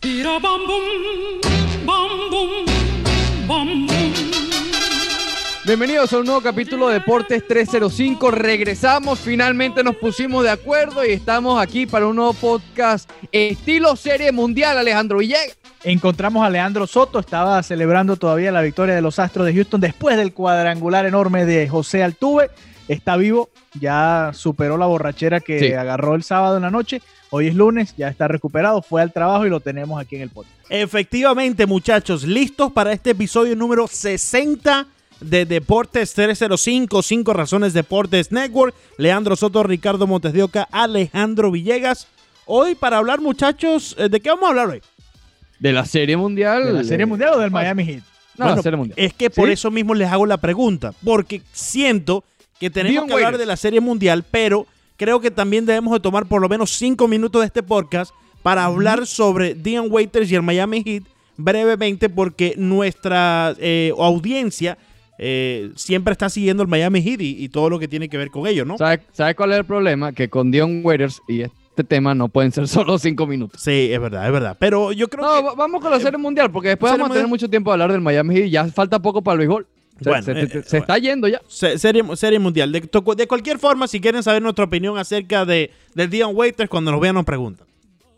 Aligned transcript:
Tira 0.00 0.38
bam 0.38 0.60
bum, 0.66 0.82
bam 1.86 2.30
bum, 2.30 2.66
bam 3.48 3.86
bum. 3.86 4.12
Bienvenidos 5.64 6.12
a 6.12 6.18
un 6.18 6.26
nuevo 6.26 6.40
capítulo 6.42 6.88
de 6.88 6.94
Deportes 6.94 7.46
305. 7.48 8.30
Regresamos, 8.30 9.18
finalmente 9.18 9.82
nos 9.82 9.96
pusimos 9.96 10.44
de 10.44 10.50
acuerdo 10.50 11.04
y 11.04 11.12
estamos 11.12 11.60
aquí 11.60 11.86
para 11.86 12.06
un 12.06 12.16
nuevo 12.16 12.34
podcast 12.34 13.10
estilo 13.32 13.96
Serie 13.96 14.32
Mundial. 14.32 14.78
Alejandro 14.78 15.18
Villegas. 15.18 15.56
Encontramos 15.82 16.44
a 16.44 16.50
Leandro 16.50 16.86
Soto, 16.86 17.18
estaba 17.18 17.62
celebrando 17.62 18.16
todavía 18.16 18.52
la 18.52 18.62
victoria 18.62 18.94
de 18.94 19.02
los 19.02 19.18
Astros 19.18 19.46
de 19.46 19.54
Houston 19.54 19.80
después 19.80 20.16
del 20.16 20.34
cuadrangular 20.34 21.06
enorme 21.06 21.46
de 21.46 21.68
José 21.68 22.02
Altuve. 22.02 22.50
Está 22.88 23.16
vivo, 23.16 23.48
ya 23.80 24.30
superó 24.32 24.76
la 24.76 24.86
borrachera 24.86 25.40
que 25.40 25.58
Sí. 25.58 25.72
agarró 25.72 26.14
el 26.14 26.22
sábado 26.22 26.56
en 26.56 26.62
la 26.62 26.70
noche. 26.70 27.02
Hoy 27.30 27.48
es 27.48 27.54
lunes, 27.54 27.94
ya 27.96 28.08
está 28.08 28.28
recuperado, 28.28 28.80
fue 28.82 29.02
al 29.02 29.12
trabajo 29.12 29.44
y 29.46 29.50
lo 29.50 29.58
tenemos 29.60 30.00
aquí 30.00 30.16
en 30.16 30.22
el 30.22 30.30
podcast. 30.30 30.54
Efectivamente, 30.70 31.66
muchachos, 31.66 32.22
listos 32.22 32.70
para 32.72 32.92
este 32.92 33.10
episodio 33.10 33.56
número 33.56 33.88
60 33.88 34.86
de 35.20 35.46
Deportes 35.46 36.12
305, 36.14 37.02
5 37.02 37.32
Razones 37.32 37.72
Deportes 37.72 38.30
Network. 38.30 38.74
Leandro 38.98 39.34
Soto, 39.34 39.62
Ricardo 39.62 40.06
Montes 40.06 40.32
de 40.32 40.42
Oca, 40.44 40.68
Alejandro 40.70 41.50
Villegas. 41.50 42.06
Hoy 42.44 42.76
para 42.76 42.98
hablar, 42.98 43.20
muchachos, 43.20 43.96
eh, 43.98 44.08
¿de 44.08 44.20
qué 44.20 44.28
vamos 44.28 44.44
a 44.44 44.48
hablar 44.50 44.68
hoy? 44.68 44.80
De 45.58 45.72
la 45.72 45.84
Serie 45.86 46.16
Mundial. 46.16 46.64
¿De 46.66 46.72
la 46.72 46.84
Serie 46.84 47.06
Mundial 47.06 47.32
o 47.34 47.38
del 47.40 47.50
Miami 47.50 47.84
Heat? 47.84 48.02
No, 48.36 48.44
Bueno, 48.44 48.56
la 48.56 48.62
Serie 48.62 48.76
Mundial. 48.76 48.98
Es 48.98 49.14
que 49.14 49.30
por 49.30 49.48
¿Sí? 49.48 49.54
eso 49.54 49.70
mismo 49.70 49.94
les 49.94 50.08
hago 50.12 50.26
la 50.26 50.36
pregunta, 50.36 50.92
porque 51.04 51.42
siento 51.52 52.22
que 52.60 52.70
tenemos 52.70 52.92
Dion 52.92 53.06
que 53.06 53.12
hablar 53.14 53.26
Waiters. 53.32 53.40
de 53.40 53.46
la 53.46 53.56
Serie 53.56 53.80
Mundial, 53.80 54.24
pero 54.30 54.66
creo 54.96 55.20
que 55.20 55.30
también 55.30 55.66
debemos 55.66 55.92
de 55.92 56.00
tomar 56.00 56.26
por 56.26 56.40
lo 56.40 56.48
menos 56.48 56.70
5 56.76 57.06
minutos 57.08 57.42
de 57.42 57.46
este 57.46 57.62
podcast 57.62 58.12
para 58.42 58.64
hablar 58.64 59.06
sobre 59.06 59.54
Dion 59.54 59.88
Waiters 59.90 60.30
y 60.30 60.34
el 60.36 60.42
Miami 60.42 60.82
Heat 60.84 61.02
brevemente, 61.36 62.08
porque 62.08 62.54
nuestra 62.56 63.54
eh, 63.58 63.92
audiencia 63.98 64.78
eh, 65.18 65.70
siempre 65.76 66.12
está 66.12 66.28
siguiendo 66.30 66.62
el 66.62 66.68
Miami 66.68 67.02
Heat 67.02 67.20
y, 67.20 67.44
y 67.44 67.48
todo 67.48 67.68
lo 67.70 67.78
que 67.78 67.88
tiene 67.88 68.08
que 68.08 68.16
ver 68.18 68.30
con 68.30 68.46
ello, 68.46 68.64
¿no? 68.64 68.78
¿Sabes 68.78 69.00
sabe 69.12 69.34
cuál 69.34 69.52
es 69.52 69.58
el 69.58 69.64
problema? 69.64 70.12
Que 70.12 70.28
con 70.30 70.50
Dion 70.50 70.80
Waiters 70.84 71.20
y 71.28 71.42
este 71.42 71.84
tema 71.84 72.14
no 72.14 72.28
pueden 72.28 72.52
ser 72.52 72.68
solo 72.68 72.98
cinco 72.98 73.26
minutos. 73.26 73.60
Sí, 73.62 73.88
es 73.92 74.00
verdad, 74.00 74.26
es 74.26 74.32
verdad. 74.32 74.56
Pero 74.58 74.92
yo 74.92 75.08
creo 75.08 75.24
No, 75.24 75.50
que... 75.50 75.56
vamos 75.56 75.80
con 75.82 75.90
la 75.90 76.00
Serie 76.00 76.18
Mundial 76.18 76.50
porque 76.50 76.68
después 76.70 76.90
vamos 76.92 77.06
a 77.06 77.08
tener 77.08 77.22
Mundial. 77.24 77.28
mucho 77.30 77.50
tiempo 77.50 77.70
de 77.70 77.74
hablar 77.74 77.92
del 77.92 78.00
Miami 78.00 78.34
Heat 78.36 78.46
y 78.46 78.50
ya 78.50 78.64
falta 78.68 78.98
poco 79.00 79.20
para 79.22 79.34
el 79.34 79.38
béisbol. 79.40 79.66
Se, 80.00 80.08
Bueno, 80.10 80.22
se- 80.24 80.32
eh, 80.32 80.48
se- 80.48 80.58
eh, 80.58 80.62
se 80.66 80.78
está 80.78 80.98
yendo 80.98 81.26
ya. 81.28 81.40
Se- 81.48 81.78
Serie, 81.78 82.02
serie 82.16 82.38
mundial. 82.38 82.70
De, 82.70 82.80
de 82.80 83.26
cualquier 83.26 83.58
forma, 83.58 83.88
si 83.88 84.00
quieren 84.00 84.22
saber 84.22 84.42
nuestra 84.42 84.64
opinión 84.66 84.98
acerca 84.98 85.44
de, 85.46 85.70
del 85.94 86.10
Dion 86.10 86.32
Waiters, 86.34 86.68
cuando 86.68 86.90
nos 86.92 87.00
vean 87.00 87.14
nos 87.14 87.24
preguntan. 87.24 87.65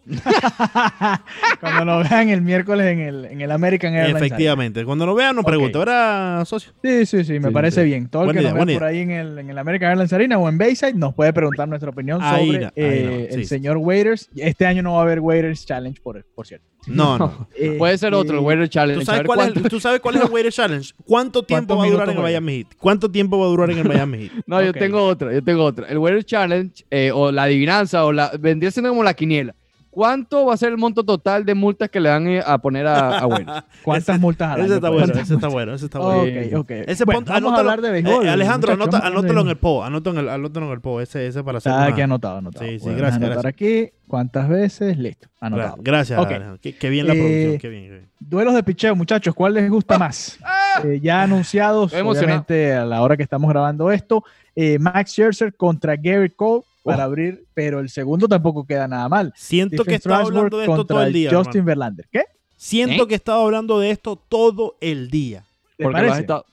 Cuando 1.61 1.85
lo 1.85 1.99
vean 2.09 2.29
el 2.29 2.43
miércoles 2.43 2.87
en 2.87 3.01
el, 3.01 3.25
en 3.27 3.41
el 3.41 3.51
American 3.51 3.95
Airlines. 3.95 4.23
Efectivamente. 4.23 4.85
Cuando 4.85 5.07
nos 5.07 5.17
vean 5.17 5.35
nos 5.37 5.45
Ok. 5.45 5.49
preguntan. 5.49 5.81
¿Verdad, 5.81 6.45
socio? 6.45 6.73
Sí, 6.83 7.07
sí, 7.07 7.25
sí, 7.25 7.41
me 7.41 7.49
Sí, 7.49 7.55
parece 7.55 7.81
sí. 7.83 7.87
bien. 7.87 8.09
Todo 8.09 8.25
el 8.25 8.33
que 8.33 8.41
idea, 8.41 8.51
nos 8.51 8.55
vea 8.55 8.65
buena 8.65 8.79
por 8.79 8.89
ahí 8.89 8.99
en 9.01 9.11
el, 9.11 9.39
en 9.39 9.51
el 9.51 9.59
American 9.59 9.91
Airlines 9.91 10.13
Arena 10.13 10.39
o 10.39 10.49
en 10.49 10.59
Bayside 10.59 10.95
nos 10.95 11.15
puede 11.15 11.33
preguntar 11.33 11.69
nuestra 11.69 11.91
opinión 11.91 12.21
Ahí 12.23 12.47
sobre 12.47 12.61
no, 12.61 12.71
eh, 12.77 13.05
no, 13.05 13.17
sí, 13.17 13.27
el 13.35 13.41
sí. 13.43 13.45
señor 13.45 13.77
Waiters. 13.79 14.31
Este 14.37 14.67
año 14.67 14.83
no 14.83 14.95
va 14.95 15.01
a 15.01 15.03
haber 15.03 15.21
Waiters 15.21 15.65
Challenge, 15.67 16.01
por, 16.03 16.25
por 16.35 16.47
cierto. 16.47 16.67
No, 16.87 17.19
no. 17.19 17.49
Eh, 17.57 17.75
Puede 17.79 17.99
ser 17.99 18.15
otro, 18.15 18.37
el 18.37 18.43
y- 18.43 18.45
Waiter 18.47 18.69
Challenge. 18.69 19.01
¿Tú 19.01 19.05
sabes, 19.07 19.23
cuál 19.27 19.41
es, 19.57 19.63
¿Tú 19.69 19.81
sabes 19.81 20.01
cuál 20.01 20.17
es 20.17 20.23
el 20.23 20.31
Waiter 20.31 20.53
Challenge? 20.53 20.93
¿Cuánto 21.05 21.43
tiempo 21.43 21.75
¿Cuántos 21.77 21.79
va 21.79 21.89
a 21.89 21.91
durar 21.91 22.09
en 22.11 22.17
el 22.17 22.23
Miami 22.23 22.57
Heat? 22.59 22.67
¿Cuánto 22.79 23.11
tiempo 23.11 23.39
va 23.39 23.47
a 23.47 23.49
durar 23.49 23.71
en 23.71 23.79
el 23.79 23.85
Miami 23.89 24.19
Heat? 24.29 24.33
No, 24.47 24.63
yo 24.63 24.73
tengo 24.73 25.03
otra, 25.05 25.33
yo 25.33 25.43
tengo 25.43 25.65
otra. 25.65 25.87
El 25.89 25.99
Waiter 25.99 26.25
Challenge 26.25 26.85
eh, 26.91 27.11
o 27.13 27.33
la 27.33 27.45
adivinanza 27.45 28.05
o 28.05 28.13
la 28.13 28.31
vendría 28.39 28.71
siendo 28.71 28.91
como 28.91 29.03
la 29.03 29.15
quiniela. 29.15 29.55
¿Cuánto 29.99 30.47
va 30.47 30.55
a 30.55 30.57
ser 30.57 30.69
el 30.69 30.79
monto 30.79 31.03
total 31.03 31.45
de 31.45 31.57
multas 31.57 31.89
que 31.91 31.99
le 31.99 32.09
van 32.09 32.25
eh, 32.29 32.41
a 32.47 32.57
poner 32.59 32.87
a, 32.87 33.19
a 33.19 33.27
Waiter? 33.27 33.65
¿Cuántas 33.83 34.11
Ese- 34.15 34.21
multas 34.21 34.49
al 34.53 34.61
Ese 34.61 34.65
año? 34.67 34.75
está 34.77 34.89
pues? 34.91 35.01
bueno, 35.09 35.21
ese 35.23 35.35
está 35.35 35.49
bueno, 35.49 35.75
ese 35.75 35.85
está 35.87 35.99
bueno. 35.99 36.23
Ok, 36.23 36.55
ok. 36.61 36.71
Ese 36.87 37.05
Bueno, 37.05 37.23
vamos 37.27 37.53
a 37.55 37.59
hablar 37.59 37.81
de 37.81 37.91
béisbol. 37.91 38.25
Eh, 38.25 38.31
Alejandro, 38.31 38.75
anota- 38.75 39.05
anótalo 39.05 39.41
en 39.41 39.49
el 39.49 39.57
po, 39.57 39.83
anótalo 39.83 40.21
en 40.21 40.27
el, 40.27 40.31
anótalo 40.33 40.67
en 40.67 40.73
el 40.75 40.81
po, 40.81 41.01
ese, 41.01 41.27
ese 41.27 41.43
para 41.43 41.59
hacer 41.59 41.73
Está 41.73 41.83
una- 41.83 41.93
aquí 41.93 42.01
anotado, 42.01 42.39
anotado. 42.39 42.65
Sí, 42.65 42.79
sí, 42.79 42.91
gracias, 42.95 43.21
anotar 43.21 43.47
aquí. 43.49 43.91
¿Cuántas 44.07 44.49
veces? 44.49 44.97
Listo, 44.99 45.27
anotado. 45.41 45.75
Gracias, 45.81 46.17
Ok. 46.21 46.27
Alejandro. 46.29 46.59
Qué, 46.63 46.77
qué 46.77 46.91
bien 46.91 47.07
la 47.09 47.15
Eh, 47.15 47.17
producción, 47.19 47.59
qué 47.59 47.69
bien. 47.69 47.83
qué 47.83 47.91
bien. 47.91 48.09
Duelos 48.21 48.55
de 48.55 48.63
picheo, 48.63 48.95
muchachos, 48.95 49.35
¿cuál 49.35 49.55
les 49.55 49.69
gusta 49.69 49.99
más? 49.99 50.39
Eh, 50.85 51.01
ya 51.03 51.23
anunciados, 51.23 51.93
obviamente, 51.93 52.73
a 52.73 52.85
la 52.85 53.03
hora 53.03 53.17
que 53.17 53.25
estamos 53.25 53.51
grabando 53.51 53.91
esto. 53.91 54.23
eh, 54.55 54.79
Max 54.79 55.11
Scherzer 55.11 55.55
contra 55.55 55.97
Garrett 55.97 56.37
Cole 56.37 56.63
para 56.93 57.05
abrir, 57.05 57.47
pero 57.55 57.81
el 57.81 57.89
segundo 57.89 58.27
tampoco 58.29 58.65
queda 58.67 58.89
nada 58.89 59.09
mal. 59.09 59.33
Siento 59.37 59.85
que 59.85 59.95
he 59.95 59.99
Stephen 59.99 60.13
estado 60.13 60.15
Strasburg 60.27 60.37
hablando 60.39 60.59
de 60.59 60.65
esto 60.65 60.85
todo 60.87 61.03
el 61.03 61.13
día. 61.13 61.31
Justin. 61.33 61.65
Verlander. 61.65 62.09
¿Qué? 62.11 62.23
Siento 62.57 63.05
¿Eh? 63.05 63.07
que 63.09 63.15
he 63.15 63.17
estado 63.17 63.45
hablando 63.45 63.79
de 63.79 63.91
esto 63.91 64.17
todo 64.17 64.77
el 64.81 65.11
día. 65.11 65.45
¿Te 65.77 65.85
Porque 65.85 66.03
lo 66.03 66.13
has 66.13 66.19
estado- 66.19 66.45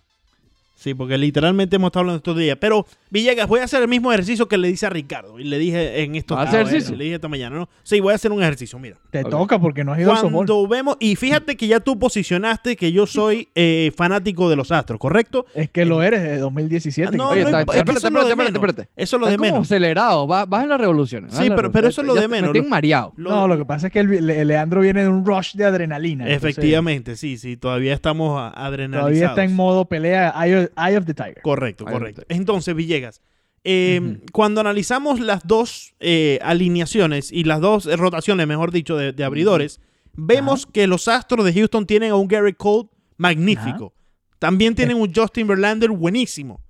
Sí, 0.86 0.94
porque 0.94 1.18
literalmente 1.18 1.78
hemos 1.78 1.88
estado 1.88 2.02
hablando 2.02 2.18
estos 2.18 2.38
días. 2.38 2.58
Pero, 2.62 2.86
Villegas, 3.10 3.48
voy 3.48 3.60
a 3.60 3.64
hacer 3.64 3.82
el 3.82 3.88
mismo 3.88 4.12
ejercicio 4.14 4.48
que 4.48 4.56
le 4.60 4.68
dice 4.68 4.86
a 4.86 4.92
Ricardo. 4.92 5.40
Y 5.40 5.44
le 5.46 5.58
dije 5.58 6.04
en 6.04 6.14
estos 6.16 6.38
¿Vas 6.38 6.46
a 6.46 6.50
hacer 6.50 6.60
días, 6.60 6.70
ejercicio? 6.74 6.96
Le 6.96 7.04
dije 7.06 7.16
esta 7.16 7.28
mañana, 7.28 7.56
¿no? 7.56 7.70
Sí, 7.82 8.00
voy 8.02 8.12
a 8.12 8.16
hacer 8.16 8.32
un 8.32 8.44
ejercicio, 8.44 8.78
mira. 8.78 8.98
Te 9.10 9.24
toca 9.24 9.58
porque 9.58 9.84
no 9.84 9.94
has 9.94 10.00
ido 10.00 10.12
al 10.12 10.18
softball. 10.18 10.32
Cuando 10.46 10.68
vemos, 10.68 10.98
y 11.00 11.16
fíjate 11.16 11.58
que 11.58 11.66
ya 11.66 11.80
tú 11.80 11.98
posicionaste 11.98 12.76
que 12.76 12.92
yo 12.92 13.08
soy 13.08 13.50
eh, 13.56 13.92
fanático 13.98 14.48
de 14.48 14.58
los 14.58 14.72
Astros, 14.72 15.00
¿correcto? 15.00 15.48
Es 15.56 15.72
que 15.72 15.86
lo 15.86 16.04
eres 16.04 16.22
de 16.22 16.38
2017. 16.38 17.18
No, 17.18 17.30
Oye, 17.30 17.42
no 17.42 17.48
está- 17.48 17.62
es 17.62 17.68
espérate, 17.80 17.92
eso 17.98 18.08
es 18.08 18.14
lo 18.14 18.20
de 18.24 18.30
espérate, 18.30 18.52
menos. 18.54 18.70
espérate. 18.70 18.90
Eso 18.96 19.16
es 19.16 19.20
lo 19.20 19.26
de 19.26 19.32
Estás 19.34 19.48
como 19.48 19.52
menos. 19.56 19.68
acelerado, 19.68 20.28
vas, 20.28 20.48
vas 20.48 20.64
en 20.64 20.70
las 20.70 20.80
revoluciones. 20.80 21.34
Sí, 21.34 21.50
pero- 21.56 21.72
pero 21.72 21.88
eso 21.88 22.02
es 22.02 22.08
lo 22.08 22.14
de 22.14 22.28
menos, 22.28 22.50
Me 22.50 22.54
tienen 22.54 22.70
lo- 22.70 22.76
mareado. 22.76 23.14
Lo- 23.18 23.32
no, 23.32 23.48
lo 23.48 23.58
que 23.58 23.66
pasa 23.66 23.88
es 23.88 23.94
que 23.94 24.02
el, 24.02 24.24
Le- 24.28 24.46
Leandro 24.46 24.82
viene 24.82 25.02
de 25.02 25.10
un 25.10 25.26
rush 25.26 25.56
de 25.56 25.66
adrenalina. 25.66 26.26
entonces 26.26 26.44
Efectivamente, 26.52 27.16
sí, 27.16 27.40
sí, 27.40 27.58
todavía 27.58 27.96
estamos 27.96 28.40
adrenalizados. 28.56 29.10
Todavía 29.10 29.28
está 29.30 29.44
en 29.44 29.56
modo 29.56 29.86
pelea 29.86 30.30
Eye 30.78 30.98
of 30.98 31.06
the 31.06 31.14
Tiger. 31.14 31.42
Correcto, 31.42 31.86
correcto. 31.86 32.24
Entonces, 32.30 32.76
Villegas, 32.76 33.22
eh, 33.64 34.00
Ujú. 34.02 34.22
cuando 34.32 34.62
analizamos 34.62 35.20
las 35.20 35.46
dos 35.48 35.96
eh, 36.00 36.40
alineaciones 36.44 37.32
y 37.32 37.44
las 37.44 37.62
dos 37.62 37.86
eh, 37.86 37.96
rotaciones, 37.96 38.46
mejor 38.48 38.72
dicho, 38.72 38.96
de, 38.98 39.12
de 39.12 39.24
abridores, 39.24 39.80
vemos 40.14 40.66
que 40.66 40.88
los 40.88 41.08
Astros 41.08 41.46
de 41.46 41.54
Houston 41.54 41.86
tienen 41.86 42.12
a 42.12 42.16
un 42.16 42.28
Gary 42.28 42.54
Cole 42.54 42.90
magnífico. 43.18 43.94
También 44.40 44.76
tienen 44.76 44.98
un 44.98 45.12
Justin 45.14 45.48
Verlander 45.48 45.90
buenísimo. 45.90 46.62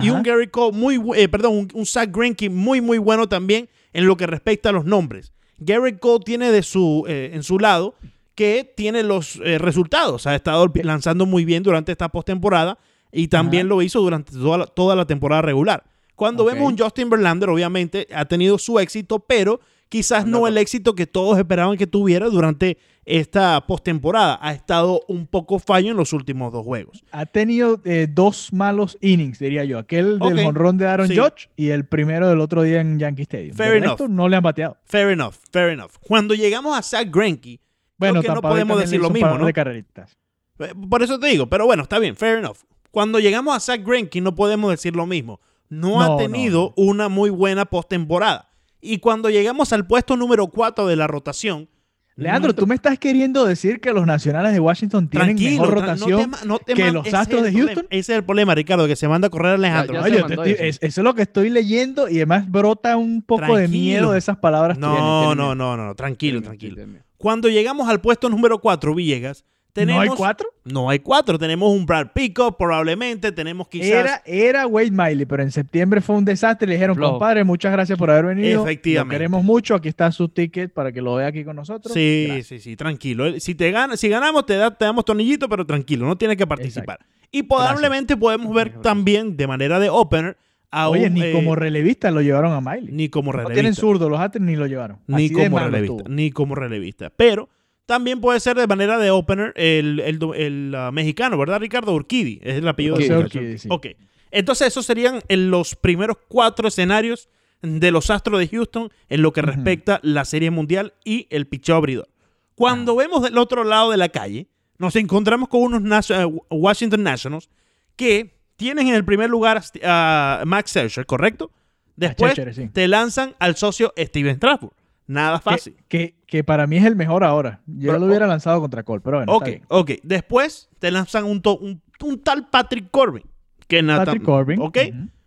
Y 0.00 0.08
un 0.10 0.22
Gary 0.22 0.46
Cole 0.48 0.76
muy, 0.76 1.00
eh, 1.16 1.28
perdón, 1.28 1.54
un, 1.56 1.68
un 1.74 1.84
Zach 1.86 2.08
Greinke 2.10 2.48
muy, 2.48 2.80
muy 2.80 2.96
bueno 2.98 3.28
también 3.28 3.68
en 3.92 4.06
lo 4.06 4.16
que 4.16 4.26
respecta 4.26 4.70
a 4.70 4.72
los 4.72 4.84
nombres. 4.86 5.32
Gary 5.58 5.98
Cole 5.98 6.24
tiene 6.24 6.50
de 6.50 6.62
su, 6.62 7.04
eh, 7.06 7.30
en 7.34 7.42
su 7.42 7.58
lado 7.58 7.94
que 8.34 8.72
tiene 8.76 9.02
los 9.02 9.40
eh, 9.44 9.58
resultados. 9.58 10.26
Ha 10.26 10.34
estado 10.34 10.72
lanzando 10.82 11.26
muy 11.26 11.44
bien 11.44 11.62
durante 11.62 11.92
esta 11.92 12.08
postemporada 12.08 12.78
y 13.14 13.28
también 13.28 13.68
lo 13.68 13.80
hizo 13.80 14.00
durante 14.00 14.32
toda 14.32 14.58
la, 14.58 14.66
toda 14.66 14.96
la 14.96 15.06
temporada 15.06 15.40
regular. 15.42 15.84
Cuando 16.16 16.44
vemos 16.44 16.70
un 16.72 16.78
Justin 16.78 17.08
Verlander, 17.10 17.48
obviamente 17.48 18.06
ha 18.14 18.24
tenido 18.26 18.58
su 18.58 18.78
éxito, 18.78 19.18
pero 19.20 19.60
quizás 19.88 20.26
no 20.26 20.46
el 20.46 20.58
éxito 20.58 20.94
que 20.94 21.06
todos 21.06 21.38
esperaban 21.38 21.76
que 21.76 21.86
tuviera 21.86 22.28
durante 22.28 22.78
esta 23.04 23.60
postemporada. 23.66 24.38
Ha 24.40 24.52
estado 24.52 25.02
un 25.08 25.26
poco 25.26 25.58
fallo 25.58 25.90
en 25.90 25.96
los 25.96 26.12
últimos 26.12 26.52
dos 26.52 26.64
juegos. 26.64 27.04
Ha 27.10 27.26
tenido 27.26 27.80
eh, 27.84 28.06
dos 28.08 28.52
malos 28.52 28.96
innings, 29.00 29.38
diría 29.40 29.64
yo. 29.64 29.78
Aquel 29.78 30.18
del 30.20 30.38
Ok, 30.38 30.44
jonrón 30.44 30.78
de 30.78 30.86
Aaron 30.86 31.08
sí. 31.08 31.16
Judge 31.16 31.48
y 31.56 31.68
el 31.70 31.84
primero 31.84 32.28
del 32.28 32.40
otro 32.40 32.62
día 32.62 32.80
en 32.80 32.98
Yankee 32.98 33.22
Stadium. 33.22 33.56
Fair 33.56 33.72
De 33.72 33.78
enough. 33.78 34.00
no 34.08 34.28
le 34.28 34.36
han 34.36 34.42
bateado. 34.42 34.76
Fair 34.84 35.08
enough, 35.10 35.34
fair 35.52 35.70
enough. 35.70 35.92
Cuando 36.00 36.34
llegamos 36.34 36.76
a 36.78 36.82
Zach 36.82 37.08
Greinke, 37.12 37.60
Bueno, 37.98 38.22
que 38.22 38.28
no 38.28 38.40
podemos 38.40 38.78
decir 38.78 39.00
lo 39.00 39.10
mismo, 39.10 39.36
¿no? 39.36 39.46
de 39.46 39.52
carreritas. 39.52 40.16
Eh, 40.60 40.72
Por 40.88 41.02
eso 41.02 41.18
te 41.18 41.26
digo, 41.26 41.48
pero 41.48 41.66
bueno, 41.66 41.82
está 41.82 41.98
bien, 41.98 42.14
fair 42.16 42.38
enough. 42.38 42.58
Cuando 42.94 43.18
llegamos 43.18 43.56
a 43.56 43.60
Zach 43.60 43.84
Greinke 43.84 44.20
no 44.20 44.34
podemos 44.34 44.70
decir 44.70 44.94
lo 44.96 45.04
mismo. 45.04 45.40
No, 45.68 45.88
No, 45.88 46.00
ha 46.02 46.06
no, 46.10 46.16
tenido 46.16 46.72
una 46.76 47.08
muy 47.08 47.28
buena 47.30 47.64
postemporada. 47.64 48.48
Y 48.80 48.98
cuando 48.98 49.28
llegamos 49.30 49.72
al 49.72 49.86
puesto 49.86 50.16
número 50.16 50.46
4 50.46 50.86
de 50.86 50.94
la 50.94 51.06
rotación, 51.08 51.68
Leandro, 52.16 52.50
no 52.50 52.54
te- 52.54 52.60
tú 52.60 52.66
me 52.68 52.76
estás 52.76 52.96
queriendo 53.00 53.44
decir 53.44 53.80
que 53.80 53.92
los 53.92 54.06
nacionales 54.06 54.52
de 54.52 54.60
Washington 54.60 55.08
tienen 55.08 55.36
tranquilo, 55.36 55.62
mejor 55.62 55.78
tra- 55.78 55.80
no 55.80 56.06
rotación. 56.06 56.30
te 56.30 56.46
no 56.46 56.58
te 56.60 56.74
que 56.74 56.92
los 56.92 57.12
Astros 57.12 57.42
de 57.42 57.48
problema. 57.50 57.66
Houston? 57.72 57.86
Ese 57.90 58.12
es 58.12 58.18
el 58.18 58.24
problema, 58.24 58.54
Ricardo, 58.54 58.86
que 58.86 58.94
se 58.94 59.08
manda 59.08 59.26
a 59.26 59.30
correr 59.30 59.54
Alejandro. 59.54 59.94
Ya- 59.94 60.00
ya 60.00 60.04
Oye, 60.06 60.14
se 60.14 60.22
te 60.22 60.28
mandó 60.28 60.42
estoy- 60.44 60.52
eso. 60.52 60.62
es- 60.62 60.78
eso 60.90 61.00
es 61.00 61.04
lo 61.04 61.14
que 61.16 61.22
estoy 61.22 61.50
leyendo 61.50 62.08
y 62.08 62.16
además 62.18 62.48
brota 62.48 62.96
un 62.96 63.22
poco 63.22 63.56
de 63.56 63.66
miedo 63.66 64.12
de 64.12 64.18
esas 64.18 64.36
palabras. 64.36 64.78
no, 64.78 64.92
tiene 64.92 65.02
no, 65.02 65.34
miedo. 65.34 65.54
no, 65.56 65.76
no, 65.76 65.94
tranquilo, 65.96 66.40
tranquilo. 66.40 66.76
Cuando 67.16 67.48
llegamos 67.48 67.88
al 67.88 68.00
puesto 68.00 68.28
número 68.28 68.60
4, 68.60 68.94
Villegas, 68.94 69.44
tenemos... 69.74 70.06
¿No 70.06 70.12
hay 70.12 70.16
cuatro? 70.16 70.48
No 70.64 70.88
hay 70.88 70.98
cuatro. 71.00 71.38
Tenemos 71.38 71.70
un 71.70 71.84
Brad 71.84 72.12
Pico, 72.14 72.56
probablemente. 72.56 73.32
Tenemos 73.32 73.68
quizás... 73.68 73.90
Era, 73.90 74.22
era 74.24 74.66
Wade 74.66 74.92
Miley, 74.92 75.26
pero 75.26 75.42
en 75.42 75.50
septiembre 75.50 76.00
fue 76.00 76.16
un 76.16 76.24
desastre. 76.24 76.66
Le 76.66 76.74
dijeron, 76.74 76.96
compadre, 76.96 77.44
muchas 77.44 77.72
gracias 77.72 77.98
por 77.98 78.10
haber 78.10 78.26
venido. 78.26 78.62
Efectivamente. 78.62 79.12
Lo 79.14 79.18
queremos 79.18 79.44
mucho. 79.44 79.74
Aquí 79.74 79.88
está 79.88 80.10
su 80.12 80.28
ticket 80.28 80.72
para 80.72 80.92
que 80.92 81.02
lo 81.02 81.16
vea 81.16 81.26
aquí 81.26 81.44
con 81.44 81.56
nosotros. 81.56 81.92
Sí, 81.92 82.26
Gracias. 82.28 82.46
sí, 82.46 82.58
sí, 82.60 82.76
tranquilo. 82.76 83.38
Si 83.40 83.54
te 83.54 83.70
gana, 83.72 83.96
si 83.96 84.08
ganamos, 84.08 84.46
te, 84.46 84.54
da, 84.56 84.70
te 84.70 84.84
damos 84.84 85.04
tornillito, 85.04 85.48
pero 85.48 85.66
tranquilo, 85.66 86.06
no 86.06 86.16
tienes 86.16 86.36
que 86.36 86.46
participar. 86.46 87.00
Y 87.30 87.42
probablemente 87.42 88.16
podemos 88.16 88.54
ver 88.54 88.80
también 88.80 89.36
de 89.36 89.46
manera 89.48 89.80
de 89.80 89.90
opener 89.90 90.36
a 90.70 90.88
Oye, 90.88 91.06
un, 91.08 91.14
ni 91.14 91.22
eh, 91.22 91.32
como 91.32 91.54
relevista 91.54 92.10
lo 92.10 92.20
llevaron 92.20 92.52
a 92.52 92.60
Miley. 92.60 92.92
ni 92.92 93.08
como 93.08 93.32
no 93.32 93.38
relevista. 93.38 93.54
tienen 93.54 93.74
zurdo 93.74 94.08
los 94.08 94.18
Astros 94.20 94.44
ni 94.44 94.56
lo 94.56 94.66
llevaron. 94.66 94.98
ni 95.06 95.26
Así 95.26 95.30
como 95.34 95.58
relevista. 95.58 96.04
Ni 96.08 96.30
como 96.30 96.54
relevista. 96.54 97.10
Pero 97.10 97.48
También 97.86 98.20
puede 98.20 98.40
ser 98.40 98.56
de 98.56 98.66
manera 98.66 98.98
de 98.98 99.10
opener 99.10 99.52
el, 99.56 100.00
el, 100.00 100.18
el, 100.34 100.74
uh, 100.74 100.92
mexicano, 100.92 101.36
¿verdad, 101.36 101.60
Ricardo? 101.60 101.92
Urquidi, 101.92 102.40
es 102.42 102.56
el 102.56 102.66
apellido 102.66 102.96
de 102.96 103.16
Urquidi, 103.16 103.58
sí. 103.58 103.68
Ok. 103.70 103.88
Entonces, 104.30 104.68
esos 104.68 104.86
serían 104.86 105.20
en 105.28 105.50
los 105.50 105.76
primeros 105.76 106.16
cuatro 106.28 106.66
escenarios 106.66 107.28
de 107.62 107.90
los 107.90 108.10
Astros 108.10 108.40
de 108.40 108.48
Houston 108.48 108.90
en 109.08 109.22
lo 109.22 109.32
que 109.32 109.40
Ujú. 109.40 109.50
respecta 109.50 110.00
la 110.02 110.24
Serie 110.24 110.50
Mundial 110.50 110.94
y 111.04 111.26
el 111.30 111.46
picheo 111.46 111.76
abridor. 111.76 112.08
Cuando 112.54 112.96
vemos 112.96 113.22
del 113.22 113.38
otro 113.38 113.64
lado 113.64 113.90
de 113.90 113.96
la 113.96 114.08
calle, 114.08 114.48
nos 114.78 114.96
encontramos 114.96 115.48
con 115.48 115.74
unos 115.74 116.10
eh, 116.10 116.24
Washington 116.50 117.02
Nationals 117.02 117.48
que 117.96 118.34
tienen 118.56 118.88
en 118.88 118.94
el 118.94 119.04
primer 119.04 119.30
lugar 119.30 119.62
a 119.82 120.42
Max 120.46 120.70
Scherzer, 120.70 121.06
¿correcto? 121.06 121.50
Después 121.96 122.34
sí. 122.54 122.68
te 122.68 122.88
lanzan 122.88 123.34
al 123.38 123.56
socio 123.56 123.92
Steven 123.96 124.36
Strasburg. 124.36 124.74
Nada 125.06 125.38
fácil. 125.40 125.76
que, 125.88 126.16
que 126.26 126.42
para 126.44 126.66
mí 126.66 126.76
es 126.78 126.84
el 126.84 126.96
mejor 126.96 127.24
ahora. 127.24 127.60
Yo 127.66 127.88
Pero- 127.92 127.98
lo 128.00 128.06
hubiera 128.06 128.26
lanzado 128.26 128.60
contra 128.60 128.82
Cole, 128.82 129.00
pero 129.04 129.18
bueno. 129.18 129.32
Ok, 129.32 129.48
ok. 129.68 129.90
Después 130.02 130.68
te 130.78 130.90
lanzan 130.90 131.24
un, 131.24 131.42
to- 131.42 131.58
un, 131.58 131.82
un 132.02 132.18
tal 132.22 132.48
Patrick 132.48 132.90
Corbin. 132.90 133.24
Que 133.68 133.82
Patrick 133.82 134.22
Corbin. 134.22 134.60
Ok, 134.60 134.78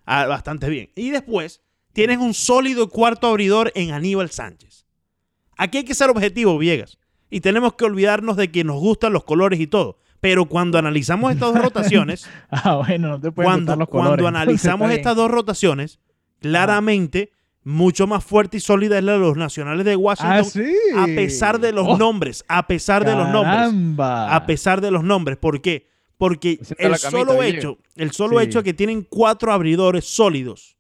ah, 0.06 0.26
bastante 0.28 0.70
bien. 0.70 0.90
Y 0.96 1.10
después 1.12 1.62
tienes 1.94 2.18
un 2.18 2.34
sólido 2.34 2.90
cuarto 2.90 3.28
abridor 3.28 3.72
en 3.76 3.92
Aníbal 3.92 4.30
Sánchez. 4.30 4.86
Aquí 5.58 5.80
hay 5.80 5.84
que 5.84 5.96
ser 5.96 6.10
objetivo, 6.10 6.58
Viegas. 6.58 6.98
Y 7.30 7.42
tenemos 7.42 7.74
que 7.74 7.86
olvidarnos 7.86 8.38
de 8.38 8.52
que 8.52 8.64
nos 8.64 8.80
gustan 8.80 9.12
los 9.14 9.24
colores 9.24 9.60
y 9.60 9.68
todo. 9.68 9.98
Pero 10.22 10.46
cuando 10.46 10.78
analizamos 10.78 11.32
estas 11.34 11.54
dos 11.54 11.62
rotaciones, 11.64 12.28
Ah, 12.50 12.76
bueno, 12.78 13.10
no 13.10 13.20
te 13.20 13.32
pueden 13.32 13.48
cuando, 13.50 13.62
gustar 13.74 13.78
los 13.78 13.88
cuando 13.90 14.10
colores. 14.12 14.26
entonces 14.28 14.42
analizamos 14.42 14.92
estas 14.92 15.16
dos 15.16 15.30
rotaciones, 15.32 16.00
claramente 16.40 17.32
mucho 17.70 18.08
más 18.08 18.24
fuerte 18.24 18.58
y 18.58 18.60
sólida 18.62 18.98
es 18.98 19.04
la 19.04 19.12
de 19.14 19.20
los 19.20 19.36
nacionales 19.36 19.86
de 19.86 19.96
Washington. 19.98 20.38
Ah, 20.38 20.44
sí. 20.44 20.74
A 20.96 21.06
pesar 21.06 21.60
de 21.60 21.74
los 21.74 21.86
Oh, 21.86 21.98
nombres, 21.98 22.46
a 22.48 22.66
pesar 22.66 23.04
de 23.06 23.14
los 23.14 23.28
nombres. 23.30 23.56
caramba. 23.56 24.34
A 24.34 24.46
pesar 24.46 24.80
de 24.80 24.90
los 24.90 25.04
nombres. 25.04 25.38
¿Por 25.38 25.62
qué? 25.62 25.90
Porque 26.18 26.60
el 26.78 26.92
camita, 26.92 26.98
solo 27.12 27.44
hecho, 27.44 27.78
el 27.98 28.12
solo 28.12 28.40
Sí. 28.40 28.46
hecho 28.46 28.60
de 28.60 28.64
que 28.64 28.74
tienen 28.74 29.02
cuatro 29.04 29.52
abridores 29.52 30.06
sólidos 30.06 30.78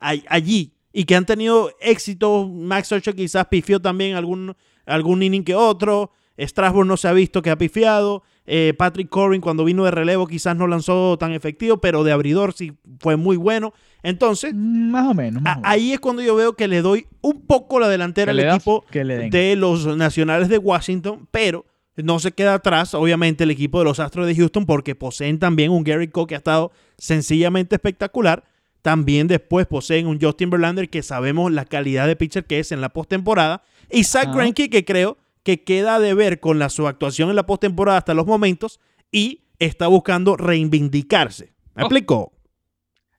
allí 0.00 0.74
y 0.92 1.04
que 1.04 1.14
han 1.16 1.26
tenido 1.26 1.70
éxito, 1.80 2.48
Max 2.48 2.88
Scherzer 2.88 3.14
quizás 3.14 3.46
pifió 3.46 3.80
también 3.80 4.16
algún, 4.16 4.56
algún 4.86 5.22
inning 5.22 5.44
que 5.44 5.54
otro, 5.54 6.12
Strasburg 6.38 6.86
no 6.86 6.96
se 6.96 7.08
ha 7.08 7.12
visto 7.12 7.42
que 7.42 7.50
ha 7.50 7.56
pifiado, 7.58 8.22
eh, 8.46 8.74
Patrick 8.76 9.08
Corbin 9.08 9.40
cuando 9.40 9.64
vino 9.64 9.84
de 9.84 9.90
relevo 9.92 10.26
quizás 10.26 10.56
no 10.56 10.66
lanzó 10.66 11.16
tan 11.18 11.32
efectivo, 11.32 11.78
pero 11.78 12.02
de 12.04 12.12
abridor 12.12 12.52
sí 12.52 12.72
fue 12.98 13.16
muy 13.16 13.36
bueno. 13.36 13.72
Entonces, 14.02 14.52
Más 14.54 15.06
o 15.08 15.14
menos. 15.14 15.42
más 15.42 15.58
a- 15.58 15.60
ahí 15.70 15.92
es 15.92 16.00
cuando 16.00 16.22
yo 16.22 16.34
veo 16.34 16.54
que 16.54 16.66
le 16.68 16.82
doy 16.82 17.06
un 17.20 17.42
poco 17.46 17.78
la 17.78 17.88
delantera 17.88 18.32
¿Que 18.34 18.40
al 18.40 18.48
equipo 18.56 18.84
de 18.92 19.54
los 19.56 19.96
nacionales 19.96 20.48
de 20.48 20.58
Washington, 20.58 21.28
pero 21.30 21.64
no 21.96 22.18
se 22.18 22.32
queda 22.32 22.54
atrás, 22.54 22.94
obviamente, 22.94 23.44
el 23.44 23.50
equipo 23.50 23.78
de 23.78 23.84
los 23.84 24.00
Astros 24.00 24.26
de 24.26 24.34
Houston, 24.34 24.64
porque 24.66 24.94
poseen 24.94 25.38
también 25.38 25.70
un 25.70 25.84
Gary 25.84 26.08
Cole 26.08 26.26
que 26.26 26.34
ha 26.34 26.38
estado 26.38 26.72
sencillamente 26.98 27.76
espectacular. 27.76 28.44
También 28.80 29.28
después 29.28 29.66
poseen 29.66 30.06
un 30.08 30.18
Justin 30.20 30.50
Verlander 30.50 30.88
que 30.90 31.02
sabemos 31.02 31.52
la 31.52 31.64
calidad 31.64 32.06
de 32.08 32.16
pitcher 32.16 32.44
que 32.46 32.58
es 32.58 32.72
en 32.72 32.80
la 32.80 32.88
postemporada. 32.88 33.62
Y 33.90 34.04
Zach. 34.04 34.34
Greinke 34.34 34.70
que 34.70 34.84
creo 34.84 35.18
que 35.42 35.64
queda 35.64 35.98
de 36.00 36.14
ver 36.14 36.40
con 36.40 36.58
la, 36.58 36.68
su 36.68 36.86
actuación 36.86 37.30
en 37.30 37.36
la 37.36 37.46
postemporada 37.46 37.98
hasta 37.98 38.14
los 38.14 38.26
momentos 38.26 38.80
y 39.10 39.44
está 39.58 39.86
buscando 39.88 40.36
reivindicarse. 40.36 41.52
¿Me 41.74 41.82
Oh. 41.82 41.86
explico? 41.86 42.32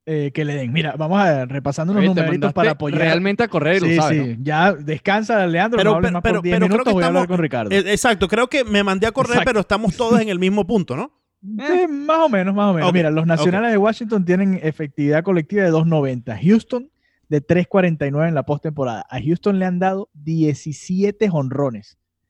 Eh, 0.06 0.32
que 0.34 0.44
le 0.44 0.56
den. 0.56 0.74
Mira, 0.74 0.96
vamos 0.98 1.22
a 1.22 1.32
ver, 1.34 1.48
repasando 1.50 1.94
unos 1.94 2.04
numeritos 2.04 2.52
para 2.52 2.72
apoyar. 2.72 3.00
realmente 3.00 3.42
a 3.44 3.48
correr, 3.48 3.80
sí, 3.82 3.96
lo 3.96 4.02
sabes, 4.02 4.22
sí. 4.26 4.36
¿no? 4.38 4.44
Ya 4.44 4.74
descansa, 4.74 5.48
Leandro. 5.48 5.78
Pero- 5.78 5.92
no 5.96 6.02
pero- 6.02 6.12
más 6.14 6.22
pero- 6.22 6.36
por 6.36 6.44
10 6.44 6.56
pero 6.56 6.66
creo 6.68 6.70
minutos. 6.78 6.92
que 6.92 6.94
voy 6.94 7.04
a 7.04 7.08
hablar 7.08 7.28
con 7.28 7.38
Ricardo. 7.40 7.72
Eh, 7.72 7.84
Exacto, 7.88 8.28
creo 8.28 8.48
que 8.50 8.66
me 8.66 8.84
mandé 8.84 9.08
a 9.08 9.12
correr, 9.14 9.32
Exacto. 9.32 9.50
pero 9.50 9.60
estamos 9.62 9.96
todos 9.96 10.20
en 10.20 10.28
el 10.28 10.40
mismo 10.40 10.68
punto, 10.68 10.98
¿no? 10.98 11.12
Sí, 11.42 11.88
más 11.90 12.20
o 12.20 12.30
menos, 12.30 12.54
más 12.54 12.72
o 12.72 12.74
menos. 12.74 12.92
Mira, 12.94 13.12
los 13.12 13.26
nacionales 13.26 13.72
de 13.72 13.78
Washington 13.78 14.26
tienen 14.26 14.60
efectividad 14.62 15.24
colectiva 15.24 15.64
de 15.64 15.72
2.90. 15.72 16.38
Houston 16.42 16.90
de 17.30 17.42
3.49 17.42 18.28
en 18.28 18.36
la 18.36 18.44
postemporada. 18.44 19.06
A 19.10 19.20
Houston 19.22 19.58
le 19.60 19.66
han 19.66 19.80
dado 19.80 20.10
17 20.14 21.30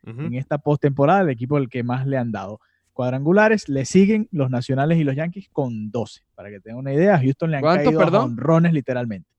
en 0.05 0.33
esta 0.35 0.57
postemporada, 0.57 1.21
el 1.21 1.29
equipo 1.29 1.57
al 1.57 1.69
que 1.69 1.83
más 1.83 2.05
le 2.05 2.17
han 2.17 2.31
dado. 2.31 2.59
Cuadrangulares 2.91 3.69
le 3.69 3.85
siguen 3.85 4.27
los 4.31 4.49
nacionales 4.49 4.97
y 4.99 5.03
los 5.03 5.15
Yankees 5.15 5.49
con 5.51 5.89
12. 5.91 6.21
Para 6.35 6.49
que 6.49 6.59
tengan 6.59 6.79
una 6.79 6.93
idea, 6.93 7.17
Houston 7.19 7.49
le 7.51 7.57
han 7.57 7.61
¿Cuántos, 7.63 7.85
caído 7.85 7.99
perdón? 7.99 8.21
jonrones 8.35 8.73
literalmente. 8.73 9.29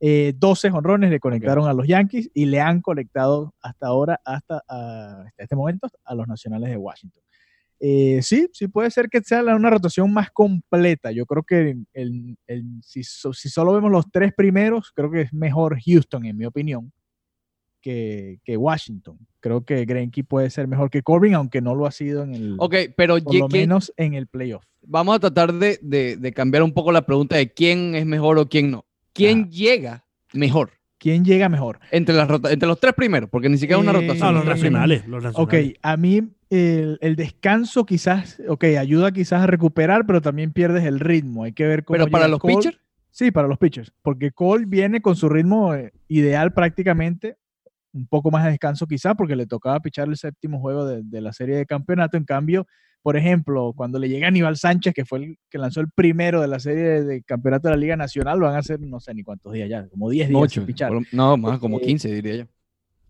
Eh, 0.00 0.34
12 0.36 0.70
jonrones 0.70 1.10
le 1.10 1.18
conectaron 1.18 1.66
a 1.68 1.72
los 1.72 1.86
Yankees 1.86 2.30
y 2.34 2.44
le 2.46 2.60
han 2.60 2.80
conectado 2.82 3.54
hasta 3.60 3.86
ahora, 3.86 4.20
hasta, 4.24 4.62
ah, 4.68 5.24
hasta 5.26 5.42
este 5.42 5.56
momento, 5.56 5.88
a 6.04 6.14
los 6.14 6.28
nacionales 6.28 6.68
de 6.70 6.76
Washington. 6.76 7.22
Eh, 7.80 8.20
sí, 8.22 8.48
sí 8.52 8.66
puede 8.68 8.90
ser 8.90 9.08
que 9.08 9.20
sea 9.22 9.40
una 9.54 9.70
rotación 9.70 10.12
más 10.12 10.30
completa. 10.30 11.10
Yo 11.12 11.24
creo 11.26 11.42
que 11.44 11.76
el- 11.94 12.36
el- 12.46 12.64
si, 12.82 13.02
so- 13.04 13.32
si 13.32 13.48
solo 13.48 13.72
vemos 13.72 13.90
los 13.90 14.10
tres 14.10 14.32
primeros, 14.36 14.90
creo 14.94 15.10
que 15.10 15.22
es 15.22 15.32
mejor 15.32 15.78
Houston, 15.84 16.26
en 16.26 16.36
mi 16.36 16.44
opinión, 16.44 16.92
que, 17.80 18.38
que 18.44 18.56
Washington. 18.56 19.18
Creo 19.40 19.64
que 19.64 19.84
Greinke 19.84 20.24
puede 20.24 20.50
ser 20.50 20.66
mejor 20.68 20.90
que 20.90 21.02
Corbin, 21.02 21.34
aunque 21.34 21.60
no 21.60 21.74
lo 21.74 21.86
ha 21.86 21.90
sido 21.92 22.22
en 22.24 22.34
el, 22.34 22.56
Ok, 22.58 22.74
pero 22.96 23.18
por 23.18 23.34
lo 23.34 23.48
¿quién- 23.48 23.60
menos 23.62 23.92
en 23.96 24.14
el 24.14 24.26
playoff. 24.26 24.64
vamos 24.82 25.16
a 25.16 25.20
tratar 25.20 25.52
de, 25.54 25.78
de- 25.82 26.16
de 26.16 26.32
cambiar 26.32 26.62
un 26.62 26.72
poco 26.72 26.92
la 26.92 27.02
pregunta 27.06 27.36
de 27.36 27.52
quién 27.52 27.94
es 27.94 28.04
mejor 28.06 28.38
o 28.38 28.48
quién 28.48 28.70
no. 28.70 28.84
¿Quién 29.12 29.42
Ajá. 29.42 29.50
llega 29.50 30.04
mejor 30.32 30.70
¿Quién 31.00 31.24
llega 31.24 31.48
mejor? 31.48 31.78
entre, 31.92 32.12
las 32.14 32.26
rota- 32.28 32.50
entre 32.52 32.66
los 32.66 32.80
tres 32.80 32.92
primeros? 32.94 33.30
Porque 33.30 33.48
ni 33.48 33.56
siquiera 33.56 33.80
es 33.80 33.88
una 33.88 33.96
Eh, 33.96 34.02
rotación. 34.02 34.32
No, 34.34 34.38
los 34.40 34.44
nacionales. 34.46 35.06
Los 35.06 35.24
Ok, 35.38 35.54
a 35.80 35.96
mí 35.96 36.22
el, 36.50 36.98
el 37.00 37.14
descanso 37.14 37.86
quizás, 37.86 38.42
ok, 38.48 38.64
ayuda 38.80 39.12
quizás 39.12 39.42
a 39.42 39.46
recuperar, 39.46 40.06
pero 40.06 40.20
también 40.20 40.52
pierdes 40.52 40.84
el 40.84 40.98
ritmo. 40.98 41.44
Hay 41.44 41.52
que 41.52 41.66
ver 41.66 41.84
cómo 41.84 41.98
Pero 41.98 42.10
para 42.10 42.26
los 42.26 42.40
Cole. 42.40 42.56
pitchers, 42.56 42.78
Sí, 43.10 43.30
para 43.30 43.46
los 43.48 43.58
pitchers, 43.58 43.92
porque 44.02 44.32
Cole 44.32 44.64
viene 44.66 45.00
con 45.00 45.14
su 45.16 45.28
ritmo 45.28 45.74
eh, 45.74 45.92
ideal 46.08 46.52
prácticamente, 46.52 47.36
un 47.98 48.06
poco 48.06 48.30
más 48.30 48.44
de 48.44 48.50
descanso 48.50 48.86
quizás, 48.86 49.14
porque 49.16 49.36
le 49.36 49.46
tocaba 49.46 49.80
pichar 49.80 50.08
el 50.08 50.16
séptimo 50.16 50.60
juego 50.60 50.86
de, 50.86 51.02
de 51.02 51.20
la 51.20 51.32
serie 51.32 51.56
de 51.56 51.66
campeonato. 51.66 52.16
En 52.16 52.24
cambio, 52.24 52.66
por 53.02 53.16
ejemplo, 53.16 53.72
cuando 53.76 53.98
le 53.98 54.08
llega 54.08 54.28
Aníbal 54.28 54.56
Sánchez, 54.56 54.92
que 54.92 55.04
fue 55.04 55.18
el 55.20 55.38
que 55.48 55.58
lanzó 55.58 55.80
el 55.80 55.90
primero 55.90 56.40
de 56.40 56.48
la 56.48 56.58
serie 56.58 57.02
de, 57.02 57.22
campeonato 57.22 57.68
de 57.68 57.74
la 57.74 57.80
Liga 57.80 57.96
Nacional, 57.96 58.40
van 58.40 58.56
a 58.56 58.62
ser 58.62 58.80
no 58.80 59.00
sé 59.00 59.14
ni 59.14 59.22
cuántos 59.22 59.52
días 59.52 59.68
ya, 59.68 59.88
como 59.88 60.10
10 60.10 60.28
días 60.28 60.40
ocho, 60.42 60.66
pichar. 60.66 60.92
no, 61.12 61.36
más 61.36 61.58
como 61.58 61.78
Eh, 61.78 61.82
15 61.82 62.12
diría 62.12 62.36
yo. 62.36 62.44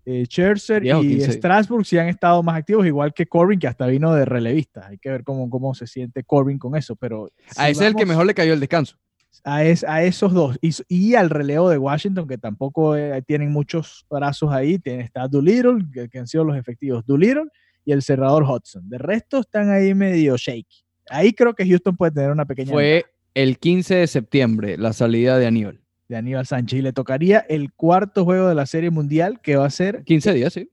Eh, 0.05 0.25
Scherzer 0.25 0.83
10 0.83 0.95
o 0.95 1.03
y 1.03 1.09
15. 1.09 1.33
Strasburg 1.33 1.85
sí 1.85 1.99
han 1.99 2.09
estado 2.09 2.43
más 2.43 2.57
activos, 2.57 2.87
igual 2.87 3.13
que 3.13 3.27
Corbin, 3.27 3.59
que 3.59 3.67
hasta 3.67 3.87
vino 3.87 4.15
de 4.15 4.25
relevista. 4.25 4.87
Hay 4.87 4.99
que 4.99 5.11
ver 5.11 5.25
cómo, 5.25 5.51
cómo 5.51 5.75
se 5.75 5.87
siente 5.87 6.23
Corbin 6.23 6.59
con 6.59 6.77
eso, 6.77 6.97
pero... 6.97 7.29
A 7.57 7.67
si 7.67 7.73
ese 7.73 7.85
es 7.85 7.91
el 7.91 7.95
que 7.95 8.07
mejor 8.07 8.25
le 8.27 8.35
cayó 8.35 8.53
el 8.53 8.61
descanso. 8.61 8.97
A, 9.45 9.65
es- 9.65 9.85
a 9.85 10.03
esos 10.03 10.33
dos. 10.33 10.59
Y, 10.89 11.15
al 11.15 11.31
relevo 11.31 11.71
de 11.71 11.79
Washington, 11.79 12.27
que 12.29 12.39
tampoco 12.39 12.97
eh, 12.97 13.23
tienen 13.27 13.51
muchos 13.51 14.07
brazos 14.11 14.53
ahí. 14.53 14.79
Tiene, 14.79 15.03
está 15.03 15.27
Doolittle, 15.29 15.85
que, 15.93 16.09
que 16.09 16.19
han 16.19 16.27
sido 16.27 16.45
los 16.45 16.57
efectivos. 16.57 17.05
Doolittle 17.07 17.45
y 17.85 17.93
el 17.93 18.03
cerrador 18.03 18.45
Hudson. 18.45 18.89
De 18.89 18.99
resto 18.99 19.39
están 19.41 19.71
ahí 19.71 19.95
medio 19.95 20.37
shaky. 20.37 20.85
Ahí 21.11 21.33
creo 21.33 21.55
que 21.55 21.67
Houston 21.67 21.97
puede 21.97 22.13
tener 22.13 22.31
una 22.31 22.45
pequeña 22.45 22.71
Fue 22.71 22.85
ventaja 22.93 23.13
el 23.35 23.59
15 23.59 23.95
de 23.95 24.07
septiembre 24.09 24.77
la 24.77 24.93
salida 24.93 25.39
de 25.39 25.47
Aníbal. 25.47 25.81
de 26.09 26.17
Aníbal 26.17 26.45
Sánchez. 26.47 26.81
Y 26.81 26.83
le 26.83 26.93
tocaría 26.93 27.39
el 27.49 27.73
cuarto 27.73 28.25
juego 28.25 28.49
de 28.49 28.55
la 28.55 28.67
Serie 28.67 28.91
Mundial, 28.91 29.41
que 29.41 29.57
va 29.57 29.65
a 29.67 29.71
ser 29.71 30.03
15 30.05 30.35
días, 30.35 30.53
sí. 30.53 30.69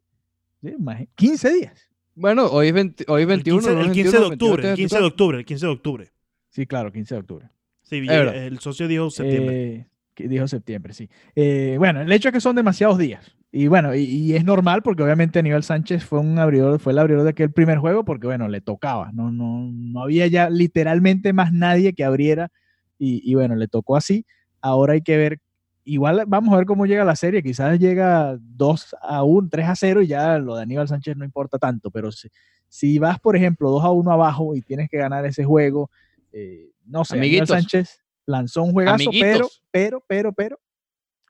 sí, 0.61 0.69
imagi- 0.77 1.07
15 1.15 1.53
días. 1.53 1.89
Bueno, 2.15 2.47
hoy 2.47 2.67
es, 2.67 2.73
20 2.73 3.05
hoy 3.07 3.21
es 3.21 3.23
El 3.23 3.27
21. 3.27 3.59
15, 3.61 3.73
¿no? 3.75 3.81
el 3.81 3.91
15 3.91 4.01
21, 4.03 4.19
de 4.19 4.33
octubre, 4.33 4.63
28 4.63 4.69
el 4.71 4.75
15 4.77 4.97
de 4.97 5.03
octubre, 5.05 5.37
el 5.37 5.45
15 5.45 5.65
de 5.65 5.71
octubre. 5.71 6.11
Sí, 6.49 6.65
claro, 6.65 6.91
15 6.91 7.15
de 7.15 7.19
octubre. 7.19 7.49
Sí, 7.85 8.01
verdad. 8.01 8.35
el 8.35 8.59
socio 8.59 8.87
dijo 8.87 9.09
septiembre. 9.09 9.73
Eh, 9.75 9.87
que 10.15 10.27
dijo 10.27 10.47
septiembre, 10.47 10.93
sí. 10.93 11.09
Eh, 11.35 11.75
bueno, 11.77 12.01
el 12.01 12.11
hecho 12.11 12.29
es 12.29 12.33
que 12.33 12.41
son 12.41 12.55
demasiados 12.55 12.97
días. 12.97 13.35
Y 13.51 13.67
bueno, 13.67 13.95
y, 13.95 14.03
y 14.03 14.35
es 14.35 14.43
normal 14.43 14.81
porque 14.81 15.03
obviamente 15.03 15.39
Aníbal 15.39 15.63
Sánchez 15.63 16.03
fue 16.03 16.19
un 16.19 16.37
abridor, 16.39 16.79
fue 16.79 16.93
el 16.93 16.99
abridor 16.99 17.23
de 17.23 17.29
aquel 17.29 17.51
primer 17.51 17.77
juego 17.77 18.03
porque 18.03 18.27
bueno, 18.27 18.47
le 18.47 18.59
tocaba. 18.59 19.11
No, 19.13 19.31
no, 19.31 19.69
no 19.71 20.03
había 20.03 20.27
ya 20.27 20.49
literalmente 20.49 21.31
más 21.31 21.53
nadie 21.53 21.93
que 21.93 22.03
abriera. 22.03 22.51
Y, 22.97 23.29
y 23.29 23.35
bueno, 23.35 23.55
le 23.55 23.67
tocó 23.67 23.95
así. 23.95 24.25
Ahora 24.61 24.93
hay 24.93 25.01
que 25.01 25.17
ver. 25.17 25.39
Igual 25.83 26.23
vamos 26.27 26.53
a 26.53 26.57
ver 26.57 26.65
cómo 26.65 26.85
llega 26.85 27.05
la 27.05 27.15
serie. 27.15 27.43
Quizás 27.43 27.77
llega 27.77 28.37
2 28.41 28.95
a 29.01 29.23
1, 29.23 29.49
3 29.51 29.67
a 29.67 29.75
0 29.75 30.01
y 30.01 30.07
ya 30.07 30.39
lo 30.39 30.55
de 30.55 30.63
Aníbal 30.63 30.87
Sánchez 30.87 31.15
no 31.15 31.23
importa 31.23 31.59
tanto. 31.59 31.91
Pero 31.91 32.11
si, 32.11 32.29
si 32.67 32.99
vas, 32.99 33.19
por 33.19 33.35
ejemplo, 33.35 33.69
2 33.69 33.83
a 33.83 33.91
1 33.91 34.11
abajo 34.11 34.55
y 34.55 34.61
tienes 34.61 34.89
que 34.89 34.97
ganar 34.97 35.25
ese 35.25 35.43
juego, 35.43 35.91
eh, 36.31 36.71
no 36.85 37.03
sé, 37.05 37.17
Amiguitos. 37.17 37.49
Sánchez 37.49 37.99
lanzó 38.25 38.63
un 38.63 38.71
juegazo, 38.73 38.97
pero, 38.97 39.09
Amiguitos. 39.11 39.63
pero, 39.71 40.03
pero, 40.07 40.31
pero, 40.33 40.59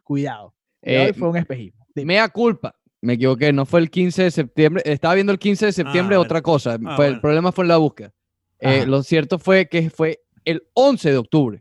cuidado. 0.04 0.54
Cuidado, 0.82 1.10
Eh, 1.10 1.14
fue 1.14 1.30
un 1.30 1.38
espejismo. 1.38 1.86
Dime. 1.96 2.14
Mea 2.14 2.30
culpa. 2.30 2.76
Me 3.02 3.14
equivoqué, 3.14 3.54
no 3.54 3.66
fue 3.66 3.80
el 3.82 3.90
15 3.90 4.24
de 4.24 4.32
septiembre. 4.32 4.82
Estaba 4.86 5.14
viendo 5.14 5.32
el 5.32 5.40
15 5.40 5.68
de 5.68 5.72
septiembre 5.74 6.16
Ah, 6.16 6.20
otra 6.20 6.42
cosa. 6.42 6.78
Ah, 6.86 6.96
Fue, 6.96 7.06
El 7.06 7.12
bueno. 7.14 7.22
problema 7.22 7.52
fue 7.52 7.64
en 7.66 7.68
la 7.70 7.78
búsqueda. 7.78 8.14
Eh, 8.60 8.86
lo 8.86 9.04
cierto 9.04 9.38
fue 9.38 9.68
que 9.68 9.90
fue 9.90 10.22
el 10.44 10.64
11 10.74 11.12
de 11.12 11.18
octubre. 11.18 11.60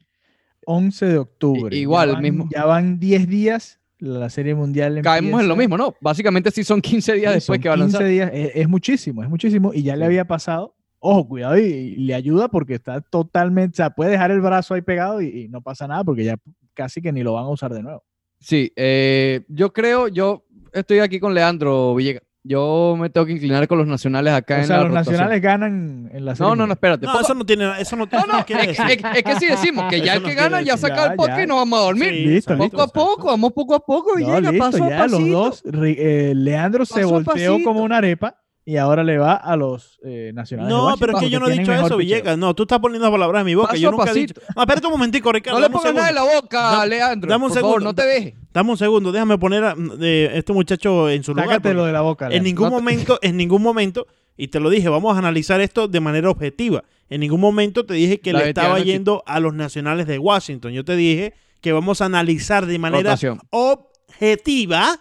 11 0.67 1.07
de 1.07 1.19
octubre. 1.19 1.77
igual, 1.77 2.09
ya 2.09 2.15
van, 2.15 2.23
mismo. 2.23 2.49
Ya 2.51 2.65
van 2.65 2.99
10 2.99 3.29
días 3.29 3.81
la 3.99 4.29
Serie 4.31 4.55
Mundial 4.55 5.01
Caemos 5.03 5.41
en 5.41 5.49
lo 5.49 5.57
mismo, 5.57 5.77
¿no? 5.79 5.95
Básicamente 6.01 6.51
sí 6.51 6.65
son 6.65 6.81
15 6.81 7.15
días 7.15 7.33
Sí, 7.33 7.35
después 7.37 7.57
son 7.59 7.63
que 7.63 7.69
va 7.69 7.75
a 7.75 7.79
15 7.79 7.93
lanzar. 7.93 8.09
días, 8.09 8.31
es, 8.33 8.51
es 8.55 8.69
muchísimo, 8.69 9.23
es 9.23 9.29
muchísimo. 9.29 9.73
Y 9.75 9.83
ya 9.83 9.97
le 9.97 10.05
había 10.05 10.25
pasado. 10.27 10.75
Ojo, 11.07 11.29
cuidado, 11.29 11.59
y, 11.59 11.63
y 11.63 11.97
le 11.97 12.15
ayuda 12.15 12.49
porque 12.49 12.75
está 12.75 13.01
totalmente, 13.03 13.75
o 13.75 13.77
sea, 13.77 13.91
puede 13.91 14.13
dejar 14.13 14.31
el 14.31 14.41
brazo 14.41 14.73
ahí 14.75 14.81
pegado 14.81 15.21
y, 15.21 15.27
y 15.43 15.49
no 15.49 15.61
pasa 15.61 15.87
nada 15.87 16.03
porque 16.03 16.25
ya 16.25 16.37
casi 16.73 17.03
que 17.03 17.13
ni 17.13 17.23
lo 17.23 17.35
van 17.35 17.45
a 17.45 17.49
usar 17.51 17.75
de 17.75 17.83
nuevo. 17.83 18.03
Sí, 18.41 18.73
eh, 18.75 19.43
yo 19.49 19.73
creo, 19.73 20.09
yo 20.09 20.45
estoy 20.73 21.01
aquí 21.01 21.21
con 21.21 21.35
Leandro 21.35 21.95
Villegas. 21.95 22.23
Yo 22.47 22.95
me 22.99 23.09
tengo 23.09 23.25
que 23.27 23.33
inclinar 23.33 23.67
con 23.67 23.79
los 23.79 23.87
nacionales 23.87 24.35
acá 24.35 24.57
O 24.57 24.59
en 24.59 24.67
sea, 24.67 24.77
la 24.77 24.83
los 24.83 24.91
rotación. 24.91 25.13
nacionales 25.15 25.43
ganan 25.43 26.11
en 26.13 26.25
la 26.27 26.35
Serie 26.37 26.51
No, 26.51 26.57
no, 26.57 26.67
no, 26.67 26.73
espérate. 26.75 27.07
No, 27.07 27.19
eso 27.19 27.35
no 27.35 27.47
tiene, 27.47 27.73
eso 27.81 27.97
no, 27.97 28.07
No, 28.11 28.27
no, 28.27 28.39
es, 28.39 28.69
es- 28.79 28.79
es 29.15 29.23
que 29.23 29.37
si 29.37 29.47
decimos 29.47 29.87
que 29.89 30.01
ya 30.03 30.15
Eso 30.17 30.25
el 30.27 30.29
que 30.31 30.35
gana 30.35 30.61
ya 30.61 30.77
saca 30.77 31.05
el 31.05 31.11
Ya, 31.13 31.17
podcast 31.17 31.39
ya. 31.39 31.45
y 31.45 31.47
nos 31.47 31.57
vamos 31.57 31.79
a 31.79 31.83
dormir. 31.85 32.09
Sí, 32.11 32.25
Listo, 32.27 32.53
exacto, 32.53 32.63
listo. 32.65 32.77
Poco 32.77 32.83
a 32.83 33.07
poco, 33.17 33.27
vamos 33.29 33.53
poco 33.55 33.75
a 33.75 33.81
poco, 33.81 34.11
No, 34.13 34.17
Villegas, 34.19 34.43
listo, 34.53 34.59
paso 34.59 34.85
a 34.85 34.89
ya 34.91 35.07
los 35.07 35.13
pasito. 35.21 35.39
dos. 35.39 35.65
Ri- 35.65 35.97
eh, 35.99 36.33
Leandro 36.35 36.85
se 36.85 36.95
Paso 37.01 37.09
a 37.09 37.11
volteó 37.13 37.63
como 37.63 37.83
una 37.83 37.97
arepa 37.97 38.37
y 38.67 38.77
ahora 38.79 39.05
le 39.05 39.19
va 39.19 39.35
a 39.35 39.57
los 39.57 39.99
eh, 40.05 40.31
nacionales. 40.35 40.73
de 40.73 40.79
No, 40.79 40.97
pero 40.99 41.15
es 41.17 41.23
que 41.25 41.31
yo 41.31 41.39
no 41.39 41.49
he 41.49 41.53
dicho 41.59 41.73
eso, 41.73 41.83
picheo. 41.83 41.97
Villegas. 41.99 42.39
No, 42.39 42.55
tú 42.55 42.63
estás 42.63 42.79
poniendo 42.79 43.11
palabras 43.11 43.41
en 43.41 43.47
mi 43.47 43.55
boca. 43.55 43.69
Paso 43.69 43.81
yo 43.81 43.91
nunca 43.91 44.05
he 44.05 44.07
pasito. 44.07 44.41
dicho. 44.41 44.53
No, 44.57 44.63
espérate 44.63 44.87
un 44.87 44.93
momentico, 44.93 45.33
Ricardo. 45.33 45.59
No 45.59 45.61
le 45.61 45.65
dame 45.69 45.75
un 45.77 45.81
pongas 45.83 45.95
nada 45.95 46.09
en 46.09 46.15
segundo. 46.15 46.33
la 46.35 46.41
boca, 46.41 46.61
Da- 46.79 46.87
Leandro. 46.87 47.29
dame 47.31 47.45
un 47.45 47.51
por 47.51 47.61
favor, 47.61 47.71
segundo. 47.81 47.91
no 47.91 47.95
te 47.95 48.07
dejes. 48.07 48.35
Dame 48.55 48.71
un 48.71 48.77
segundo, 48.79 49.13
déjame 49.13 49.39
poner 49.39 49.65
a 49.65 49.75
este 50.01 50.53
muchacho 50.53 51.11
en 51.11 51.23
su 51.25 51.33
lugar. 51.33 51.49
Sácatelo 51.49 51.81
porque 51.81 51.87
de 51.89 51.93
la 51.93 52.01
boca. 52.01 52.29
En 52.31 52.43
ningún 52.43 52.65
No 52.65 52.71
te- 52.71 52.77
momento, 52.77 53.19
en 53.21 53.37
ningún 53.37 53.63
momento, 53.63 54.07
y 54.37 54.49
te 54.49 54.61
lo 54.61 54.71
dije, 54.71 54.89
vamos 54.89 55.15
a 55.15 55.19
analizar 55.19 55.61
esto 55.61 55.87
de 55.89 56.01
manera 56.01 56.31
objetiva. 56.31 56.85
En 57.11 57.21
ningún 57.21 57.41
momento 57.41 57.85
te 57.85 57.93
dije 57.95 58.19
que 58.21 58.33
La 58.33 58.39
le 58.41 58.49
estaba 58.49 58.79
yendo 58.79 59.23
a 59.27 59.41
los 59.41 59.53
nacionales 59.55 60.07
de 60.07 60.19
Washington. 60.19 60.73
Yo 60.73 60.85
te 60.85 60.97
dije 60.97 61.35
que 61.61 61.73
vamos 61.73 62.01
a 62.01 62.07
analizar 62.07 62.65
de 62.67 62.79
manera 62.79 63.03
Rotación. 63.11 63.41
objetiva 63.51 65.01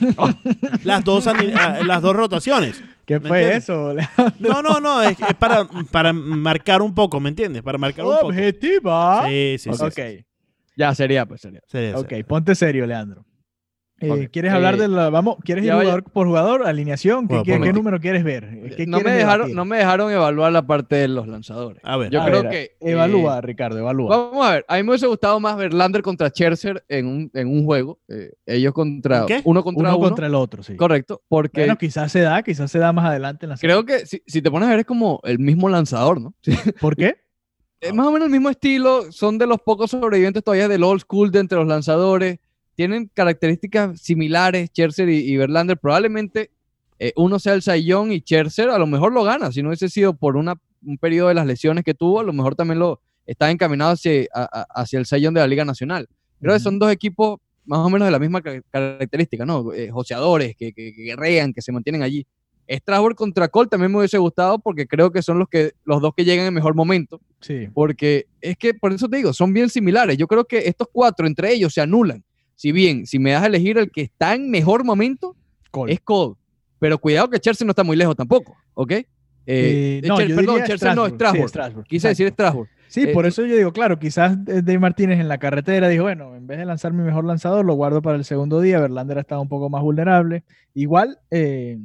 las, 0.84 1.04
dos, 1.04 1.26
ah, 1.26 1.78
las 1.84 2.02
dos 2.02 2.14
rotaciones. 2.16 2.82
¿Qué 3.06 3.20
¿me 3.20 3.28
fue 3.28 3.38
entiendes? 3.42 3.64
eso? 3.64 3.94
Leandro? 3.94 4.32
No, 4.40 4.62
no, 4.62 4.80
no, 4.80 5.02
es, 5.02 5.18
es 5.20 5.34
para, 5.34 5.66
para 5.90 6.12
marcar 6.12 6.82
un 6.82 6.94
poco, 6.94 7.20
¿me 7.20 7.28
entiendes? 7.28 7.62
Para 7.62 7.78
marcar 7.78 8.04
un 8.04 8.14
poco. 8.14 8.26
Objetiva. 8.28 9.24
Sí, 9.28 9.56
sí, 9.58 9.70
sí. 9.72 9.84
ok. 9.84 10.24
Ya, 10.76 10.94
sería, 10.94 11.26
pues 11.26 11.40
sería. 11.40 11.60
Sería, 11.66 11.96
ok, 11.98 12.08
sería. 12.08 12.26
ponte 12.26 12.54
serio, 12.54 12.86
Leandro. 12.86 13.24
Eh, 14.00 14.28
¿Quieres 14.30 14.52
hablar 14.52 14.74
eh, 14.74 14.78
de 14.78 14.88
la. 14.88 15.08
Vamos, 15.08 15.36
¿quieres 15.44 15.64
ir 15.64 15.70
vaya- 15.70 15.82
jugador 15.82 16.02
por 16.04 16.26
jugador? 16.26 16.66
¿Alineación? 16.66 17.28
¿Qué, 17.28 17.34
Bueno, 17.36 17.44
qué- 17.44 17.50
por 17.52 17.54
qué 17.54 17.58
momento. 17.60 17.78
número 17.78 18.00
quieres 18.00 18.24
ver? 18.24 18.74
¿Qué 18.76 18.86
No 18.86 18.98
me, 19.00 19.12
dejaron, 19.12 19.36
debatir? 19.46 19.56
no 19.56 19.64
me 19.64 19.78
dejaron 19.78 20.10
evaluar 20.12 20.52
la 20.52 20.66
parte 20.66 20.96
de 20.96 21.08
los 21.08 21.28
lanzadores. 21.28 21.80
A 21.84 21.96
ver. 21.96 22.10
Yo 22.10 22.20
A 22.20 22.26
creo 22.26 22.42
ver, 22.42 22.50
que. 22.50 22.62
eh, 22.64 22.76
Evalúa, 22.80 23.40
Ricardo, 23.40 23.78
evalúa. 23.78 24.16
Vamos 24.16 24.44
a 24.46 24.50
ver, 24.54 24.64
a 24.68 24.76
mí 24.76 24.82
me 24.82 24.90
hubiese 24.90 25.06
gustado 25.06 25.38
más 25.38 25.56
Verlander 25.56 26.02
contra 26.02 26.28
Scherzer 26.28 26.84
en 26.88 27.06
un, 27.06 27.30
en 27.34 27.48
un 27.48 27.64
juego. 27.64 28.00
eh, 28.08 28.32
ellos 28.46 28.74
contra. 28.74 29.26
¿Qué? 29.26 29.40
Uno 29.44 29.62
contra 29.62 29.88
Uno 29.90 29.98
uno. 29.98 30.08
contra 30.08 30.26
el 30.26 30.34
otro, 30.34 30.62
sí. 30.64 30.74
Correcto, 30.76 31.22
porque 31.28 31.60
Bueno, 31.60 31.78
quizás 31.78 32.10
se 32.10 32.20
da, 32.20 32.42
quizás 32.42 32.70
se 32.70 32.80
da 32.80 32.92
más 32.92 33.04
adelante 33.06 33.46
en 33.46 33.50
la 33.50 33.56
serie. 33.56 33.74
creo 33.74 33.86
que 33.86 34.06
si, 34.06 34.22
si 34.26 34.42
te 34.42 34.50
pones 34.50 34.66
a 34.66 34.70
ver 34.72 34.80
es 34.80 34.86
como 34.86 35.20
el 35.22 35.38
mismo 35.38 35.68
lanzador, 35.68 36.20
¿no? 36.20 36.34
Sí, 36.42 36.50
¿Por 36.80 36.96
qué? 36.96 37.14
Es 37.80 37.94
más 37.94 38.06
o 38.06 38.10
menos 38.12 38.26
el 38.26 38.32
mismo 38.32 38.50
estilo, 38.50 39.12
son 39.12 39.38
de 39.38 39.46
los 39.46 39.60
pocos 39.60 39.90
sobrevivientes 39.92 40.42
todavía 40.42 40.68
del 40.68 40.82
old 40.82 41.02
school 41.02 41.30
de 41.30 41.38
entre 41.38 41.58
los 41.58 41.66
lanzadores, 41.68 42.38
tienen 42.74 43.10
características 43.14 44.00
similares, 44.00 44.68
Scherzer 44.70 45.08
y, 45.08 45.18
y 45.18 45.36
Verlander, 45.36 45.78
probablemente 45.78 46.50
eh, 46.98 47.12
uno 47.16 47.38
sea 47.38 47.54
el 47.54 47.62
Sayón 47.62 48.12
y 48.12 48.20
Scherzer 48.20 48.70
a 48.70 48.78
lo 48.78 48.86
mejor 48.86 49.12
lo 49.12 49.24
gana, 49.24 49.50
si 49.52 49.62
no 49.62 49.68
hubiese 49.70 49.88
sido 49.88 50.14
por 50.14 50.36
una, 50.36 50.54
un 50.84 50.98
periodo 50.98 51.28
de 51.28 51.34
las 51.34 51.46
lesiones 51.46 51.84
que 51.84 51.94
tuvo, 51.94 52.20
a 52.20 52.24
lo 52.24 52.32
mejor 52.32 52.54
también 52.54 52.78
lo 52.78 53.00
está 53.26 53.50
encaminado 53.50 53.92
hacia, 53.92 54.26
a- 54.34 54.66
hacia 54.74 54.98
el 54.98 55.06
Sayón 55.06 55.34
de 55.34 55.40
la 55.40 55.46
Liga 55.46 55.64
Nacional. 55.64 56.08
Creo 56.40 56.52
que 56.52 56.56
Ujú. 56.56 56.62
son 56.64 56.78
dos 56.78 56.92
equipos 56.92 57.38
más 57.64 57.78
o 57.80 57.88
menos 57.88 58.06
de 58.06 58.12
la 58.12 58.18
misma 58.18 58.42
ca- 58.42 58.60
característica, 58.70 59.46
¿no? 59.46 59.72
Eh, 59.72 59.90
joseadores, 59.90 60.54
que, 60.56 60.72
que- 60.72 60.92
que 60.94 61.02
guerrean, 61.02 61.52
que 61.52 61.62
se 61.62 61.72
mantienen 61.72 62.02
allí. 62.02 62.26
Strasbourg 62.70 63.14
contra 63.16 63.48
Cole 63.48 63.68
también 63.68 63.90
me 63.92 63.98
hubiese 63.98 64.16
gustado 64.18 64.58
porque 64.58 64.86
creo 64.86 65.10
que 65.10 65.20
son 65.22 65.38
los, 65.38 65.48
que, 65.48 65.72
los 65.84 66.00
dos 66.00 66.12
que 66.16 66.24
llegan 66.24 66.46
en 66.46 66.54
mejor 66.54 66.74
momento. 66.74 67.20
Sí. 67.40 67.68
Porque 67.74 68.26
es 68.40 68.56
que, 68.56 68.72
por 68.74 68.92
eso 68.92 69.08
te 69.08 69.16
digo, 69.18 69.32
son 69.34 69.52
bien 69.52 69.68
similares. 69.68 70.16
Yo 70.16 70.26
creo 70.26 70.44
que 70.44 70.58
estos 70.68 70.88
cuatro 70.92 71.26
entre 71.26 71.52
ellos 71.52 71.74
se 71.74 71.80
anulan. 71.82 72.22
Si 72.56 72.72
bien, 72.72 73.06
si 73.06 73.18
me 73.18 73.32
das 73.32 73.42
a 73.42 73.46
elegir 73.46 73.78
el 73.78 73.90
que 73.90 74.02
está 74.02 74.34
en 74.34 74.50
mejor 74.50 74.84
momento, 74.84 75.36
Cole. 75.70 75.92
es 75.92 76.00
Cole. 76.00 76.34
Pero 76.78 76.98
cuidado 76.98 77.28
que 77.30 77.40
Chelsea 77.40 77.64
no 77.64 77.70
está 77.70 77.82
muy 77.84 77.96
lejos 77.96 78.14
tampoco, 78.16 78.56
¿ok? 78.74 78.90
Eh, 78.92 79.06
Eh, 79.46 80.02
no, 80.06 80.16
Cher- 80.18 80.28
yo 80.28 80.36
perdón, 80.36 80.62
Chelsea 80.64 80.94
no, 80.94 81.06
Strasbourg. 81.08 81.42
Sí, 81.44 81.48
Strasbourg. 81.48 81.86
Quise 81.86 82.08
decir. 82.08 82.28
Strasbourg. 82.30 82.68
Sí, 82.88 83.02
Eh, 83.02 83.08
por 83.08 83.26
eso 83.26 83.44
yo 83.44 83.56
digo, 83.56 83.72
claro, 83.72 83.98
quizás 83.98 84.34
eh, 84.46 84.62
Dave 84.62 84.78
Martínez 84.78 85.18
en 85.20 85.28
la 85.28 85.38
carretera 85.38 85.88
dijo, 85.88 86.04
bueno, 86.04 86.36
en 86.36 86.46
vez 86.46 86.58
de 86.58 86.64
lanzar 86.64 86.92
mi 86.92 87.02
mejor 87.02 87.24
lanzador, 87.24 87.64
lo 87.64 87.74
guardo 87.74 88.00
para 88.02 88.16
el 88.16 88.24
segundo 88.24 88.60
día. 88.60 88.78
Verlander 88.80 89.18
ha 89.18 89.22
estado 89.22 89.40
un 89.40 89.48
poco 89.48 89.68
más 89.68 89.82
vulnerable. 89.82 90.44
Igual, 90.74 91.18
eh, 91.30 91.78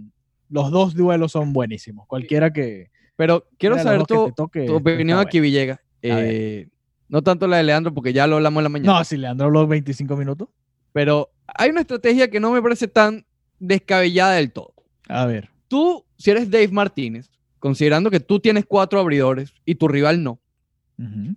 los 0.49 0.69
dos 0.71 0.93
duelos 0.93 1.31
son 1.31 1.51
buenísimos. 1.53 2.05
Cualquiera 2.07 2.51
que... 2.53 2.91
Pero 3.15 3.45
quiero 3.57 3.77
saber 3.79 4.03
tu, 4.03 4.27
te 4.27 4.31
toque, 4.33 4.65
tu 4.65 4.75
opinión 4.75 5.19
aquí, 5.19 5.39
Villegas. 5.39 5.79
Eh, 6.01 6.67
no 7.09 7.21
tanto 7.23 7.47
la 7.47 7.57
de 7.57 7.63
Leandro, 7.63 7.93
porque 7.93 8.13
ya 8.13 8.27
lo 8.27 8.35
hablamos 8.37 8.59
en 8.61 8.63
la 8.63 8.69
mañana. 8.69 8.93
No, 8.99 9.03
si 9.03 9.17
Leandro 9.17 9.47
habló 9.47 9.67
25 9.67 10.15
minutos. 10.15 10.47
Pero 10.93 11.29
hay 11.45 11.69
una 11.69 11.81
estrategia 11.81 12.29
que 12.29 12.39
no 12.39 12.51
me 12.51 12.61
parece 12.61 12.87
tan 12.87 13.25
descabellada 13.59 14.33
del 14.33 14.51
todo. 14.51 14.73
A 15.07 15.25
ver. 15.25 15.49
Tú, 15.67 16.05
si 16.17 16.31
eres 16.31 16.49
Dave 16.49 16.69
Martínez, 16.69 17.29
considerando 17.59 18.09
que 18.09 18.19
tú 18.19 18.39
tienes 18.39 18.65
cuatro 18.65 18.99
abridores 18.99 19.53
y 19.65 19.75
tu 19.75 19.87
rival 19.87 20.23
no. 20.23 20.39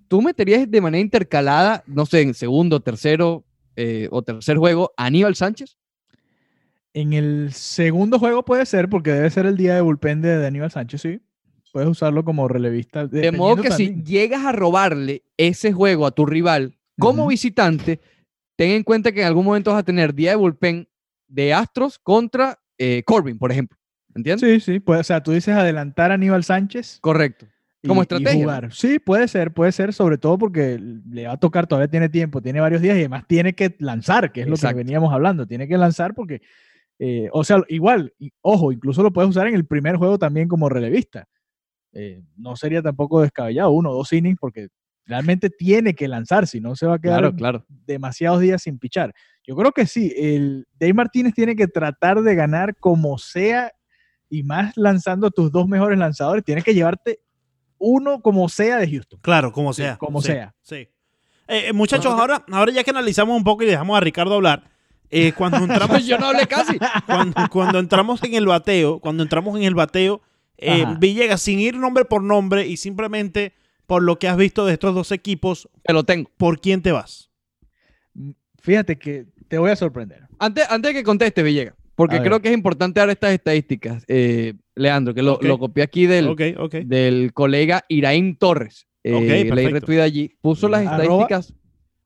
¿tú 0.08 0.20
meterías 0.22 0.68
de 0.68 0.80
manera 0.80 1.00
intercalada, 1.00 1.84
no 1.86 2.04
sé, 2.04 2.22
en 2.22 2.34
segundo, 2.34 2.80
tercero 2.80 3.44
eh, 3.76 4.08
o 4.10 4.22
tercer 4.22 4.56
juego 4.56 4.92
a 4.96 5.06
Aníbal 5.06 5.36
Sánchez? 5.36 5.78
En 6.94 7.12
el 7.12 7.52
segundo 7.52 8.18
juego 8.18 8.44
puede 8.44 8.66
ser, 8.66 8.88
porque 8.88 9.12
debe 9.12 9.30
ser 9.30 9.46
el 9.46 9.56
día 9.56 9.76
de 9.76 9.80
bullpen 9.80 10.20
de 10.20 10.44
Aníbal 10.44 10.72
Sánchez, 10.72 11.00
sí. 11.00 11.20
Puedes 11.72 11.88
usarlo 11.88 12.24
como 12.24 12.48
relevista. 12.48 13.06
De 13.06 13.32
modo 13.32 13.62
que 13.62 13.70
si 13.70 14.02
llegas 14.02 14.44
a 14.44 14.52
robarle 14.52 15.22
ese 15.36 15.72
juego 15.72 16.06
a 16.06 16.10
tu 16.10 16.26
rival 16.26 16.76
como 16.98 17.26
visitante, 17.26 18.00
ten 18.56 18.70
en 18.70 18.82
cuenta 18.82 19.12
que 19.12 19.20
en 19.22 19.26
algún 19.26 19.44
momento 19.44 19.70
vas 19.72 19.80
a 19.80 19.84
tener 19.84 20.14
día 20.14 20.30
de 20.30 20.36
bullpen 20.36 20.88
de 21.28 21.54
Astros 21.54 21.98
contra 21.98 22.58
eh, 22.78 23.02
Corbin, 23.04 23.38
por 23.38 23.50
ejemplo. 23.52 23.78
¿Entiendes? 24.14 24.62
Sí, 24.64 24.78
sí. 24.78 24.82
O 24.84 25.02
sea, 25.02 25.22
tú 25.22 25.32
dices 25.32 25.54
adelantar 25.54 26.10
a 26.10 26.14
Aníbal 26.14 26.44
Sánchez. 26.44 26.98
Correcto. 27.00 27.46
y- 27.82 27.88
Como 27.88 28.02
y 28.02 28.04
estrategia, 28.04 28.32
¿no? 28.34 28.40
jugar. 28.40 28.72
Sí, 28.74 28.98
puede 28.98 29.26
ser, 29.28 29.52
puede 29.52 29.72
ser, 29.72 29.92
sobre 29.94 30.18
todo 30.18 30.36
porque 30.38 30.78
le 30.78 31.26
va 31.26 31.32
a 31.32 31.36
tocar, 31.38 31.66
todavía 31.66 31.88
tiene 31.90 32.08
tiempo, 32.08 32.40
tiene 32.42 32.60
varios 32.60 32.80
días 32.82 32.94
y 32.96 33.00
además 33.00 33.24
tiene 33.26 33.54
que 33.54 33.74
lanzar, 33.78 34.30
que 34.32 34.42
es 34.42 34.46
lo 34.46 34.56
que 34.56 34.72
veníamos 34.74 35.12
hablando, 35.12 35.46
tiene 35.46 35.66
que 35.66 35.76
lanzar 35.78 36.14
porque, 36.14 36.42
eh, 36.98 37.28
o 37.32 37.42
sea, 37.42 37.62
igual, 37.68 38.12
y- 38.18 38.30
ojo, 38.42 38.70
incluso 38.70 39.02
lo 39.02 39.12
puedes 39.12 39.30
usar 39.30 39.46
en 39.48 39.54
el 39.54 39.64
primer 39.66 39.96
juego 39.96 40.18
también 40.18 40.46
como 40.46 40.68
relevista. 40.68 41.26
Eh, 41.94 42.22
no 42.36 42.54
sería 42.56 42.82
tampoco 42.82 43.20
descabellado, 43.22 43.70
uno 43.70 43.90
o 43.90 43.94
dos 43.94 44.12
innings, 44.12 44.38
porque 44.38 44.68
realmente 45.06 45.50
tiene 45.50 45.94
que 45.94 46.08
lanzar, 46.08 46.46
si 46.46 46.60
no 46.60 46.76
se 46.76 46.86
va 46.86 46.94
a 46.94 46.98
quedar 46.98 47.20
Claro, 47.20 47.36
claro. 47.36 47.66
demasiados 47.68 48.40
días 48.40 48.62
sin 48.62 48.78
pichar. 48.78 49.12
Yo 49.44 49.56
creo 49.56 49.72
que 49.72 49.86
sí, 49.86 50.12
el 50.16 50.66
Dave 50.78 50.94
Martínez 50.94 51.34
tiene 51.34 51.56
que 51.56 51.66
tratar 51.66 52.22
de 52.22 52.34
ganar 52.34 52.76
como 52.76 53.18
sea 53.18 53.72
y 54.30 54.42
más 54.42 54.72
lanzando 54.76 55.30
tus 55.30 55.50
dos 55.52 55.68
mejores 55.68 55.98
lanzadores, 55.98 56.44
tiene 56.44 56.62
que 56.62 56.74
llevarte 56.74 57.20
uno 57.78 58.20
como 58.22 58.48
sea 58.48 58.78
de 58.78 58.88
Houston. 58.88 59.18
Claro, 59.20 59.52
como 59.52 59.72
sea. 59.72 59.96
como 59.98 60.22
sí, 60.22 60.28
sea. 60.28 60.54
Sí. 60.62 60.76
Eh, 60.76 60.88
eh, 61.48 61.72
muchachos, 61.72 62.06
Bueno, 62.14 62.20
ahora, 62.20 62.44
ahora 62.50 62.72
ya 62.72 62.84
que 62.84 62.90
analizamos 62.90 63.36
un 63.36 63.44
poco 63.44 63.64
y 63.64 63.66
dejamos 63.66 63.96
a 63.96 64.00
Ricardo 64.00 64.34
hablar, 64.36 64.70
eh, 65.10 65.32
cuando 65.36 65.58
entramos 65.64 66.06
Yo 66.06 66.16
no 66.18 66.26
hablé 66.26 66.46
casi. 66.46 66.78
cuando, 67.04 67.34
cuando 67.50 67.78
entramos 67.80 68.22
en 68.22 68.34
el 68.34 68.46
bateo, 68.46 69.00
cuando 69.00 69.22
entramos 69.22 69.56
en 69.56 69.64
el 69.64 69.74
bateo, 69.74 70.22
eh. 70.56 70.86
Villegas, 70.98 71.42
sin 71.42 71.58
ir 71.58 71.76
nombre 71.76 72.04
por 72.04 72.22
nombre 72.22 72.66
y 72.66 72.76
simplemente 72.76 73.52
por 73.92 74.02
lo 74.02 74.18
que 74.18 74.26
has 74.26 74.38
visto 74.38 74.64
de 74.64 74.72
estos 74.72 74.94
dos 74.94 75.12
equipos, 75.12 75.68
Te 75.84 75.92
lo 75.92 76.02
tengo. 76.02 76.30
¿por 76.38 76.62
quién 76.62 76.80
te 76.80 76.92
vas? 76.92 77.30
Fíjate 78.62 78.96
que 78.96 79.26
te 79.48 79.58
voy 79.58 79.70
a 79.70 79.76
sorprender. 79.76 80.28
Antes, 80.38 80.64
antes 80.70 80.94
de 80.94 80.98
que 81.00 81.04
conteste, 81.04 81.42
Villegas, 81.42 81.74
porque 81.94 82.22
creo 82.22 82.40
que 82.40 82.48
es 82.48 82.54
importante 82.54 83.00
dar 83.00 83.10
estas 83.10 83.34
estadísticas, 83.34 84.02
eh, 84.08 84.54
Leandro, 84.74 85.12
que 85.12 85.20
lo, 85.20 85.38
lo 85.42 85.58
copié 85.58 85.82
aquí 85.84 86.06
del, 86.06 86.34
del 86.86 87.34
colega 87.34 87.84
Iraín 87.86 88.36
Torres. 88.36 88.86
Eh, 89.04 89.12
Ok, 89.12 89.54
leí 89.54 89.68
retweet 89.68 90.00
allí. 90.00 90.38
Puso 90.40 90.70
las 90.70 90.84
estadísticas. 90.84 91.52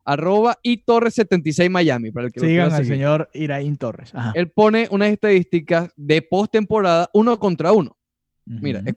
Arroba 0.05 0.59
y 0.65 0.79
Torres 0.79 1.15
76 1.15 1.71
Miami. 1.71 2.11
Para 2.11 2.27
el 2.27 2.33
que 2.33 2.41
Sigan 2.41 2.73
al 2.73 2.85
señor 2.85 3.31
Iraín 3.33 3.77
Torres. 3.77 4.13
Ajá. 4.13 4.33
Él 4.35 4.51
pone 4.51 4.89
unas 4.91 5.11
estadísticas 5.11 5.93
de 5.95 6.21
postemporada 6.23 7.09
uno 7.15 7.39
contra 7.39 7.71
uno. 7.71 7.97
Mira, 8.45 8.81
bien. 8.81 8.89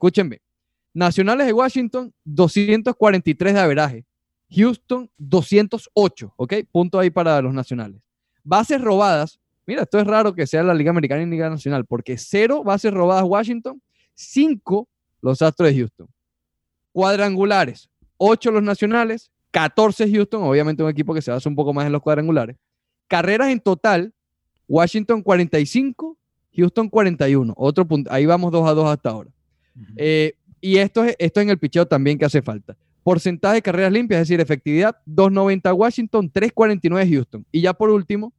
Nacionales 0.92 1.46
de 1.46 1.52
Washington, 1.52 2.12
243 2.24 3.54
de 3.54 3.60
averaje. 3.60 4.04
Houston, 4.50 5.08
208, 5.18 6.34
¿ok? 6.36 6.54
Punto 6.72 6.98
ahí 6.98 7.10
para 7.10 7.40
los 7.40 7.54
nacionales. 7.54 8.00
Bases 8.42 8.80
robadas. 8.80 9.38
Mira, 9.66 9.82
esto 9.82 9.98
es 9.98 10.06
raro 10.06 10.34
que 10.34 10.46
sea 10.46 10.62
la 10.64 10.74
Liga 10.74 10.90
Americana 10.90 11.22
y 11.22 11.26
Liga 11.26 11.48
Nacional, 11.48 11.86
porque 11.86 12.18
cero 12.18 12.64
bases 12.64 12.92
robadas 12.92 13.24
Washington, 13.24 13.80
cinco 14.14 14.88
los 15.22 15.40
Astros 15.42 15.68
de 15.70 15.76
Houston. 15.76 16.08
Cuadrangulares, 16.92 17.88
8 18.16 18.50
los 18.50 18.62
nacionales, 18.62 19.30
14 19.52 20.10
Houston, 20.10 20.42
obviamente 20.42 20.82
un 20.82 20.90
equipo 20.90 21.14
que 21.14 21.22
se 21.22 21.30
basa 21.30 21.48
un 21.48 21.54
poco 21.54 21.72
más 21.72 21.86
en 21.86 21.92
los 21.92 22.02
cuadrangulares. 22.02 22.56
carreras 23.06 23.50
en 23.50 23.60
total, 23.60 24.12
Washington 24.68 25.22
45, 25.22 26.16
Houston 26.56 26.88
41. 26.88 27.54
Otro 27.56 27.86
punto, 27.86 28.12
ahí 28.12 28.26
vamos 28.26 28.52
2 28.52 28.68
a 28.68 28.74
2 28.74 28.86
hasta 28.88 29.10
ahora. 29.10 29.30
Eh, 29.96 30.34
y 30.60 30.76
esto 30.76 31.04
es, 31.04 31.16
esto 31.18 31.40
en 31.40 31.50
el 31.50 31.58
picheo 31.58 31.86
también 31.86 32.18
que 32.18 32.24
hace 32.24 32.42
falta. 32.42 32.76
Porcentaje 33.02 33.56
de 33.56 33.62
carreras 33.62 33.92
limpias, 33.92 34.20
es 34.20 34.28
decir, 34.28 34.40
efectividad, 34.40 34.96
2.90 35.06 35.74
Washington, 35.74 36.30
3.49 36.30 37.10
Houston. 37.10 37.46
Y 37.50 37.62
ya 37.62 37.72
por 37.72 37.90
último, 37.90 38.32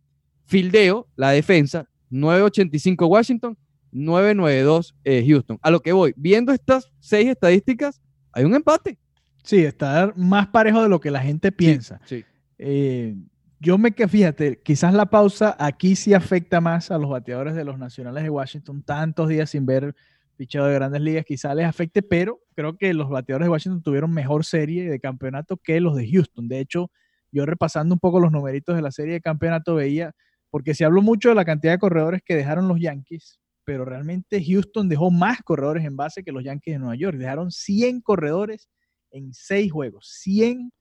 fildeo, 0.46 1.08
la 1.16 1.32
defensa, 1.32 1.88
9.85 2.12 3.10
Washington, 3.10 3.58
9.92 3.92 4.94
eh, 5.04 5.26
Houston. 5.28 5.60
A 5.62 5.72
lo 5.72 5.80
que 5.80 5.92
voy, 5.92 6.14
viendo 6.16 6.52
estas 6.52 6.92
seis 7.00 7.28
estadísticas, 7.28 8.02
hay 8.32 8.46
un 8.46 8.56
empate. 8.56 8.98
Sí, 9.44 9.64
está 9.64 10.14
más 10.16 10.48
parejo 10.48 10.84
de 10.84 10.90
lo 10.90 11.00
que 11.00 11.12
la 11.12 11.22
gente 11.22 11.52
piensa. 11.52 12.00
Sí. 12.06 12.24
Eh, 12.60 13.16
yo 13.60 13.78
me 13.78 13.92
que 13.92 14.08
fíjate, 14.08 14.60
quizás 14.64 14.94
la 14.94 15.08
pausa 15.08 15.56
aquí 15.60 15.96
sí 15.96 16.14
afecta 16.14 16.62
más 16.62 16.92
a 16.92 16.98
los 16.98 17.10
bateadores 17.10 17.56
de 17.56 17.64
los 17.64 17.78
nacionales 17.78 18.24
de 18.24 18.30
Washington, 18.30 18.82
tantos 18.84 19.30
días 19.30 19.50
sin 19.50 19.66
ver 19.66 19.96
picheo 20.36 20.66
de 20.66 20.74
grandes 20.74 21.02
ligas, 21.02 21.26
quizás 21.26 21.56
les 21.56 21.66
afecte, 21.66 22.02
pero 22.02 22.40
creo 22.56 22.78
que 22.78 22.94
los 22.94 23.10
bateadores 23.10 23.46
de 23.46 23.52
Washington 23.52 23.84
tuvieron 23.84 24.12
mejor 24.12 24.46
serie 24.46 24.90
de 24.90 25.00
campeonato 25.00 25.58
que 25.58 25.80
los 25.80 25.96
de 25.96 26.10
Houston. 26.10 26.48
De 26.48 26.60
hecho, 26.60 26.92
yo 27.32 27.46
repasando 27.46 27.96
un 27.96 28.00
poco 28.00 28.20
los 28.20 28.32
numeritos 28.32 28.76
de 28.76 28.82
la 28.82 28.92
serie 28.92 29.14
de 29.14 29.22
campeonato 29.22 29.76
veía, 29.76 30.14
porque 30.50 30.74
se 30.74 30.84
habló 30.84 31.02
mucho 31.02 31.30
de 31.30 31.36
la 31.36 31.46
cantidad 31.46 31.74
de 31.74 31.80
corredores 31.80 32.22
que 32.24 32.36
dejaron 32.36 32.68
los 32.68 32.80
Yankees, 32.80 33.40
pero 33.64 33.86
realmente 33.86 34.44
Houston 34.44 34.90
dejó 34.90 35.12
más 35.12 35.42
corredores 35.44 35.86
en 35.86 35.96
base 35.96 36.24
que 36.24 36.32
los 36.32 36.44
Yankees 36.44 36.76
de 36.76 36.80
Nueva 36.80 36.96
York. 36.96 37.18
Dejaron 37.18 37.52
100 37.52 38.02
corredores 38.02 38.68
en 39.12 39.34
6 39.34 39.72
juegos. 39.72 40.10
100 40.22 40.72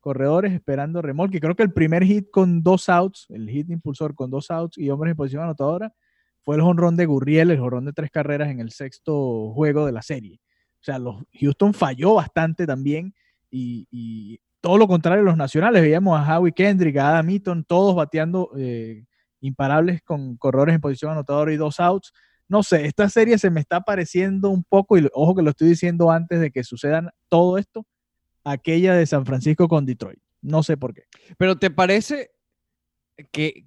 corredores 0.00 0.52
esperando 0.52 1.00
remolque. 1.00 1.40
Creo 1.40 1.54
que 1.54 1.62
el 1.62 1.72
primer 1.72 2.04
hit 2.04 2.30
con 2.30 2.62
dos 2.62 2.90
outs, 2.90 3.26
el 3.30 3.48
hit 3.48 3.70
impulsor 3.70 4.14
con 4.14 4.30
dos 4.30 4.50
outs 4.50 4.76
y 4.76 4.90
hombres 4.90 5.12
en 5.12 5.16
posición 5.16 5.42
anotadora, 5.42 5.94
fue 6.44 6.56
el 6.56 6.62
jonrón 6.62 6.96
de 6.96 7.06
Gurriel, 7.06 7.50
el 7.50 7.58
jonrón 7.58 7.86
de 7.86 7.92
tres 7.92 8.10
carreras 8.10 8.50
en 8.50 8.60
el 8.60 8.70
sexto 8.70 9.52
juego 9.54 9.86
de 9.86 9.92
la 9.92 10.02
serie. 10.02 10.40
O 10.80 10.84
sea, 10.84 10.98
los, 10.98 11.22
Houston 11.40 11.72
falló 11.72 12.14
bastante 12.14 12.66
también 12.66 13.14
y, 13.50 14.38
todo 14.60 14.78
lo 14.78 14.88
contrario 14.88 15.22
los 15.22 15.36
nacionales. 15.36 15.82
Veíamos 15.82 16.18
a 16.18 16.38
Howie 16.38 16.52
Kendrick, 16.52 16.96
a 16.96 17.10
Adam 17.10 17.28
Eaton, 17.28 17.64
todos 17.64 17.94
bateando 17.94 18.50
eh, 18.56 19.04
imparables 19.40 20.00
con 20.02 20.38
corredores 20.38 20.74
en 20.74 20.80
posición 20.80 21.12
anotadora 21.12 21.52
y 21.52 21.56
dos 21.56 21.80
outs. 21.80 22.12
No 22.48 22.62
sé, 22.62 22.86
esta 22.86 23.10
serie 23.10 23.36
se 23.36 23.50
me 23.50 23.60
está 23.60 23.82
pareciendo 23.82 24.48
un 24.48 24.64
poco, 24.64 24.96
y 24.96 25.06
ojo 25.12 25.34
que 25.34 25.42
lo 25.42 25.50
estoy 25.50 25.68
diciendo 25.68 26.10
antes 26.10 26.40
de 26.40 26.50
que 26.50 26.64
sucedan 26.64 27.10
todo 27.28 27.58
esto, 27.58 27.86
aquella 28.42 28.94
de 28.94 29.04
San 29.04 29.26
Francisco 29.26 29.68
con 29.68 29.84
Detroit. 29.84 30.18
No 30.40 30.62
sé 30.62 30.78
por 30.78 30.94
qué. 30.94 31.04
Pero 31.36 31.56
¿te 31.58 31.70
parece 31.70 32.30
que 33.32 33.64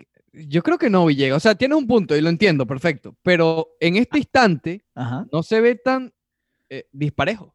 yo 0.48 0.62
creo 0.64 0.78
que 0.78 0.90
no, 0.90 1.06
Villegas? 1.06 1.38
O 1.38 1.40
sea, 1.40 1.56
tienes 1.56 1.78
un 1.78 1.88
punto 1.88 2.16
y 2.16 2.22
lo 2.22 2.30
entiendo, 2.30 2.66
perfecto. 2.68 3.16
Pero 3.24 3.70
en 3.80 3.96
este 3.98 4.18
instante 4.20 4.84
Ajá. 4.96 5.26
no 5.32 5.44
se 5.44 5.62
ve 5.62 5.76
tan 5.76 6.14
eh, 6.70 6.86
disparejo. 6.92 7.54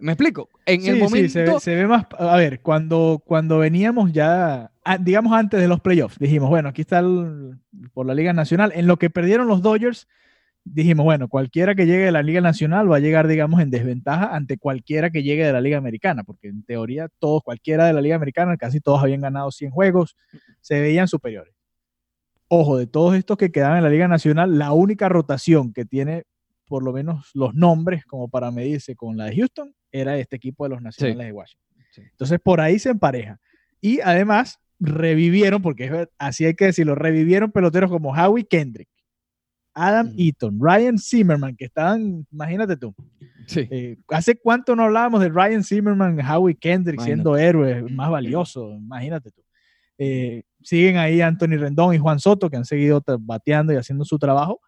¿Me 0.00 0.12
explico? 0.12 0.48
En 0.64 0.84
el 0.86 0.94
Sí, 0.96 1.00
momento. 1.02 1.16
sí, 1.26 1.28
se, 1.28 1.42
ve- 1.42 1.60
se 1.60 1.74
ve 1.74 1.86
más. 1.86 2.06
A 2.18 2.36
ver, 2.36 2.60
cuando, 2.60 3.20
cuando 3.24 3.58
veníamos 3.58 4.12
ya, 4.12 4.70
ah, 4.84 4.98
digamos 4.98 5.32
antes 5.32 5.60
de 5.60 5.66
los 5.66 5.80
playoffs, 5.80 6.18
dijimos, 6.20 6.48
bueno, 6.50 6.68
aquí 6.68 6.82
está 6.82 7.00
el- 7.00 7.58
por 7.92 8.06
la 8.06 8.14
Liga 8.14 8.32
Nacional. 8.32 8.72
En 8.76 8.86
lo 8.86 8.96
que 8.96 9.10
perdieron 9.10 9.48
los 9.48 9.60
Dodgers, 9.60 10.06
dijimos, 10.64 11.02
bueno, 11.04 11.26
cualquiera 11.28 11.74
que 11.74 11.86
llegue 11.86 12.04
de 12.04 12.12
la 12.12 12.22
Liga 12.22 12.40
Nacional 12.40 12.90
va 12.92 12.96
a 12.96 13.00
llegar, 13.00 13.26
digamos, 13.26 13.60
en 13.60 13.70
desventaja 13.70 14.34
ante 14.36 14.56
cualquiera 14.58 15.10
que 15.10 15.22
llegue 15.24 15.44
de 15.44 15.52
la 15.52 15.60
Liga 15.60 15.78
Americana, 15.78 16.22
porque 16.22 16.48
en 16.48 16.62
teoría 16.62 17.08
todos, 17.18 17.42
cualquiera 17.42 17.86
de 17.86 17.92
la 17.94 18.00
Liga 18.00 18.14
Americana, 18.16 18.56
casi 18.56 18.80
todos 18.80 19.02
habían 19.02 19.22
ganado 19.22 19.50
100 19.50 19.70
juegos, 19.72 20.14
se 20.60 20.80
veían 20.80 21.08
superiores. 21.08 21.54
Ojo, 22.48 22.78
de 22.78 22.86
todos 22.86 23.14
estos 23.14 23.36
que 23.36 23.52
quedaban 23.52 23.78
en 23.78 23.84
la 23.84 23.90
Liga 23.90 24.08
Nacional, 24.08 24.58
la 24.58 24.72
única 24.72 25.08
rotación 25.08 25.72
que 25.72 25.84
tiene 25.84 26.24
por 26.66 26.82
lo 26.82 26.92
menos 26.92 27.30
los 27.34 27.54
nombres 27.54 28.04
como 28.04 28.28
para 28.28 28.50
medirse 28.50 28.94
con 28.96 29.16
la 29.16 29.26
de 29.26 29.36
Houston 29.36 29.74
era 29.90 30.18
este 30.18 30.36
equipo 30.36 30.64
de 30.64 30.70
los 30.70 30.82
Nacionales 30.82 31.26
de 31.26 31.32
Washington. 31.32 31.68
Sí. 31.90 32.02
Entonces 32.02 32.38
por 32.42 32.60
ahí 32.60 32.78
se 32.78 32.90
empareja. 32.90 33.38
Y 33.80 34.00
además 34.00 34.58
revivieron, 34.80 35.62
porque 35.62 36.08
así 36.18 36.44
hay 36.44 36.54
que 36.54 36.66
decirlo, 36.66 36.94
revivieron 36.94 37.50
peloteros 37.50 37.90
como 37.90 38.12
Howie 38.12 38.46
Kendrick, 38.46 38.88
Adam. 39.74 40.12
Eaton, 40.16 40.58
Ryan 40.60 40.98
Zimmerman, 40.98 41.56
que 41.56 41.66
estaban, 41.66 42.26
imagínate 42.30 42.76
tú, 42.76 42.94
Sí. 43.46 43.66
eh, 43.70 43.96
¿hace 44.08 44.36
cuánto 44.36 44.76
no 44.76 44.84
hablábamos 44.84 45.20
de 45.20 45.30
Ryan 45.30 45.64
Zimmerman, 45.64 46.20
Howie 46.20 46.54
Kendrick 46.54 47.00
siendo 47.00 47.36
héroes 47.36 47.90
más 47.90 48.10
valioso? 48.10 48.72
Imagínate 48.72 49.30
tú. 49.30 49.42
Eh, 49.98 50.42
siguen 50.62 50.96
ahí 50.96 51.20
Anthony 51.20 51.56
Rendón 51.58 51.94
y 51.94 51.98
Juan 51.98 52.18
Soto, 52.18 52.50
que 52.50 52.56
han 52.56 52.64
seguido 52.64 53.02
bateando 53.20 53.72
y 53.72 53.76
haciendo 53.76 54.04
su 54.04 54.18
trabajo, 54.18 54.60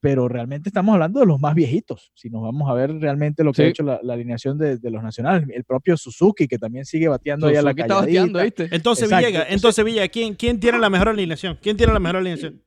pero 0.00 0.28
realmente 0.28 0.68
estamos 0.68 0.92
hablando 0.92 1.20
de 1.20 1.26
los 1.26 1.40
más 1.40 1.54
viejitos. 1.54 2.12
Si 2.14 2.30
nos 2.30 2.42
vamos 2.42 2.70
a 2.70 2.74
ver 2.74 2.92
realmente 3.00 3.42
lo 3.42 3.52
que 3.52 3.62
ha 3.62 3.66
hecho 3.66 3.82
la, 3.82 3.98
la 4.02 4.14
alineación 4.14 4.58
de, 4.58 4.78
de 4.78 4.90
los 4.90 5.02
nacionales, 5.02 5.48
el 5.52 5.64
propio 5.64 5.96
Suzuki, 5.96 6.46
que 6.46 6.58
también 6.58 6.84
sigue 6.84 7.08
bateando 7.08 7.46
ahí 7.46 7.56
a 7.56 7.62
la 7.62 7.70
Suzuki 7.70 7.82
está 7.82 7.94
bateando, 7.94 8.32
calladita. 8.34 8.62
¿viste? 8.62 8.76
Entonces, 8.76 9.04
Exacto. 9.04 9.26
Villegas, 9.26 9.46
entonces, 9.50 9.84
Villegas, 9.84 10.08
¿quién, 10.10 10.34
¿quién 10.34 10.60
tiene 10.60 10.78
la 10.78 10.90
mejor 10.90 11.08
alineación? 11.08 11.58
¿Quién 11.60 11.76
tiene 11.76 11.92
la 11.92 11.98
mejor 11.98 12.16
alineación? 12.16 12.62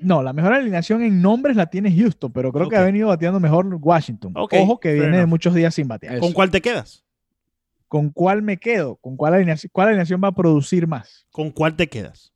No, 0.00 0.22
la 0.22 0.32
mejor 0.32 0.52
alineación 0.52 1.02
en 1.02 1.20
nombres 1.20 1.56
la 1.56 1.66
tiene 1.66 1.94
Houston, 1.94 2.32
pero 2.32 2.52
creo 2.52 2.68
que 2.68 2.76
ha 2.76 2.82
venido 2.82 3.08
bateando 3.08 3.38
mejor 3.38 3.66
Washington. 3.80 4.32
Ojo 4.34 4.80
que 4.80 4.94
viene 4.94 5.18
de 5.18 5.26
muchos 5.26 5.54
días 5.54 5.74
sin 5.74 5.88
batear. 5.88 6.14
Eso. 6.14 6.22
¿Con 6.22 6.32
cuál 6.32 6.50
te 6.50 6.60
quedas? 6.60 7.04
¿Con 7.90 8.10
cuál 8.10 8.40
me 8.42 8.56
quedo? 8.56 8.94
¿Con 8.98 9.16
cuál 9.16 9.34
alineación, 9.34 9.68
cuál 9.72 9.88
alineación 9.88 10.20
va 10.22 10.28
a 10.28 10.32
producir 10.32 10.86
más? 10.86 11.26
¿Con 11.32 11.50
cuál 11.50 11.74
te 11.74 11.88
quedas? 11.88 12.32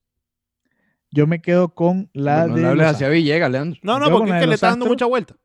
Yo 1.12 1.28
me 1.28 1.40
quedo 1.40 1.68
con 1.76 2.10
la 2.12 2.48
no 2.48 2.56
de 2.56 2.62
le 2.62 2.66
hables 2.70 2.86
hacia 2.88 3.08
Villegas, 3.08 3.48
Leandro. 3.52 3.78
No, 3.84 4.00
no, 4.00 4.10
porque 4.10 4.32
es 4.32 4.40
que 4.40 4.46
le 4.48 4.54
está 4.56 4.70
dando 4.70 4.86
mucha 4.86 5.06
vuelta. 5.06 5.36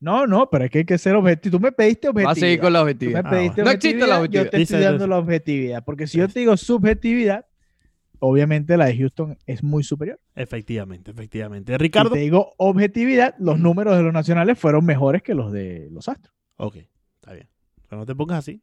No, 0.00 0.26
no, 0.26 0.48
pero 0.48 0.64
es 0.64 0.70
que 0.70 0.78
hay 0.78 0.84
que 0.86 0.96
ser 0.96 1.14
objetivo. 1.16 1.58
Tú 1.58 1.62
me 1.62 1.70
pediste 1.70 2.08
Va 2.08 2.12
a 2.12 2.12
objetividad. 2.12 2.34
seguir 2.46 2.60
con 2.60 2.72
la 2.72 2.78
Tú 2.78 2.84
me 2.86 2.90
objetividad. 2.92 3.22
Ah, 3.26 3.30
No 3.30 3.36
existe 3.36 3.62
la 3.62 3.70
objetividad, 3.72 4.06
Yo 4.08 4.16
objetividad. 4.22 4.50
te 4.50 4.56
Dice 4.56 4.74
estoy 4.74 4.84
dando 4.84 5.04
eso. 5.04 5.06
la 5.08 5.18
objetividad. 5.18 5.84
Porque 5.84 6.06
si 6.06 6.16
yo 6.16 6.28
te 6.28 6.40
digo 6.40 6.56
subjetividad, 6.56 7.44
obviamente 8.20 8.76
la 8.78 8.86
de 8.86 8.96
Houston 8.96 9.36
es 9.44 9.62
muy 9.62 9.82
superior. 9.82 10.18
Efectivamente, 10.34 11.10
efectivamente. 11.10 11.72
Si 11.72 11.76
Ricardo. 11.78 12.10
te 12.12 12.20
digo 12.20 12.54
objetividad, 12.56 13.34
los 13.38 13.58
números 13.60 13.98
de 13.98 14.02
los 14.02 14.14
nacionales 14.14 14.58
fueron 14.58 14.86
mejores 14.86 15.22
que 15.22 15.34
los 15.34 15.52
de 15.52 15.88
los 15.90 16.08
Astros. 16.08 16.34
Ok, 16.56 16.76
está 17.20 17.34
bien. 17.34 17.48
Pero 17.86 18.00
no 18.00 18.06
te 18.06 18.14
pongas 18.14 18.38
así. 18.38 18.62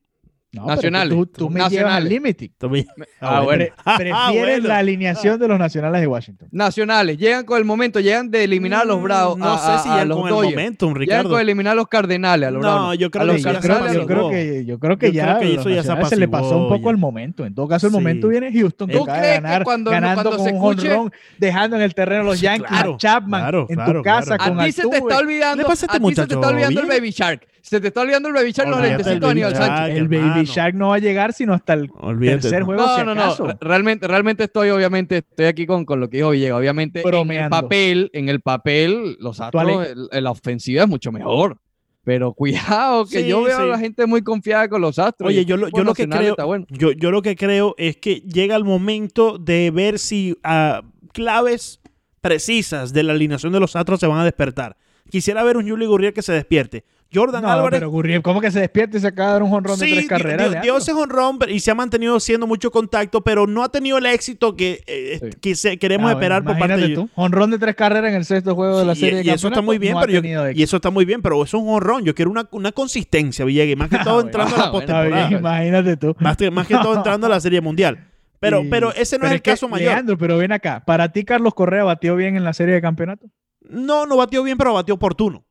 No, 0.55 0.63
que 0.67 0.75
Nacionales. 0.75 1.09
Tú, 1.17 1.25
tú 1.27 1.49
me 1.49 1.55
llevas 1.55 1.65
al 1.67 1.73
Nacionales. 1.73 2.09
límite. 2.09 2.51
Tú 2.57 2.69
me- 2.69 2.85
Ah, 3.19 3.41
bueno. 3.41 3.65
Pre- 3.65 3.73
prefieres 3.97 4.43
bueno. 4.59 4.67
la 4.67 4.77
alineación 4.77 5.39
de 5.39 5.47
los 5.47 5.59
nacionales 5.59 6.01
de 6.01 6.07
Washington. 6.07 6.47
Nacionales, 6.51 7.17
llegan 7.17 7.45
con 7.45 7.57
el 7.57 7.65
momento, 7.65 7.99
llegan 7.99 8.31
de 8.31 8.43
eliminar 8.43 8.81
a 8.81 8.85
los 8.85 9.01
Bravos. 9.01 9.37
Mm, 9.37 9.41
No 9.41 9.53
a- 9.53 9.57
sé 9.79 9.83
si 9.83 10.05
los 10.07 10.17
con 10.17 10.27
el 10.27 10.33
Dodgers. 10.33 10.55
momentum, 10.55 10.89
Llegan 10.89 10.99
Ricardo. 11.01 11.29
con 11.29 11.41
eliminar 11.41 11.73
a 11.73 11.75
los 11.75 11.87
Cardenales, 11.87 12.47
a 12.47 12.51
los 12.51 12.61
No, 12.63 12.71
Bravos. 12.73 12.97
yo 12.97 13.11
creo 13.11 13.23
a 13.23 13.35
que 13.35 13.41
ya 13.41 13.51
yo 13.53 13.59
creo 13.59 13.75
Bravos. 13.79 14.31
que, 14.31 14.65
yo 14.65 14.79
creo 14.79 14.97
que 14.97 15.07
Yo 15.07 15.13
ya 15.13 15.23
creo 15.25 15.39
que 15.39 15.45
a 15.45 15.49
eso 15.49 15.55
los 15.55 15.63
ya 15.65 15.69
se 15.69 15.75
nacionales 15.89 16.09
se 16.09 16.15
le 16.17 16.27
pasó 16.27 16.57
un 16.57 16.67
poco 16.69 16.85
ya. 16.85 16.89
el 16.91 16.97
momento. 16.97 17.45
En 17.45 17.53
todo 17.55 17.67
caso, 17.67 17.87
el 17.87 17.91
Sí. 17.91 17.97
momento 17.97 18.27
viene 18.29 18.51
Houston, 18.53 18.87
que 18.87 18.97
¿Tú 18.97 19.03
crees 19.05 19.21
que 19.21 19.27
ganar, 19.41 19.63
cuando- 19.63 19.91
ganando 19.91 20.21
cuando 20.23 20.37
con 20.37 20.47
se 20.47 20.53
un 20.53 20.57
escuche- 20.77 21.11
dejando 21.37 21.75
en 21.75 21.81
el 21.81 21.93
terreno 21.93 22.23
los 22.23 22.39
Yankees, 22.39 22.67
claro, 22.69 22.93
a 22.93 22.97
Chapman, 22.97 23.41
claro, 23.41 23.65
en 23.69 23.75
claro, 23.75 23.93
tu 23.99 24.03
casa 24.03 24.37
claro. 24.37 24.51
con 24.53 24.59
A 24.61 24.65
ti 24.65 24.71
se 24.71 24.87
te 24.87 24.97
está 24.97 25.17
olvidando, 25.17 25.57
¿Le 25.63 25.63
pasa 25.69 25.85
a 25.85 25.87
este 25.87 25.97
a 25.97 25.99
ti 25.99 26.05
se 26.15 26.15
te 26.15 26.21
muchacho, 26.21 26.35
está 26.35 26.47
olvidando 26.47 26.81
el? 26.81 26.87
Baby 26.87 27.11
Shark. 27.11 27.47
Se 27.67 27.81
te 27.81 27.87
está 27.87 28.01
olvidando 28.01 28.29
el 28.29 28.35
Baby 28.35 28.51
Shark, 28.51 28.69
los 28.69 28.79
lentecitos 28.79 29.19
de 29.21 29.27
Aníbal 29.31 29.55
Sánchez. 29.55 29.69
Shark. 29.79 29.91
El 29.97 30.07
Baby 30.07 30.17
hermano. 30.17 30.43
Shark 30.43 30.75
no 30.75 30.87
va 30.89 30.95
a 30.95 30.99
llegar 30.99 31.33
sino 31.33 31.53
hasta 31.55 31.73
el 31.73 31.89
Olvídate. 31.99 32.41
tercer 32.41 32.59
¿no? 32.59 32.65
juego, 32.67 32.81
No, 32.85 32.95
si 32.95 33.03
no, 33.03 33.15
no. 33.15 33.21
acaso. 33.23 33.47
Re- 33.47 33.57
Realmente, 33.59 34.07
realmente 34.07 34.43
estoy, 34.43 34.69
obviamente, 34.69 35.17
estoy 35.17 35.45
aquí 35.47 35.65
con, 35.65 35.83
con 35.83 35.99
lo 35.99 36.07
que 36.09 36.17
dijo 36.17 36.29
Villegas. 36.29 36.59
Obviamente, 36.59 37.01
en 37.03 37.31
el 37.31 37.49
papel, 37.49 38.09
en 38.13 38.29
el 38.29 38.41
papel, 38.41 39.17
los 39.19 39.39
Astros, 39.41 39.87
la 40.11 40.31
ofensiva 40.31 40.83
es 40.83 40.87
mucho 40.89 41.11
mejor. 41.11 41.57
Pero 42.03 42.33
cuidado, 42.35 43.05
que 43.07 43.23
Sí, 43.23 43.27
yo 43.29 43.41
veo 43.41 43.57
a 43.57 43.65
la 43.65 43.79
gente 43.79 44.05
muy 44.05 44.21
confiada 44.21 44.69
con 44.69 44.79
los 44.81 44.99
Astros. 44.99 45.27
Oye, 45.29 45.43
yo 45.45 45.57
lo, 45.57 45.69
yo 45.69 45.83
lo 45.83 45.95
que 45.95 46.07
creo, 46.07 46.35
bueno. 46.45 46.67
yo, 46.69 46.91
yo 46.91 47.09
lo 47.09 47.23
que 47.23 47.35
creo 47.35 47.73
es 47.79 47.97
que 47.97 48.17
llega 48.21 48.55
el 48.55 48.63
momento 48.63 49.39
de 49.39 49.71
ver 49.71 49.97
si 49.97 50.37
ah, 50.43 50.83
claves 51.13 51.81
precisas 52.21 52.93
de 52.93 53.01
la 53.03 53.13
alineación 53.13 53.53
de 53.53 53.59
los 53.59 53.75
Astros 53.75 53.99
se 53.99 54.05
van 54.07 54.19
a 54.19 54.23
despertar. 54.23 54.77
Quisiera 55.09 55.43
ver 55.43 55.57
un 55.57 55.69
Juli 55.69 55.85
Gurriel 55.85 56.13
que 56.13 56.21
se 56.21 56.33
despierte. 56.33 56.83
Jordan 57.13 57.43
No, 57.43 57.51
Álvarez 57.51 57.79
pero 57.79 57.89
Gurriel, 57.91 58.21
¿cómo 58.23 58.41
que 58.41 58.51
se 58.51 58.59
despierte 58.59 58.97
y 58.97 58.99
se 58.99 59.07
acaba 59.07 59.27
de 59.29 59.33
dar 59.35 59.43
un 59.43 59.49
jonrón 59.49 59.79
de 59.79 59.85
tres 59.87 60.07
carreras? 60.07 60.51
dio, 60.51 60.61
dio 60.61 60.77
ese 60.77 60.91
jonrón 60.91 61.37
pero- 61.39 61.51
y 61.51 61.59
se 61.59 61.69
ha 61.71 61.75
mantenido 61.75 62.17
haciendo 62.17 62.45
mucho 62.47 62.71
contacto, 62.71 63.21
pero 63.21 63.45
no 63.47 63.63
ha 63.63 63.69
tenido 63.69 63.99
el 63.99 64.05
éxito 64.07 64.55
que, 64.55 64.83
eh, 64.87 65.19
Sí. 65.21 65.29
que 65.39 65.55
se- 65.55 65.77
queremos 65.77 66.09
Ah, 66.09 66.13
esperar 66.13 66.43
por 66.43 66.57
parte 66.57 66.75
de 66.75 66.89
tú, 66.95 67.07
jonrón 67.15 67.51
de 67.51 67.59
tres 67.59 67.75
carreras 67.75 68.09
en 68.09 68.17
el 68.17 68.25
sexto 68.25 68.55
juego 68.55 68.79
de 68.79 68.85
la 68.85 68.95
serie 68.95 69.21
y, 69.21 69.23
de 69.23 69.29
y 69.31 69.33
eso 69.33 69.47
está 69.47 69.61
muy 69.61 69.75
campeonato, 69.77 70.07
bien, 70.07 70.23
no 70.33 70.41
pero 70.41 70.51
yo- 70.51 70.59
y 70.59 70.63
eso 70.63 70.75
está 70.77 70.89
muy 70.89 71.05
bien, 71.05 71.21
pero 71.21 71.41
eso 71.43 71.57
es 71.57 71.63
un 71.63 71.69
honrón. 71.69 72.03
Yo 72.03 72.15
quiero 72.15 72.31
una, 72.31 72.49
una 72.51 72.71
consistencia, 72.73 73.45
Villegas, 73.45 73.77
más 73.77 73.89
que 73.89 73.97
todo 74.03 74.15
bueno. 74.15 74.27
entrando 74.27 74.55
a 74.55 74.57
la 74.59 74.65
Ah, 74.65 74.71
postemporada. 74.71 75.31
imagínate 75.31 75.97
tú. 75.97 76.15
Más, 76.19 76.35
que- 76.35 76.51
más 76.51 76.67
que 76.67 76.73
todo 76.75 76.95
entrando 76.97 77.27
a 77.27 77.29
la 77.29 77.39
Serie 77.39 77.61
Mundial. 77.61 78.07
Pero, 78.39 78.63
Y- 78.63 78.67
pero 78.67 78.93
ese 78.93 79.15
no 79.17 79.21
pero 79.21 79.27
es 79.27 79.35
el 79.35 79.41
que, 79.41 79.51
caso 79.51 79.69
mayor. 79.69 79.91
Leandro, 79.93 80.17
pero 80.17 80.37
ven 80.37 80.51
acá. 80.51 80.83
¿Para 80.85 81.09
ti 81.13 81.23
Carlos 81.23 81.53
Correa 81.53 81.83
batió 81.85 82.15
bien 82.17 82.35
en 82.35 82.43
la 82.43 82.51
serie 82.53 82.73
de 82.73 82.81
campeonato? 82.81 83.27
No, 83.69 84.05
no 84.05 84.17
batió 84.17 84.43
bien, 84.43 84.57
pero 84.57 84.73
batió 84.73 84.93
oportuno. 84.95 85.45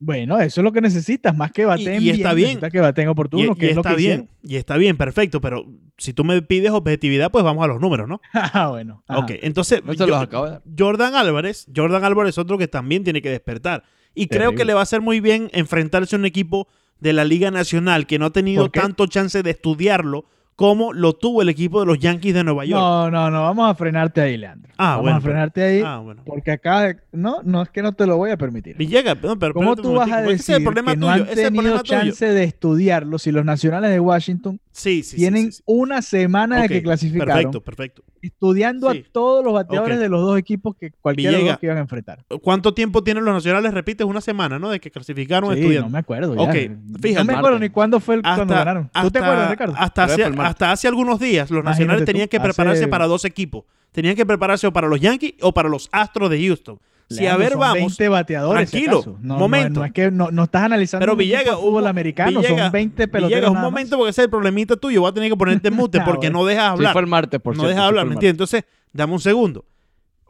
Bueno, 0.00 0.38
eso 0.40 0.60
es 0.60 0.64
lo 0.64 0.72
que 0.72 0.80
necesitas, 0.80 1.34
más 1.36 1.50
que 1.52 1.64
baten 1.64 2.02
y 2.02 2.10
está 2.10 2.34
bien. 2.34 2.60
que 2.60 2.80
baten 2.80 3.06
Y, 3.06 3.08
oportuno, 3.08 3.52
y 3.52 3.54
que 3.54 3.70
es 3.70 3.74
lo 3.76 3.80
está 3.80 3.90
que 3.90 3.96
bien, 3.96 4.28
y 4.42 4.56
está 4.56 4.76
bien, 4.76 4.96
perfecto, 4.98 5.40
pero 5.40 5.64
si 5.96 6.12
tú 6.12 6.24
me 6.24 6.42
pides 6.42 6.72
objetividad, 6.72 7.30
pues 7.30 7.44
vamos 7.44 7.64
a 7.64 7.68
los 7.68 7.80
números, 7.80 8.08
¿no? 8.08 8.20
Ah, 8.34 8.68
bueno. 8.68 9.02
ajá. 9.06 9.20
Ok, 9.20 9.30
entonces 9.42 9.82
No 9.84 9.92
se 9.92 9.98
yo- 10.00 10.06
los 10.08 10.20
acabo 10.22 10.44
de 10.46 10.50
dar. 10.50 10.62
Jordan 10.78 11.14
Álvarez, 11.14 11.66
Jordan 11.74 12.04
Álvarez 12.04 12.30
es 12.34 12.38
otro 12.38 12.58
que 12.58 12.68
también 12.68 13.04
tiene 13.04 13.22
que 13.22 13.30
despertar. 13.30 13.84
Y 14.14 14.26
creo 14.26 14.54
que 14.54 14.64
le 14.64 14.74
va 14.74 14.80
a 14.80 14.82
hacer 14.82 15.00
muy 15.00 15.20
bien 15.20 15.48
enfrentarse 15.54 16.14
a 16.16 16.18
un 16.18 16.24
equipo 16.26 16.68
de 17.00 17.12
la 17.12 17.24
Liga 17.24 17.50
Nacional 17.50 18.06
que 18.06 18.18
no 18.18 18.26
ha 18.26 18.30
tenido 18.30 18.70
tanto 18.70 19.06
chance 19.06 19.42
de 19.42 19.50
estudiarlo 19.50 20.26
como 20.56 20.92
lo 20.92 21.14
tuvo 21.14 21.42
el 21.42 21.48
equipo 21.48 21.80
de 21.80 21.86
los 21.86 21.98
Yankees 21.98 22.32
de 22.34 22.44
Nueva 22.44 22.64
York. 22.64 22.80
No, 22.80 23.10
no, 23.10 23.30
no, 23.30 23.42
vamos 23.42 23.68
a 23.70 23.74
frenarte 23.74 24.20
ahí, 24.20 24.36
Leandro. 24.36 24.72
Ah, 24.76 24.90
vamos 24.90 25.02
bueno, 25.02 25.16
a 25.16 25.20
frenarte 25.20 25.62
ahí, 25.62 25.82
Ah, 25.84 25.98
bueno. 25.98 26.22
porque 26.24 26.52
acá, 26.52 26.96
no, 27.12 27.42
no 27.42 27.62
es 27.62 27.70
que 27.70 27.82
no 27.82 27.92
te 27.92 28.06
lo 28.06 28.16
voy 28.16 28.30
a 28.30 28.36
permitir. 28.36 28.76
Villegas, 28.76 29.16
no, 29.22 29.38
pero 29.38 29.52
¿Cómo 29.54 29.74
tú 29.74 29.94
vas 29.94 30.10
a 30.10 30.20
ese 30.22 30.30
decir 30.32 30.52
es 30.54 30.58
el 30.58 30.64
problema 30.64 30.92
que 30.92 30.96
no 30.98 31.08
han 31.10 31.22
ese 31.28 31.50
tenido 31.50 31.80
tuyo. 31.80 31.82
chance 31.82 32.26
de 32.26 32.44
estudiarlo 32.44 33.18
si 33.18 33.32
los 33.32 33.44
nacionales 33.44 33.90
de 33.90 34.00
Washington 34.00 34.60
Sí, 34.70 35.02
sí, 35.02 35.10
sí, 35.10 35.16
tienen 35.16 35.52
sí, 35.52 35.62
una 35.66 36.02
semana 36.02 36.62
de 36.62 36.68
que 36.68 36.82
clasificaron, 36.82 37.34
Perfecto, 37.34 37.60
perfecto. 37.60 38.02
Estudiando 38.26 38.90
Sí. 38.92 39.04
a 39.08 39.12
todos 39.12 39.44
los 39.44 39.52
bateadores 39.54 39.98
de 39.98 40.08
los 40.08 40.20
dos 40.22 40.38
equipos 40.38 40.74
que 40.76 40.90
cualquiera 41.00 41.38
de 41.38 41.44
los 41.44 41.58
que 41.58 41.66
iban 41.66 41.78
a 41.78 41.80
enfrentar. 41.80 42.24
¿Cuánto 42.42 42.74
tiempo 42.74 43.02
tienen 43.04 43.24
los 43.24 43.34
nacionales? 43.34 43.72
Repites 43.74 44.06
una 44.06 44.20
semana, 44.20 44.58
¿no? 44.58 44.70
De 44.70 44.80
que 44.80 44.90
clasificaron 44.90 45.52
Sí, 45.54 45.60
estudiando. 45.60 45.88
no 45.88 45.92
me 45.92 45.98
acuerdo. 45.98 46.34
ya. 46.34 46.42
Ok, 46.42 46.54
no 46.86 46.98
fíjate. 46.98 47.24
me 47.24 47.34
acuerdo 47.34 47.58
ni 47.58 47.68
cuándo 47.70 48.00
fue 48.00 48.16
el, 48.16 48.22
cuando 48.22 48.54
ganaron. 48.54 48.90
¿Tú 49.02 49.10
te 49.10 49.18
acuerdas, 49.18 49.50
Ricardo? 49.50 49.74
Hasta 49.76 50.04
hace, 50.04 50.22
palmar. 50.22 50.46
hasta 50.46 50.72
hace 50.72 50.88
algunos 50.88 51.18
días 51.20 51.50
los 51.50 51.60
Imagínate 51.60 51.70
nacionales 51.70 52.02
tú, 52.02 52.06
tenían 52.06 52.28
que 52.28 52.36
hace- 52.38 52.44
prepararse 52.44 52.88
para 52.88 53.06
dos 53.06 53.24
equipos. 53.24 53.64
Tenían 53.92 54.16
que 54.16 54.26
prepararse 54.26 54.66
o 54.66 54.72
para 54.72 54.88
los 54.88 55.00
Yankees 55.00 55.34
o 55.40 55.52
para 55.52 55.68
los 55.68 55.88
Astros 55.92 56.28
de 56.30 56.44
Houston. 56.44 56.78
Si 57.10 57.26
a 57.26 57.36
ver, 57.36 57.50
son 57.52 57.60
vamos. 57.60 57.76
20 57.98 58.08
bateadores. 58.08 58.70
Tranquilo. 58.70 59.18
No, 59.20 59.38
momento. 59.38 59.80
No, 59.80 59.86
es 59.86 59.92
que 59.92 60.10
no, 60.10 60.30
no 60.30 60.44
estás 60.44 60.62
analizando 60.62 61.02
Pero 61.04 61.16
Villegas, 61.16 61.56
fútbol 61.56 61.82
un- 61.82 61.88
americano, 61.88 62.40
Villegas, 62.40 62.62
son 62.64 62.72
20 62.72 63.08
peloteros. 63.08 63.28
Villegas, 63.28 63.50
un 63.50 63.60
momento 63.60 63.96
porque 63.98 64.10
ese 64.10 64.22
es 64.22 64.24
el 64.24 64.30
problemita 64.30 64.76
tuyo. 64.76 65.02
Voy 65.02 65.10
a 65.10 65.14
tener 65.14 65.30
que 65.30 65.36
ponerte 65.36 65.68
en 65.68 65.74
mute 65.74 65.98
Ah, 66.00 66.04
porque 66.04 66.30
no 66.30 66.44
dejas 66.44 66.64
Sí, 66.64 66.70
hablar. 66.72 66.92
fue 66.92 67.02
el 67.02 67.06
martes, 67.08 67.40
por 67.40 67.56
no 67.56 67.62
dejas 67.64 67.82
sí 67.82 67.86
hablar, 67.88 68.06
¿me 68.06 68.14
entiendes? 68.14 68.34
Entonces, 68.34 68.64
dame 68.92 69.12
un 69.12 69.20
segundo. 69.20 69.64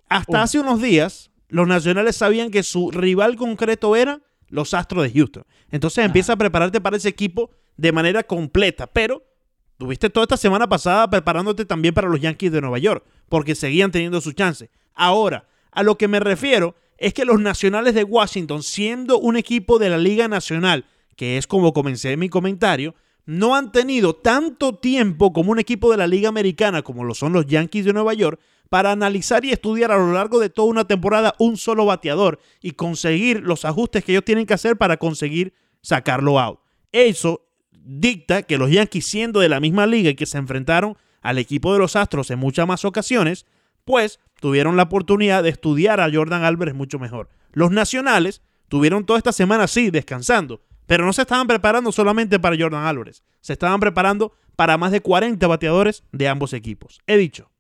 Hasta 0.08 0.42
hace 0.42 0.58
unos 0.58 0.80
días, 0.82 1.30
los 1.48 1.66
nacionales 1.66 2.16
sabían 2.16 2.50
que 2.50 2.62
su 2.62 2.90
rival 2.90 3.37
concreto 3.37 3.96
eran 3.96 4.22
los 4.48 4.74
Astros 4.74 5.04
de 5.04 5.12
Houston. 5.12 5.44
Entonces 5.70 6.04
empieza 6.04 6.34
a 6.34 6.37
prepararte 6.37 6.80
para 6.80 6.96
ese 6.96 7.08
equipo 7.08 7.50
de 7.76 7.92
manera 7.92 8.22
completa. 8.22 8.87
Pero 8.87 9.22
tuviste 9.78 10.10
toda 10.10 10.24
esta 10.24 10.37
semana 10.37 10.68
pasada 10.68 11.08
preparándote 11.08 11.64
también 11.64 11.94
para 11.94 12.08
los 12.08 12.20
Yankees 12.20 12.52
de 12.52 12.60
Nueva 12.60 12.78
York, 12.78 13.04
porque 13.28 13.54
seguían 13.54 13.90
teniendo 13.90 14.20
su 14.20 14.32
chance. 14.32 14.70
Ahora, 14.94 15.46
a 15.74 15.82
lo 15.82 15.98
que 15.98 16.08
me 16.08 16.20
refiero 16.20 16.74
es 16.98 17.12
que 17.12 17.24
los 17.24 17.40
nacionales 17.40 17.94
de 17.94 18.04
Washington, 18.04 18.62
siendo 18.62 19.18
un 19.18 19.37
equipo 19.37 19.78
de 19.78 19.90
la 19.90 19.98
Liga 19.98 20.28
Nacional, 20.28 20.87
que 21.16 21.37
es 21.37 21.46
como 21.46 21.72
comencé 21.72 22.16
mi 22.16 22.28
comentario, 22.28 22.94
no 23.26 23.56
han 23.56 23.72
tenido 23.72 24.14
tanto 24.14 24.74
tiempo 24.74 25.32
como 25.32 25.52
un 25.52 25.58
equipo 25.58 25.90
de 25.90 25.96
la 25.96 26.06
Liga 26.06 26.28
Americana, 26.28 26.82
como 26.82 27.04
lo 27.04 27.14
son 27.14 27.32
los 27.32 27.46
Yankees 27.46 27.84
de 27.84 27.92
Nueva 27.92 28.14
York, 28.14 28.40
para 28.68 28.92
analizar 28.92 29.44
y 29.44 29.50
estudiar 29.50 29.92
a 29.92 29.96
lo 29.96 30.12
largo 30.12 30.40
de 30.40 30.50
toda 30.50 30.68
una 30.68 30.87
temporada 30.87 31.34
un 31.38 31.56
solo 31.56 31.87
bateador 31.87 32.38
y 32.60 32.72
conseguir 32.72 33.40
los 33.40 33.64
ajustes 33.64 34.04
que 34.04 34.12
ellos 34.12 34.24
tienen 34.24 34.46
que 34.46 34.54
hacer 34.54 34.76
para 34.76 34.96
conseguir 34.96 35.54
sacarlo 35.80 36.38
out. 36.38 36.60
Eso 36.92 37.46
dicta 37.72 38.42
que 38.42 38.58
los 38.58 38.70
Yankees, 38.70 39.06
siendo 39.06 39.40
de 39.40 39.48
la 39.48 39.60
misma 39.60 39.87
liga 39.87 40.10
y 40.10 40.14
que 40.14 40.26
se 40.26 40.38
enfrentaron 40.38 40.96
al 41.22 41.38
equipo 41.38 41.72
de 41.72 41.78
los 41.78 41.96
Astros 41.96 42.30
en 42.30 42.38
muchas 42.38 42.66
más 42.66 42.84
ocasiones, 42.84 43.46
pues 43.84 44.20
tuvieron 44.40 44.76
la 44.76 44.84
oportunidad 44.84 45.42
de 45.42 45.50
estudiar 45.50 46.00
a 46.00 46.10
Jordan 46.12 46.44
Álvarez 46.44 46.74
mucho 46.74 46.98
mejor. 46.98 47.28
Los 47.52 47.70
nacionales 47.70 48.42
tuvieron 48.68 49.06
toda 49.06 49.18
esta 49.18 49.32
semana, 49.32 49.66
sí, 49.66 49.90
descansando, 49.90 50.60
pero 50.86 51.06
no 51.06 51.12
se 51.12 51.22
estaban 51.22 51.46
preparando 51.46 51.92
solamente 51.92 52.38
para 52.38 52.56
Jordan 52.58 52.84
Álvarez, 52.84 53.22
se 53.40 53.52
estaban 53.52 53.80
preparando 53.80 54.32
para 54.56 54.76
más 54.78 54.92
de 54.92 55.00
40 55.00 55.46
bateadores 55.46 56.04
de 56.12 56.28
ambos 56.28 56.52
equipos. 56.52 57.00
He 57.06 57.16
dicho. 57.16 57.50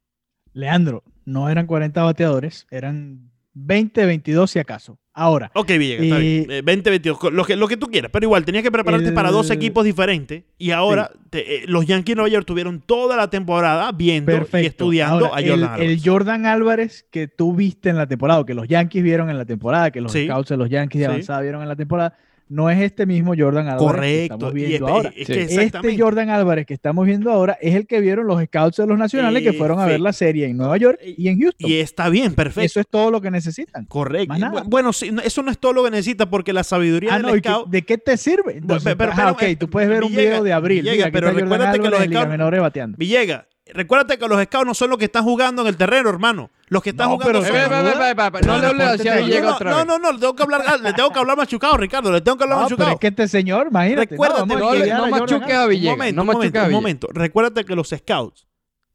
Leandro, 0.52 1.02
no 1.24 1.48
eran 1.48 1.66
40 1.66 2.02
bateadores, 2.02 2.66
eran 2.70 3.30
20, 3.54 4.06
22 4.06 4.50
si 4.50 4.58
acaso. 4.58 4.98
Ahora, 5.16 5.50
Ok, 5.54 5.68
Villegas, 5.78 6.04
está 6.06 6.18
bien. 6.18 6.50
Eh, 6.50 6.62
20, 6.64 6.90
22, 6.90 7.32
lo 7.32 7.44
que, 7.44 7.54
lo 7.54 7.68
que 7.68 7.76
tú 7.76 7.86
quieras, 7.86 8.10
pero 8.12 8.24
igual 8.24 8.44
tenías 8.44 8.64
que 8.64 8.72
prepararte 8.72 9.08
El- 9.08 9.14
para 9.14 9.30
dos 9.30 9.48
equipos 9.50 9.84
diferentes 9.84 10.42
y 10.58 10.72
ahora 10.72 11.08
te- 11.30 11.58
eh, 11.58 11.62
los 11.66 11.86
Yankees 11.86 12.14
de 12.14 12.16
Nueva 12.16 12.28
York 12.30 12.44
tuvieron 12.46 12.80
toda 12.80 13.16
la 13.16 13.30
temporada 13.30 13.92
viendo 13.92 14.32
perfecto. 14.32 14.58
y 14.58 14.66
estudiando 14.66 15.26
Ahora, 15.26 15.38
a 15.38 15.40
Jordan 15.40 15.58
el, 15.58 15.64
Álvarez. 15.64 15.88
el 15.90 16.00
Jordan 16.10 16.46
Álvarez 16.46 17.06
que 17.12 17.28
tú 17.28 17.54
viste 17.54 17.90
en 17.90 17.96
la 17.96 18.08
temporada, 18.08 18.40
o 18.40 18.44
que 18.44 18.54
los 18.54 18.66
Yankees 18.66 19.04
vieron 19.04 19.30
en 19.30 19.38
la 19.38 19.44
temporada, 19.44 19.92
que 19.92 20.00
los 20.00 20.10
Sí. 20.10 20.24
scouts 20.26 20.48
de 20.48 20.56
los 20.56 20.68
Yankees 20.68 20.98
de 21.00 21.06
Sí. 21.06 21.10
avanzada 21.10 21.40
vieron 21.42 21.62
en 21.62 21.68
la 21.68 21.76
temporada, 21.76 22.16
no 22.48 22.68
es 22.70 22.78
este 22.80 23.06
mismo 23.06 23.32
Jordan 23.36 23.68
Álvarez 23.68 23.80
que 23.80 24.28
Correcto. 24.28 24.34
estamos 24.34 24.52
y 24.52 24.56
viendo 24.66 24.86
es- 24.86 24.92
ahora. 24.92 25.08
es 25.08 25.26
Sí. 25.26 25.32
que 25.32 25.42
Este 25.42 25.54
exactamente. 25.54 26.02
Jordan 26.02 26.30
Álvarez 26.30 26.66
que 26.66 26.74
estamos 26.74 27.06
viendo 27.06 27.30
ahora 27.30 27.58
es 27.60 27.74
el 27.74 27.86
que 27.86 28.00
vieron 28.00 28.26
los 28.26 28.42
scouts 28.44 28.76
de 28.76 28.86
los 28.86 28.98
nacionales 28.98 29.42
que 29.42 29.52
fueron 29.54 29.80
a 29.80 29.86
ver 29.86 30.00
la 30.00 30.12
serie 30.12 30.46
en 30.46 30.56
Nueva 30.56 30.76
York 30.76 30.98
y 31.04 31.28
en 31.28 31.40
Houston. 31.40 31.70
Y 31.70 31.74
está 31.80 32.08
bien, 32.08 32.34
perfecto. 32.34 32.66
Eso 32.66 32.80
es 32.80 32.86
todo 32.88 33.10
lo 33.10 33.20
que 33.20 33.30
necesitan. 33.30 33.86
Correcto. 33.86 34.28
Más 34.28 34.38
nada. 34.40 34.62
Bu- 34.62 34.68
Bueno, 34.68 34.92
sí, 34.92 35.10
no- 35.10 35.22
eso 35.22 35.42
no 35.42 35.50
es 35.50 35.58
todo 35.58 35.72
lo 35.72 35.84
que 35.84 35.90
necesita 35.90 36.28
porque 36.28 36.52
la 36.52 36.64
sabiduría 36.64 37.14
Ah, 37.14 37.18
del 37.18 37.26
no, 37.26 37.36
¿y 37.36 37.40
qué- 37.40 37.48
scout. 37.48 37.68
¿de 37.70 37.82
qué 37.82 37.98
te 37.98 38.16
sirve? 38.16 38.58
Entonces, 38.58 38.94
pero- 38.96 39.12
pero, 39.16 39.30
ok, 39.32 39.42
eh, 39.42 39.56
tú 39.56 39.68
puedes 39.70 39.88
ver 39.88 40.04
un 40.04 40.14
video 40.14 40.42
de 40.42 40.52
abril. 40.52 40.82
Mira, 40.84 41.04
aquí 41.06 41.12
pero 41.12 41.28
Jordan 41.28 41.42
recuérdate 41.44 41.78
que 41.80 41.86
Álvarez 41.86 42.08
los 42.10 42.18
scouts- 42.22 42.28
Menores 42.28 42.60
bateando. 42.60 42.96
Villega, 42.98 43.46
recuérdate 43.72 44.18
que 44.18 44.28
los 44.28 44.42
scouts 44.42 44.66
no 44.66 44.74
son 44.74 44.90
los 44.90 44.98
que 44.98 45.06
están 45.06 45.24
jugando 45.24 45.62
en 45.62 45.68
el 45.68 45.76
terreno, 45.76 46.10
hermano. 46.10 46.50
Los 46.68 46.82
que 46.82 46.90
están 46.90 47.08
No, 47.08 47.14
jugando 47.14 47.40
pero 47.40 47.44
Eh, 47.44 47.46
son- 47.46 47.70
ve, 47.70 48.42
No 48.46 48.58
le 48.58 48.66
hables 48.66 48.86
así 48.88 49.08
a 49.08 49.14
No, 49.16 49.24
Villegas 49.24 49.44
no, 49.50 49.54
otra 49.54 49.70
no, 49.70 49.76
vez. 49.78 49.86
no, 49.86 49.98
no, 49.98 50.12
le 50.12 50.18
tengo 50.18 50.34
que 50.36 50.42
hablar, 50.42 50.62
ah, 50.66 50.76
le 50.76 50.92
tengo 50.92 51.10
que 51.10 51.18
hablar 51.18 51.36
machucado, 51.36 51.76
Ricardo, 51.76 52.12
le 52.12 52.20
tengo 52.20 52.36
que 52.36 52.44
hablar 52.44 52.58
No, 52.58 52.64
pero 52.64 52.76
machucado. 52.76 52.94
es 52.94 53.00
que 53.00 53.06
este 53.08 53.28
señor, 53.28 53.68
imagínate. 53.70 54.10
Recuérdate, 54.10 54.46
No, 54.46 54.54
le- 54.54 54.60
no 54.60 54.66
a 54.94 54.98
Jordan 54.98 55.10
machuques 55.10 55.32
a 55.32 55.34
Álvarez. 55.44 55.64
un 55.64 55.68
Villegas. 55.70 55.96
momento, 55.96 56.16
No 56.16 56.22
un 56.22 56.26
momento, 56.26 56.58
a 56.58 56.62
un 56.62 56.68
Villegas. 56.68 56.70
momento. 56.82 57.08
Recuérdate 57.12 57.64
que 57.64 57.74
los 57.76 57.88
scouts 57.88 58.46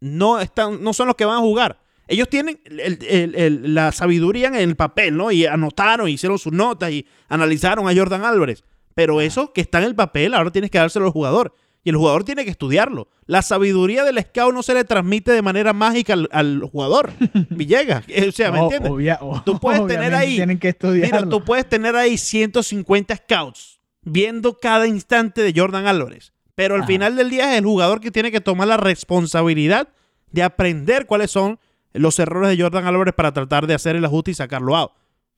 no 0.02 0.40
están, 0.40 0.84
no 0.84 0.94
son 0.94 1.08
los 1.08 1.16
que 1.16 1.26
van 1.26 1.38
a 1.38 1.40
jugar. 1.40 1.80
Ellos 2.08 2.28
tienen 2.30 2.60
el- 2.66 2.80
el- 3.06 3.36
el- 3.36 3.76
la 3.76 3.92
sabiduría 3.92 4.48
en 4.48 4.56
el 4.56 4.76
papel, 4.76 5.16
¿no? 5.16 5.32
Y 5.32 5.46
anotaron, 5.46 6.10
hicieron 6.10 6.40
sus 6.40 6.52
notas 6.54 6.90
y 6.92 7.06
analizaron 7.28 7.88
a 7.88 7.94
Jordan 7.96 8.24
Álvarez. 8.26 8.64
Pero 8.96 9.22
eso 9.22 9.54
que 9.54 9.62
está 9.62 9.78
en 9.78 9.84
el 9.86 9.96
papel, 9.96 10.34
ahora 10.34 10.52
tienes 10.52 10.72
que 10.72 10.80
dárselo 10.80 11.06
al 11.06 11.12
jugador. 11.12 11.54
Y 11.84 11.90
el 11.92 11.96
jugador 11.96 12.24
tiene 12.26 12.44
que 12.44 12.52
estudiarlo. 12.52 13.08
La 13.26 13.42
sabiduría 13.42 14.04
del 14.04 14.20
scout 14.20 14.54
no 14.54 14.64
se 14.64 14.74
le 14.74 14.84
transmite 14.84 15.32
de 15.32 15.42
manera 15.42 15.72
mágica 15.72 16.14
al, 16.14 16.28
al 16.32 16.62
jugador. 16.70 17.12
Villegas. 17.50 18.04
eh, 18.10 18.28
O 18.28 18.32
sea, 18.34 18.52
¿me 18.52 18.60
entiendes? 18.60 18.92
obvia- 18.92 19.20
Tú 19.46 19.60
puedes 19.60 19.88
tener 19.88 20.14
ahí- 20.14 20.36
Tienen 20.36 20.60
que 20.60 20.70
estudiarlo. 20.70 21.16
Mira, 21.18 21.30
tú 21.30 21.44
puedes 21.46 21.68
tener 21.68 21.96
ahí 21.96 22.18
150 22.18 23.16
scouts 23.16 23.80
viendo 24.02 24.58
cada 24.58 24.88
instante 24.88 25.42
de 25.42 25.54
Jordan 25.56 25.88
Álvarez. 25.88 26.34
Pero 26.56 26.76
al 26.76 26.82
Ajá. 26.82 26.88
final 26.88 27.16
del 27.16 27.30
día 27.30 27.54
es 27.54 27.60
el 27.60 27.66
jugador 27.66 28.02
que 28.02 28.12
tiene 28.12 28.32
que 28.32 28.42
tomar 28.42 28.68
la 28.68 28.76
responsabilidad 28.78 29.88
de 30.32 30.44
aprender 30.44 31.06
cuáles 31.06 31.32
son 31.32 31.60
los 31.94 32.20
errores 32.20 32.56
de 32.56 32.62
Jordan 32.62 32.86
Álvarez 32.86 33.14
para 33.16 33.32
tratar 33.34 33.68
de 33.68 33.74
hacer 33.74 33.96
el 33.96 34.04
ajuste 34.06 34.32
y 34.32 34.34
sacarlo 34.34 34.76
out. 34.76 34.92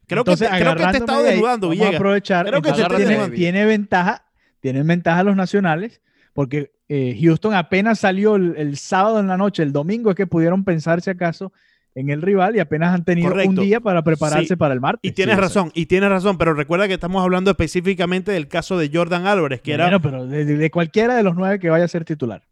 Creo, 0.07 0.21
Entonces, 0.21 0.49
que, 0.49 0.55
te, 0.55 0.59
creo 0.61 0.75
que 0.75 0.99
te 0.99 1.11
ahí, 1.11 1.23
desnudando, 1.23 1.69
Villegas. 1.69 1.95
aprovechar. 1.95 2.45
Creo 2.47 2.61
que 2.61 2.71
te 2.73 2.83
tiene, 2.95 3.29
tiene 3.29 3.65
ventaja, 3.65 4.25
tienen 4.59 4.85
ventaja 4.85 5.23
los 5.23 5.35
nacionales, 5.37 6.01
porque 6.33 6.71
eh, 6.89 7.17
Houston 7.21 7.53
apenas 7.53 7.99
salió 7.99 8.35
el, 8.35 8.55
el 8.57 8.77
sábado 8.77 9.19
en 9.19 9.27
la 9.27 9.37
noche, 9.37 9.63
el 9.63 9.71
domingo 9.71 10.09
es 10.11 10.15
que 10.15 10.27
pudieron 10.27 10.63
pensar 10.63 11.01
si 11.01 11.09
acaso 11.09 11.51
en 11.93 12.09
el 12.09 12.21
rival 12.21 12.55
y 12.55 12.59
apenas 12.59 12.93
han 12.95 13.03
tenido 13.03 13.27
Correcto. 13.31 13.49
un 13.49 13.55
día 13.57 13.81
para 13.81 14.01
prepararse 14.01 14.47
Sí. 14.47 14.55
para 14.55 14.73
el 14.73 14.79
martes. 14.79 15.09
Y 15.09 15.13
tienes 15.13 15.35
Sí, 15.35 15.41
razón, 15.41 15.71
y 15.73 15.87
tienes 15.87 16.09
razón, 16.09 16.37
pero 16.37 16.53
recuerda 16.53 16.87
que 16.87 16.93
estamos 16.93 17.21
hablando 17.21 17.51
específicamente 17.51 18.31
del 18.31 18.47
caso 18.47 18.77
de 18.77 18.89
Jordan 18.93 19.27
Álvarez, 19.27 19.59
que 19.61 19.73
era 19.73 19.85
Bueno, 19.85 20.01
pero 20.01 20.25
de, 20.25 20.71
cualquiera 20.71 21.17
de 21.17 21.23
los 21.23 21.35
nueve 21.35 21.59
que 21.59 21.69
vaya 21.69 21.83
a 21.83 21.87
ser 21.89 22.05
titular. 22.05 22.43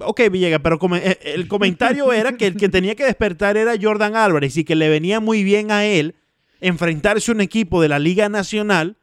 Ok, 0.00 0.20
Villegas, 0.30 0.60
pero 0.62 0.78
come- 0.78 1.00
eh, 1.04 1.18
el 1.34 1.48
comentario 1.48 2.12
era 2.12 2.32
que 2.36 2.46
el 2.46 2.56
que 2.56 2.68
tenía 2.68 2.94
que 2.94 3.04
despertar 3.04 3.56
era 3.56 3.72
Jordan 3.80 4.14
Álvarez 4.14 4.56
y 4.56 4.62
que 4.62 4.76
le 4.76 4.88
venía 4.88 5.18
muy 5.18 5.42
bien 5.42 5.72
a 5.72 5.84
él 5.84 6.14
enfrentarse 6.60 7.30
a 7.32 7.34
un 7.34 7.40
equipo 7.40 7.82
de 7.82 7.88
la 7.88 7.98
Liga 7.98 8.28
Nacional 8.28 8.96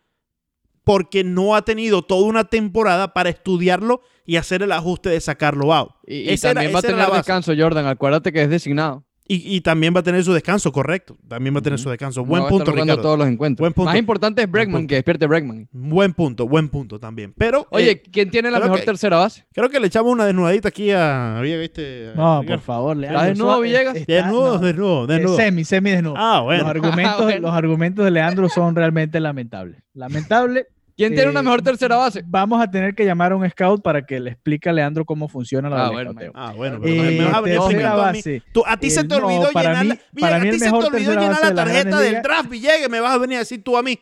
porque 0.85 1.23
no 1.25 1.55
ha 1.55 1.63
tenido 1.63 2.01
toda 2.03 2.25
una 2.25 2.45
temporada 2.45 3.13
para 3.13 3.29
estudiarlo 3.29 4.01
y 4.25 4.37
hacer 4.37 4.61
el 4.63 4.71
ajuste 4.71 5.09
de 5.09 5.19
sacarlo 5.19 5.73
out. 5.73 5.91
Y, 6.07 6.15
y 6.19 6.29
Esa 6.29 6.51
era- 6.51 6.61
también 6.61 6.75
va 6.75 6.79
a 6.79 6.81
tener 6.83 6.97
la 7.09 7.17
descanso 7.17 7.53
Jordan. 7.57 7.85
Acuérdate 7.87 8.31
que 8.31 8.41
es 8.43 8.49
designado. 8.49 9.03
Y, 9.27 9.55
y 9.55 9.61
también 9.61 9.91
va 9.95 10.01
a 10.01 10.03
tener 10.03 10.23
su 10.23 10.33
descanso, 10.33 10.71
correcto. 10.71 11.17
También 11.27 11.55
va 11.55 11.57
a 11.57 11.61
tener 11.63 11.79
su 11.79 11.89
descanso. 11.89 12.23
Buen 12.23 12.45
punto, 12.45 12.71
Ricardo. 12.71 13.01
todos 13.01 13.17
los 13.17 13.27
encuentros. 13.27 13.63
Buen 13.63 13.73
punto. 13.73 13.89
Más 13.89 13.97
importante 13.97 14.43
es 14.43 14.51
Bregman, 14.51 14.85
que 14.85 14.93
despierte 14.93 15.25
Bregman. 15.25 15.67
Buen 15.71 16.13
punto, 16.13 16.47
buen 16.47 16.69
punto 16.69 16.99
también. 16.99 17.33
Pero, 17.35 17.65
Oye, 17.71 17.89
eh, 17.89 18.03
¿quién 18.03 18.29
tiene 18.29 18.51
la 18.51 18.59
mejor 18.59 18.81
que- 18.81 18.85
tercera 18.85 19.17
base? 19.17 19.43
creo 19.51 19.67
que 19.69 19.79
le 19.79 19.87
echamos 19.87 20.11
una 20.11 20.25
desnudadita 20.27 20.67
aquí 20.67 20.91
a... 20.91 21.39
Villegas, 21.41 21.61
¿viste? 21.61 22.09
A 22.11 22.13
No, 22.15 22.43
por 22.45 22.59
favor, 22.59 22.95
Leandro. 22.97 23.19
¿Estás 23.21 23.29
desnudo, 23.29 23.61
Villegas? 23.61 23.95
está- 23.95 24.13
Desnudo, 24.13 24.53
no, 24.53 24.59
desnudo, 24.59 25.07
desnudo. 25.07 25.37
Semi, 25.37 25.63
semi 25.65 25.89
desnudo. 25.89 26.13
Ah, 26.19 26.35
Los 26.37 26.43
bueno. 26.45 26.67
argumentos, 26.67 27.23
Bueno. 27.23 27.41
los 27.47 27.51
argumentos 27.55 28.05
de 28.05 28.11
Leandro 28.11 28.47
son 28.47 28.75
realmente 28.75 29.19
lamentables. 29.19 29.81
Lamentable. 29.95 30.67
¿Quién 30.97 31.13
tiene 31.13 31.29
una 31.29 31.41
Eh, 31.41 31.43
mejor 31.43 31.61
tercera 31.61 31.97
base? 31.97 32.23
Vamos 32.25 32.61
a 32.61 32.71
tener 32.71 32.95
que 32.95 33.03
llamar 33.05 33.33
a 33.33 33.35
un 33.35 33.49
scout 33.49 33.81
para 33.83 34.05
que 34.05 34.19
le 34.19 34.31
explique 34.31 34.69
a 34.69 34.73
Leandro 34.73 35.03
cómo 35.03 35.27
funciona 35.27 35.69
la 35.69 35.87
Ah, 35.87 35.89
bueno. 35.91 36.11
Ah, 36.33 36.53
bueno, 36.55 36.79
pero 36.81 36.93
Eh, 36.93 37.17
me 37.19 37.25
vas 37.25 37.33
a 37.33 37.41
venir 37.41 37.59
tercera 37.59 37.65
explicando 37.65 38.01
a 38.03 38.11
mí. 38.13 38.17
base. 38.19 38.43
Tú- 38.53 38.63
a 38.65 38.77
ti 38.77 38.89
se 38.89 39.01
Eh, 39.01 39.03
te 39.03 39.15
olvidó 39.15 39.43
no, 39.43 39.49
para 39.51 39.69
llenar, 39.69 39.83
mí- 39.83 39.89
la, 39.89 39.95
para 39.95 40.05
Villegas, 40.39 40.41
mí 40.41 40.47
a 40.47 40.51
ti 40.51 40.59
se 40.59 40.65
te 40.65 40.71
olvidó 40.75 41.11
llenar 41.11 41.29
base 41.29 41.41
la 41.41 41.49
de 41.49 41.53
la 41.55 41.63
tarjeta 41.65 41.99
del 41.99 42.21
draft, 42.21 42.49
Villegas, 42.49 42.89
me 42.89 42.99
vas 43.01 43.11
a 43.13 43.17
venir 43.17 43.35
a 43.35 43.39
decir 43.39 43.61
tú 43.63 43.77
a 43.77 43.83
mí. 43.83 43.99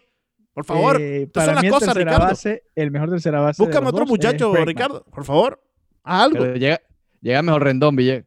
Por 0.53 0.65
favor. 0.65 1.01
Eh, 1.01 1.23
Estas 1.23 1.45
para 1.45 1.55
son 1.57 1.63
las 1.63 1.73
cosas, 1.73 1.87
tercera 1.95 2.11
Ricardo. 2.11 2.27
base, 2.31 2.63
el 2.75 2.91
mejor 2.91 3.09
tercera 3.09 3.39
base. 3.39 3.63
Búscame 3.63 3.87
otro 3.87 4.05
muchacho. 4.05 4.53
Ricardo. 4.63 5.03
Por 5.11 5.25
favor. 5.25 5.63
Haz 6.03 6.23
algo. 6.25 6.39
Pero 6.43 6.55
llega, 6.57 6.79
llega 7.21 7.41
mejor 7.41 7.63
Rendón, 7.63 7.95
Villegas. 7.95 8.25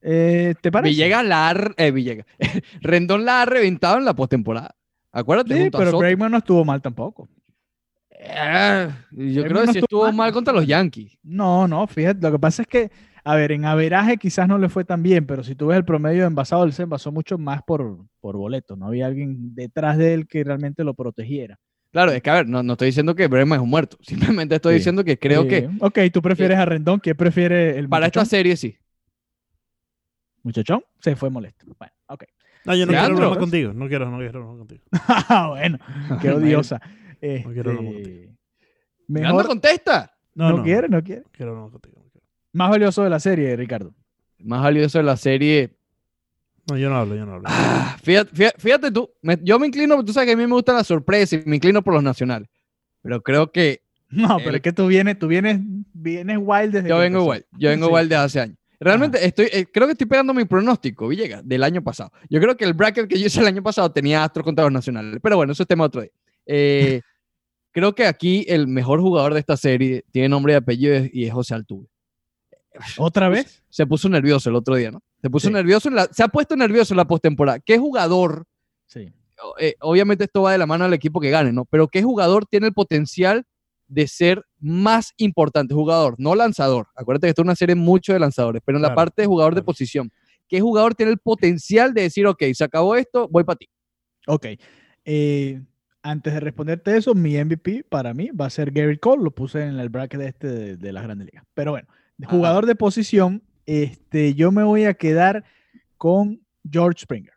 Eh, 0.00 0.54
¿Te 0.60 0.72
parece? 0.72 0.90
Villegas 0.90 1.24
la 1.24 1.50
ha, 1.50 1.54
eh, 1.76 1.90
Villegas. 1.92 2.26
Rendón 2.80 3.24
la 3.24 3.42
ha 3.42 3.44
reventado 3.44 3.98
en 3.98 4.04
la 4.04 4.14
postemporada. 4.14 4.74
Acuérdate, 5.12 5.64
Sí, 5.64 5.70
pero. 5.70 5.96
Bregman 5.98 6.32
no 6.32 6.38
estuvo 6.38 6.64
mal 6.64 6.82
tampoco. 6.82 7.28
Eh, 8.34 8.88
yo 9.12 9.44
creo 9.44 9.62
que 9.62 9.72
sí 9.72 9.78
estuvo 9.80 10.04
mal. 10.06 10.14
mal 10.14 10.32
contra 10.32 10.52
los 10.54 10.66
Yankees. 10.66 11.18
No, 11.22 11.68
no, 11.68 11.86
fíjate, 11.86 12.20
lo 12.22 12.32
que 12.32 12.38
pasa 12.38 12.62
es 12.62 12.68
que, 12.68 12.90
a 13.24 13.34
ver, 13.36 13.52
en 13.52 13.64
averaje 13.64 14.16
quizás 14.16 14.48
no 14.48 14.58
le 14.58 14.68
fue 14.68 14.84
tan 14.84 15.02
bien, 15.02 15.26
pero 15.26 15.44
si 15.44 15.54
tú 15.54 15.66
ves 15.68 15.76
el 15.78 15.84
promedio 15.84 16.22
de 16.22 16.26
envasado, 16.28 16.64
él 16.64 16.72
se 16.72 16.84
envasó 16.84 17.12
mucho 17.12 17.36
más 17.38 17.62
por, 17.62 17.98
por 18.20 18.36
boleto. 18.36 18.74
No 18.76 18.86
había 18.86 19.06
alguien 19.06 19.54
detrás 19.54 19.98
de 19.98 20.14
él 20.14 20.26
que 20.26 20.42
realmente 20.44 20.82
lo 20.84 20.94
protegiera. 20.94 21.58
Claro, 21.90 22.10
es 22.12 22.22
que 22.22 22.30
a 22.30 22.34
ver, 22.36 22.48
no, 22.48 22.62
no 22.62 22.72
estoy 22.72 22.86
diciendo 22.86 23.14
que 23.14 23.26
Bregman 23.26 23.58
es 23.58 23.62
un 23.64 23.68
muerto. 23.70 23.98
Simplemente 24.02 24.54
estoy 24.54 24.72
Sí. 24.74 24.78
diciendo 24.78 25.04
que 25.04 25.18
creo 25.18 25.42
Eh, 25.42 25.48
que 25.48 25.68
Ok, 25.80 25.98
tú 26.12 26.22
prefieres 26.22 26.56
a 26.58 26.64
Rendón, 26.64 27.00
¿quién 27.00 27.16
prefiere 27.16 27.78
el 27.78 27.88
para 27.88 28.06
esta 28.06 28.24
serie 28.24 28.56
sí. 28.56 28.76
Muchachón 30.42 30.82
se 31.00 31.14
fue 31.16 31.30
molesto. 31.30 31.66
Bueno, 31.78 31.92
ok. 32.08 32.24
No, 32.64 32.74
yo 32.74 32.86
no 32.86 32.92
quiero 32.92 33.08
Leandro. 33.08 33.28
más 33.30 33.38
contigo. 33.38 33.72
No 33.72 33.88
quiero, 33.88 34.10
no 34.10 34.18
quiero 34.18 34.38
hablar 34.40 34.50
más 34.54 34.58
contigo. 34.58 34.82
Ah, 35.28 35.48
bueno, 35.50 35.78
qué 36.20 36.30
odiosa. 36.32 36.80
Quiero 37.22 37.70
hablar 37.70 37.84
más 37.84 37.94
Este, 37.94 38.10
Leandro, 39.08 39.34
mejor, 39.34 39.46
contesta. 39.46 40.12
No, 40.34 40.56
no, 40.56 40.62
quiere, 40.62 40.88
no 40.88 41.02
quiere. 41.02 41.22
No 41.22 41.30
quiero 41.32 41.50
hablar 41.52 41.64
más 41.64 41.72
contigo. 41.72 41.96
no 42.02 42.10
quiero. 42.10 42.26
Más 42.52 42.70
valioso 42.70 43.04
de 43.04 43.10
la 43.10 43.20
serie, 43.20 43.54
Ricardo. 43.56 43.94
Más 44.38 44.62
valioso 44.62 44.98
de 44.98 45.04
la 45.04 45.16
serie. 45.16 45.76
No, 46.70 46.76
yo 46.78 46.88
no 46.90 46.96
hablo, 46.96 47.14
yo 47.16 47.26
no 47.26 47.34
hablo. 47.34 47.44
Ah, 47.48 47.96
fíjate, 48.02 48.30
fíjate, 48.34 48.60
fíjate 48.60 48.90
tú, 48.92 49.10
me- 49.20 49.38
yo 49.42 49.58
me 49.58 49.66
inclino, 49.66 50.04
tú 50.04 50.12
sabes 50.12 50.28
que 50.28 50.32
a 50.32 50.36
mí 50.36 50.46
me 50.46 50.52
gustan 50.54 50.76
las 50.76 50.86
sorpresas 50.86 51.40
y 51.44 51.48
me 51.48 51.56
inclino 51.56 51.82
por 51.82 51.92
los 51.94 52.02
nacionales. 52.02 52.48
Pero 53.02 53.20
creo 53.22 53.50
que 53.50 53.82
No, 54.10 54.36
pero 54.38 54.50
El- 54.50 54.56
es 54.56 54.60
que 54.62 54.72
tú 54.72 54.86
vienes, 54.86 55.18
tú 55.18 55.26
vienes, 55.26 55.58
vienes 55.94 56.38
wild 56.40 56.72
desde 56.72 56.88
yo 56.88 56.98
vengo 56.98 57.18
empezó. 57.18 57.22
igual, 57.22 57.46
yo 57.52 57.68
vengo 57.70 57.86
Sí. 57.86 57.88
igual 57.88 58.08
de 58.10 58.16
hace 58.16 58.40
años. 58.40 58.56
Realmente 58.78 59.24
estoy, 59.26 59.46
eh, 59.52 59.66
creo 59.72 59.86
que 59.86 59.92
estoy 59.92 60.06
pegando 60.06 60.34
mi 60.34 60.44
pronóstico, 60.44 61.08
Villegas, 61.08 61.46
del 61.48 61.62
año 61.62 61.82
pasado. 61.82 62.12
Yo 62.28 62.38
creo 62.40 62.56
que 62.56 62.64
el 62.64 62.74
bracket 62.74 63.08
que 63.08 63.18
yo 63.18 63.26
hice 63.26 63.40
el 63.40 63.46
año 63.46 63.62
pasado 63.62 63.90
tenía 63.90 64.22
Astros 64.22 64.44
contra 64.44 64.64
los 64.64 64.72
nacionales, 64.72 65.18
pero 65.22 65.36
bueno, 65.36 65.52
eso 65.52 65.62
es 65.62 65.66
tema 65.68 65.84
otro 65.84 66.02
día. 66.02 66.10
Eh, 66.46 67.00
creo 67.72 67.94
que 67.94 68.06
aquí 68.06 68.44
el 68.48 68.68
mejor 68.68 69.00
jugador 69.00 69.34
de 69.34 69.40
esta 69.40 69.56
serie 69.56 70.04
tiene 70.12 70.28
nombre 70.28 70.52
y 70.52 70.56
apellido 70.56 71.04
y 71.12 71.24
es 71.24 71.32
José 71.32 71.54
Altuve. 71.54 71.88
¿Otra 72.98 73.28
vez? 73.28 73.62
Se 73.68 73.86
puso 73.86 74.08
nervioso 74.08 74.48
el 74.48 74.56
otro 74.56 74.74
día, 74.76 74.90
¿no? 74.90 75.02
Se 75.20 75.28
puso 75.28 75.48
Sí. 75.48 75.52
nervioso, 75.52 75.88
en 75.88 75.94
la- 75.96 76.06
se 76.06 76.22
ha 76.22 76.28
puesto 76.28 76.56
nervioso 76.56 76.94
en 76.94 76.98
la 76.98 77.04
postemporada. 77.06 77.60
¿Qué 77.60 77.78
jugador 77.78 78.46
Sí. 78.86 79.12
eh, 79.58 79.74
obviamente 79.80 80.24
esto 80.24 80.42
va 80.42 80.52
de 80.52 80.58
la 80.58 80.66
mano 80.66 80.84
del 80.84 80.94
equipo 80.94 81.20
que 81.20 81.30
gane, 81.30 81.52
¿no? 81.52 81.64
Pero 81.66 81.88
¿qué 81.88 82.02
jugador 82.02 82.46
tiene 82.46 82.68
el 82.68 82.72
potencial 82.72 83.44
de 83.88 84.06
ser 84.08 84.44
más 84.58 85.12
importante? 85.18 85.74
Jugador, 85.74 86.14
no 86.18 86.34
lanzador. 86.34 86.88
Acuérdate 86.94 87.26
que 87.26 87.30
esto 87.30 87.42
es 87.42 87.46
una 87.46 87.56
serie 87.56 87.74
mucho 87.74 88.12
de 88.12 88.18
lanzadores, 88.20 88.62
pero 88.64 88.78
en 88.78 88.82
la 88.82 88.94
parte 88.94 89.22
de 89.22 89.26
jugador 89.28 89.54
de 89.54 89.62
posición. 89.62 90.10
¿Qué 90.48 90.60
jugador 90.60 90.94
tiene 90.94 91.12
el 91.12 91.18
potencial 91.18 91.92
de 91.94 92.02
decir, 92.02 92.26
ok, 92.26 92.42
se 92.54 92.64
acabó 92.64 92.96
esto, 92.96 93.28
voy 93.28 93.44
para 93.44 93.56
ti? 93.56 93.68
Ok. 94.26 94.46
Eh, 95.04 95.60
antes 96.02 96.34
de 96.34 96.40
responderte 96.40 96.96
eso, 96.96 97.14
mi 97.14 97.36
MVP 97.42 97.84
para 97.88 98.12
mí 98.14 98.30
va 98.30 98.46
a 98.46 98.50
ser 98.50 98.70
Gary 98.72 98.98
Cole. 98.98 99.22
Lo 99.24 99.30
puse 99.30 99.62
en 99.62 99.78
el 99.78 99.88
bracket 99.88 100.20
este 100.22 100.48
de, 100.48 100.76
de 100.76 100.92
las 100.92 101.04
grandes 101.04 101.26
ligas. 101.26 101.44
Pero 101.54 101.72
bueno, 101.72 101.88
Ajá. 102.22 102.30
jugador 102.30 102.66
de 102.66 102.74
posición, 102.74 103.42
este, 103.66 104.34
yo 104.34 104.50
me 104.52 104.62
voy 104.64 104.84
a 104.84 104.94
quedar 104.94 105.44
con 105.96 106.40
George 106.70 107.00
Springer. 107.02 107.32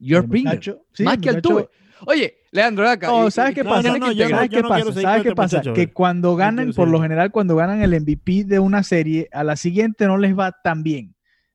El 0.00 0.16
Springer. 0.24 0.52
muchacho- 0.54 0.82
sí, 0.92 1.04
más 1.04 1.14
que 1.18 1.30
muchacho- 1.30 1.36
Altuve. 1.58 1.68
Oye, 2.06 2.34
Leandro, 2.50 2.86
acá. 2.88 3.06
No, 3.06 3.28
y- 3.28 3.30
¿sabes 3.30 3.54
qué 3.54 3.64
pasa? 3.64 3.96
no. 3.98 4.12
¿Sabes 4.12 4.16
qué 4.50 4.62
no 4.62 4.68
pasa? 4.68 4.74
quiero 4.74 4.92
seguir 4.92 5.02
¿Sabes 5.02 5.22
con 5.22 5.30
qué 5.30 5.34
pasa? 5.34 5.56
muchacho, 5.58 5.74
Que 5.74 5.92
cuando 5.92 6.36
ganan, 6.36 6.72
por 6.74 6.88
lo 6.88 7.00
general, 7.00 7.30
cuando 7.32 7.56
ganan 7.56 7.80
el 7.82 7.94
MVP 7.94 8.44
de 8.44 8.58
una 8.58 8.82
serie, 8.82 9.28
a 9.32 9.44
la 9.44 9.56
siguiente 9.56 10.06
no 10.06 10.18
les 10.18 10.38
va 10.38 10.52
tan 10.62 10.82
bien. 10.82 11.14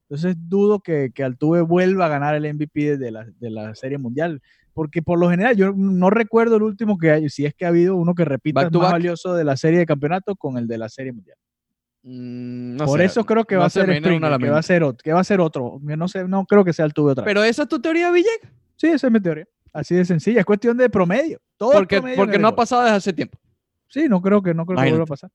Entonces 0.10 0.36
dudo 0.50 0.80
que, 0.80 1.12
que 1.14 1.24
Altuve 1.24 1.62
vuelva 1.62 2.08
a 2.08 2.10
ganar 2.10 2.34
el 2.36 2.46
MVP 2.56 2.98
de 2.98 3.12
la, 3.12 3.26
de 3.40 3.50
la 3.52 3.76
serie 3.76 3.98
mundial. 4.00 4.42
Porque 4.74 5.02
por 5.02 5.20
lo 5.20 5.30
general, 5.30 5.56
yo 5.58 5.74
no 5.76 6.10
recuerdo 6.10 6.56
el 6.56 6.64
último 6.64 6.98
que 6.98 7.12
hay, 7.12 7.30
si 7.30 7.46
es 7.46 7.54
que 7.54 7.66
ha 7.66 7.70
habido 7.70 7.96
uno 7.96 8.16
que 8.16 8.24
repita 8.26 8.62
el 8.62 8.72
más 8.72 8.82
back. 8.82 8.92
valioso 8.94 9.34
de 9.34 9.44
la 9.44 9.58
serie 9.58 9.80
de 9.80 9.86
campeonato 9.86 10.36
con 10.36 10.58
el 10.58 10.68
de 10.68 10.78
la 10.78 10.88
serie 10.90 11.12
mundial. 11.12 11.38
Mm, 12.04 12.78
no 12.78 12.86
por 12.86 13.00
sé, 13.00 13.06
eso 13.06 13.26
creo 13.26 13.46
que 13.46 13.56
no 13.56 13.62
va 13.62 13.68
a 13.68 13.70
se 13.70 13.82
ser 13.82 13.92
a 13.92 13.96
Springer, 13.98 14.22
la 14.32 14.38
que 14.40 14.46
va 14.46 14.52
a 14.52 14.56
mente. 14.56 14.68
ser 14.68 14.84
otro, 14.84 15.04
que 15.04 15.14
va 15.14 15.20
a 15.20 15.24
ser 15.24 15.40
otro. 15.42 15.80
Yo 15.84 15.98
No 15.98 16.08
sé, 16.08 16.28
no 16.28 16.46
creo 16.46 16.64
que 16.66 16.74
sea 16.74 16.86
Altuve 16.86 17.12
otra 17.12 17.24
vez. 17.26 17.30
Pero 17.34 17.44
esa 17.44 17.64
es 17.64 17.68
tu 17.70 17.80
teoría, 17.80 18.12
Villegas. 18.12 18.52
Sí, 18.78 18.88
esa 18.88 19.08
es 19.08 19.14
mi 19.14 19.20
teoría. 19.20 19.46
Así 19.74 19.94
de 19.96 20.04
sencilla, 20.06 20.40
es 20.40 20.46
cuestión 20.46 20.78
de 20.78 20.90
promedio. 20.90 21.40
Todo 21.58 21.72
Porque, 21.74 21.98
promedio 21.98 22.18
porque 22.18 22.36
el 22.38 22.42
no 22.42 22.48
ha 22.48 22.56
pasado 22.56 22.82
desde 22.84 22.96
hace 22.98 23.14
tiempo. 23.14 23.38
Sí, 23.88 24.08
no 24.10 24.22
creo 24.22 24.42
que 24.42 24.54
no 24.54 24.66
creo 24.66 24.80
que 24.82 24.90
vuelva 24.90 25.04
a 25.04 25.08
pasar. 25.08 25.30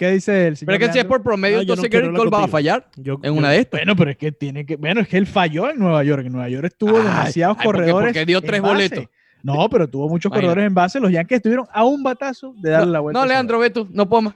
¿Qué 0.00 0.12
dice 0.12 0.46
el 0.46 0.56
señor? 0.56 0.72
Pero 0.72 0.82
es 0.82 0.88
que 0.88 0.92
si 0.94 0.98
es 0.98 1.04
por 1.04 1.22
promedio, 1.22 1.58
No, 1.58 1.62
yo 1.62 1.66
no 1.66 1.72
entonces 1.74 1.90
Gary 1.92 2.06
hablar 2.06 2.18
Cole 2.20 2.30
va 2.30 2.44
a 2.44 2.48
fallar 2.48 2.88
Yo- 2.96 3.20
en 3.22 3.34
yo- 3.34 3.38
una 3.38 3.50
de 3.50 3.58
estas. 3.58 3.80
Bueno, 3.80 3.94
pero 3.96 4.10
es 4.12 4.16
que 4.16 4.32
tiene 4.32 4.64
que. 4.64 4.76
Bueno, 4.76 5.02
es 5.02 5.08
que 5.08 5.18
él 5.18 5.26
falló 5.26 5.68
en 5.68 5.78
Nueva 5.78 6.02
York. 6.04 6.24
En 6.24 6.32
Nueva 6.32 6.48
York 6.48 6.64
estuvo 6.68 6.96
Ay, 6.96 7.02
demasiados 7.02 7.58
ay, 7.60 7.66
corredores. 7.66 8.06
porque 8.08 8.24
dio 8.24 8.40
tres 8.40 8.62
boletos. 8.62 9.04
No, 9.42 9.68
pero 9.68 9.86
tuvo 9.90 10.08
muchos 10.08 10.30
Imagínate. 10.30 10.46
corredores 10.46 10.66
en 10.68 10.74
base. 10.74 11.00
Los 11.00 11.12
Yankees 11.12 11.36
estuvieron 11.36 11.66
a 11.70 11.84
un 11.84 12.02
batazo 12.02 12.54
de 12.56 12.70
darle 12.70 12.92
la 12.92 13.00
vuelta. 13.00 13.20
No, 13.20 13.26
Leandro, 13.26 13.58
ve 13.58 13.68
tú, 13.68 13.86
no 13.92 14.08
puedo 14.08 14.22
más. 14.22 14.34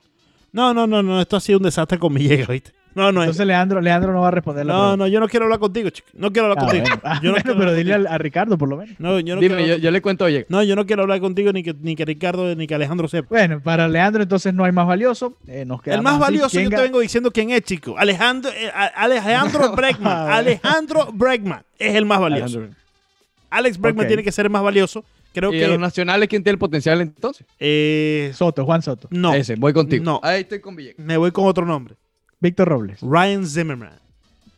No, 0.52 0.74
no, 0.74 0.86
no, 0.86 1.02
no, 1.02 1.18
esto 1.18 1.36
ha 1.36 1.40
sido 1.40 1.58
un 1.58 1.64
desastre 1.64 1.98
con 1.98 2.12
Villegas, 2.12 2.48
¿viste? 2.48 2.72
No, 2.94 3.02
no, 3.04 3.12
bola. 3.12 3.24
Entonces 3.24 3.46
Leandro, 3.46 3.80
Leandro 3.80 4.12
no 4.12 4.20
va 4.20 4.28
a 4.28 4.30
responder 4.30 4.64
la 4.66 4.72
no, 4.72 4.78
pregunta. 4.80 4.96
no, 4.98 5.06
yo 5.08 5.20
no 5.20 5.28
quiero 5.28 5.46
hablar 5.46 5.58
contigo, 5.58 5.90
chico. 5.90 6.08
No 6.14 6.32
quiero 6.32 6.46
hablar 6.52 6.58
Ah, 6.64 6.66
contigo. 6.66 6.84
bueno. 6.84 7.00
Ah, 7.04 7.20
Yo 7.22 7.28
no 7.28 7.32
bueno, 7.32 7.42
quiero 7.42 7.58
pero 7.58 7.70
hablar 7.70 7.84
dile 8.02 8.08
a, 8.08 8.18
Ricardo 8.18 8.56
por 8.58 8.68
lo 8.68 8.76
menos. 8.76 8.94
No, 9.00 9.18
yo 9.20 9.34
no 9.34 9.40
Dime, 9.40 9.56
quiero 9.56 9.76
yo, 9.76 9.82
yo 9.82 9.90
le 9.90 10.00
cuento 10.02 10.26
Villegas. 10.26 10.50
No, 10.50 10.62
yo 10.62 10.76
no 10.76 10.86
quiero 10.86 11.02
hablar 11.02 11.20
contigo 11.20 11.52
ni 11.52 11.62
que, 11.62 11.74
ni 11.80 11.96
que 11.96 12.04
Ricardo 12.04 12.54
ni 12.54 12.66
que 12.66 12.74
Alejandro 12.74 13.08
sepa. 13.08 13.28
Bueno, 13.30 13.60
para 13.60 13.88
Leandro 13.88 14.22
entonces 14.22 14.54
no 14.54 14.64
hay 14.64 14.72
más 14.72 14.86
valioso. 14.86 15.36
Eh, 15.48 15.64
nos 15.64 15.78
El 15.80 15.84
quedamos 15.84 16.04
más 16.04 16.18
valioso 16.20 16.50
¿Quién 16.50 16.70
yo 16.70 16.76
te 16.76 16.82
vengo 16.82 17.00
diciendo 17.00 17.30
quién 17.30 17.50
es, 17.50 17.62
chico. 17.62 17.96
Alejandro, 17.98 18.50
eh, 18.52 18.70
Alejandro 18.94 19.72
Bregman. 19.76 20.30
Alejandro 20.32 21.10
Bregman 21.12 21.62
es 21.78 21.94
el 21.94 22.04
más 22.06 22.20
valioso. 22.20 22.58
Alejandro. 22.58 22.78
Alex 23.50 23.78
Bregman 23.78 24.06
tiene 24.08 24.22
que 24.22 24.32
ser 24.32 24.46
el 24.46 24.50
más 24.50 24.62
valioso. 24.62 25.04
Creo 25.32 25.52
¿Y 25.52 25.58
de 25.58 25.66
los 25.66 25.76
que 25.76 25.80
nacionales 25.80 26.28
quién 26.28 26.42
tiene 26.44 26.54
el 26.54 26.58
potencial 26.58 27.00
entonces? 27.00 27.44
eh, 27.58 28.30
Soto, 28.34 28.64
Juan 28.64 28.82
Soto. 28.82 29.08
no, 29.10 29.34
Ese, 29.34 29.56
voy 29.56 29.72
contigo. 29.72 30.04
No. 30.04 30.20
Ahí 30.22 30.42
estoy 30.42 30.60
con 30.60 30.76
Villegas. 30.76 31.04
me 31.04 31.16
voy 31.16 31.32
con 31.32 31.46
otro 31.46 31.66
nombre. 31.66 31.96
Víctor 32.44 32.68
Robles. 32.68 33.00
Ryan 33.02 33.46
Zimmerman. 33.46 33.98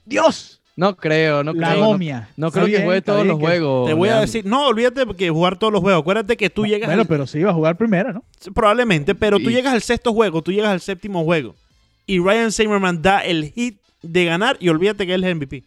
¡Dios! 0.05 0.61
No 0.77 0.95
creo, 0.97 1.43
no 1.43 1.55
La 1.55 1.69
creo. 1.71 1.81
no- 1.81 1.87
momia. 1.93 2.29
No, 2.37 2.51
creo 2.53 2.67
que 2.67 2.83
juegue 2.83 3.01
todos 3.01 3.27
los 3.27 3.39
juegos. 3.39 3.89
Te 3.89 3.95
voy 3.95 4.11
a 4.11 4.21
decir, 4.21 4.45
no, 4.45 4.67
olvídate 4.69 5.07
que 5.17 5.31
jugar 5.31 5.59
todos 5.59 5.73
los 5.73 5.81
juegos. 5.81 6.03
Acuérdate 6.03 6.37
que 6.37 6.51
tú 6.51 6.67
llegas 6.67 6.89
Bueno, 6.89 7.03
al- 7.03 7.09
pero 7.09 7.27
sí 7.27 7.39
iba 7.39 7.51
a 7.51 7.55
jugar 7.55 7.77
primera, 7.79 8.13
¿no? 8.13 8.23
probablemente, 8.55 9.15
pero 9.15 9.39
tú 9.39 9.51
llegas 9.51 9.73
al 9.73 9.81
sexto 9.81 10.13
juego, 10.13 10.43
tú 10.43 10.53
llegas 10.53 10.69
al 10.71 10.81
séptimo 10.83 11.25
juego 11.25 11.55
y 12.07 12.19
Ryan 12.19 12.53
Zimmerman 12.53 13.01
da 13.01 13.21
el 13.25 13.51
hit 13.53 13.79
de 14.03 14.25
ganar 14.27 14.59
y 14.61 14.69
olvídate 14.69 15.07
que 15.07 15.15
él 15.15 15.25
es 15.25 15.29
el 15.31 15.37
MVP. 15.37 15.65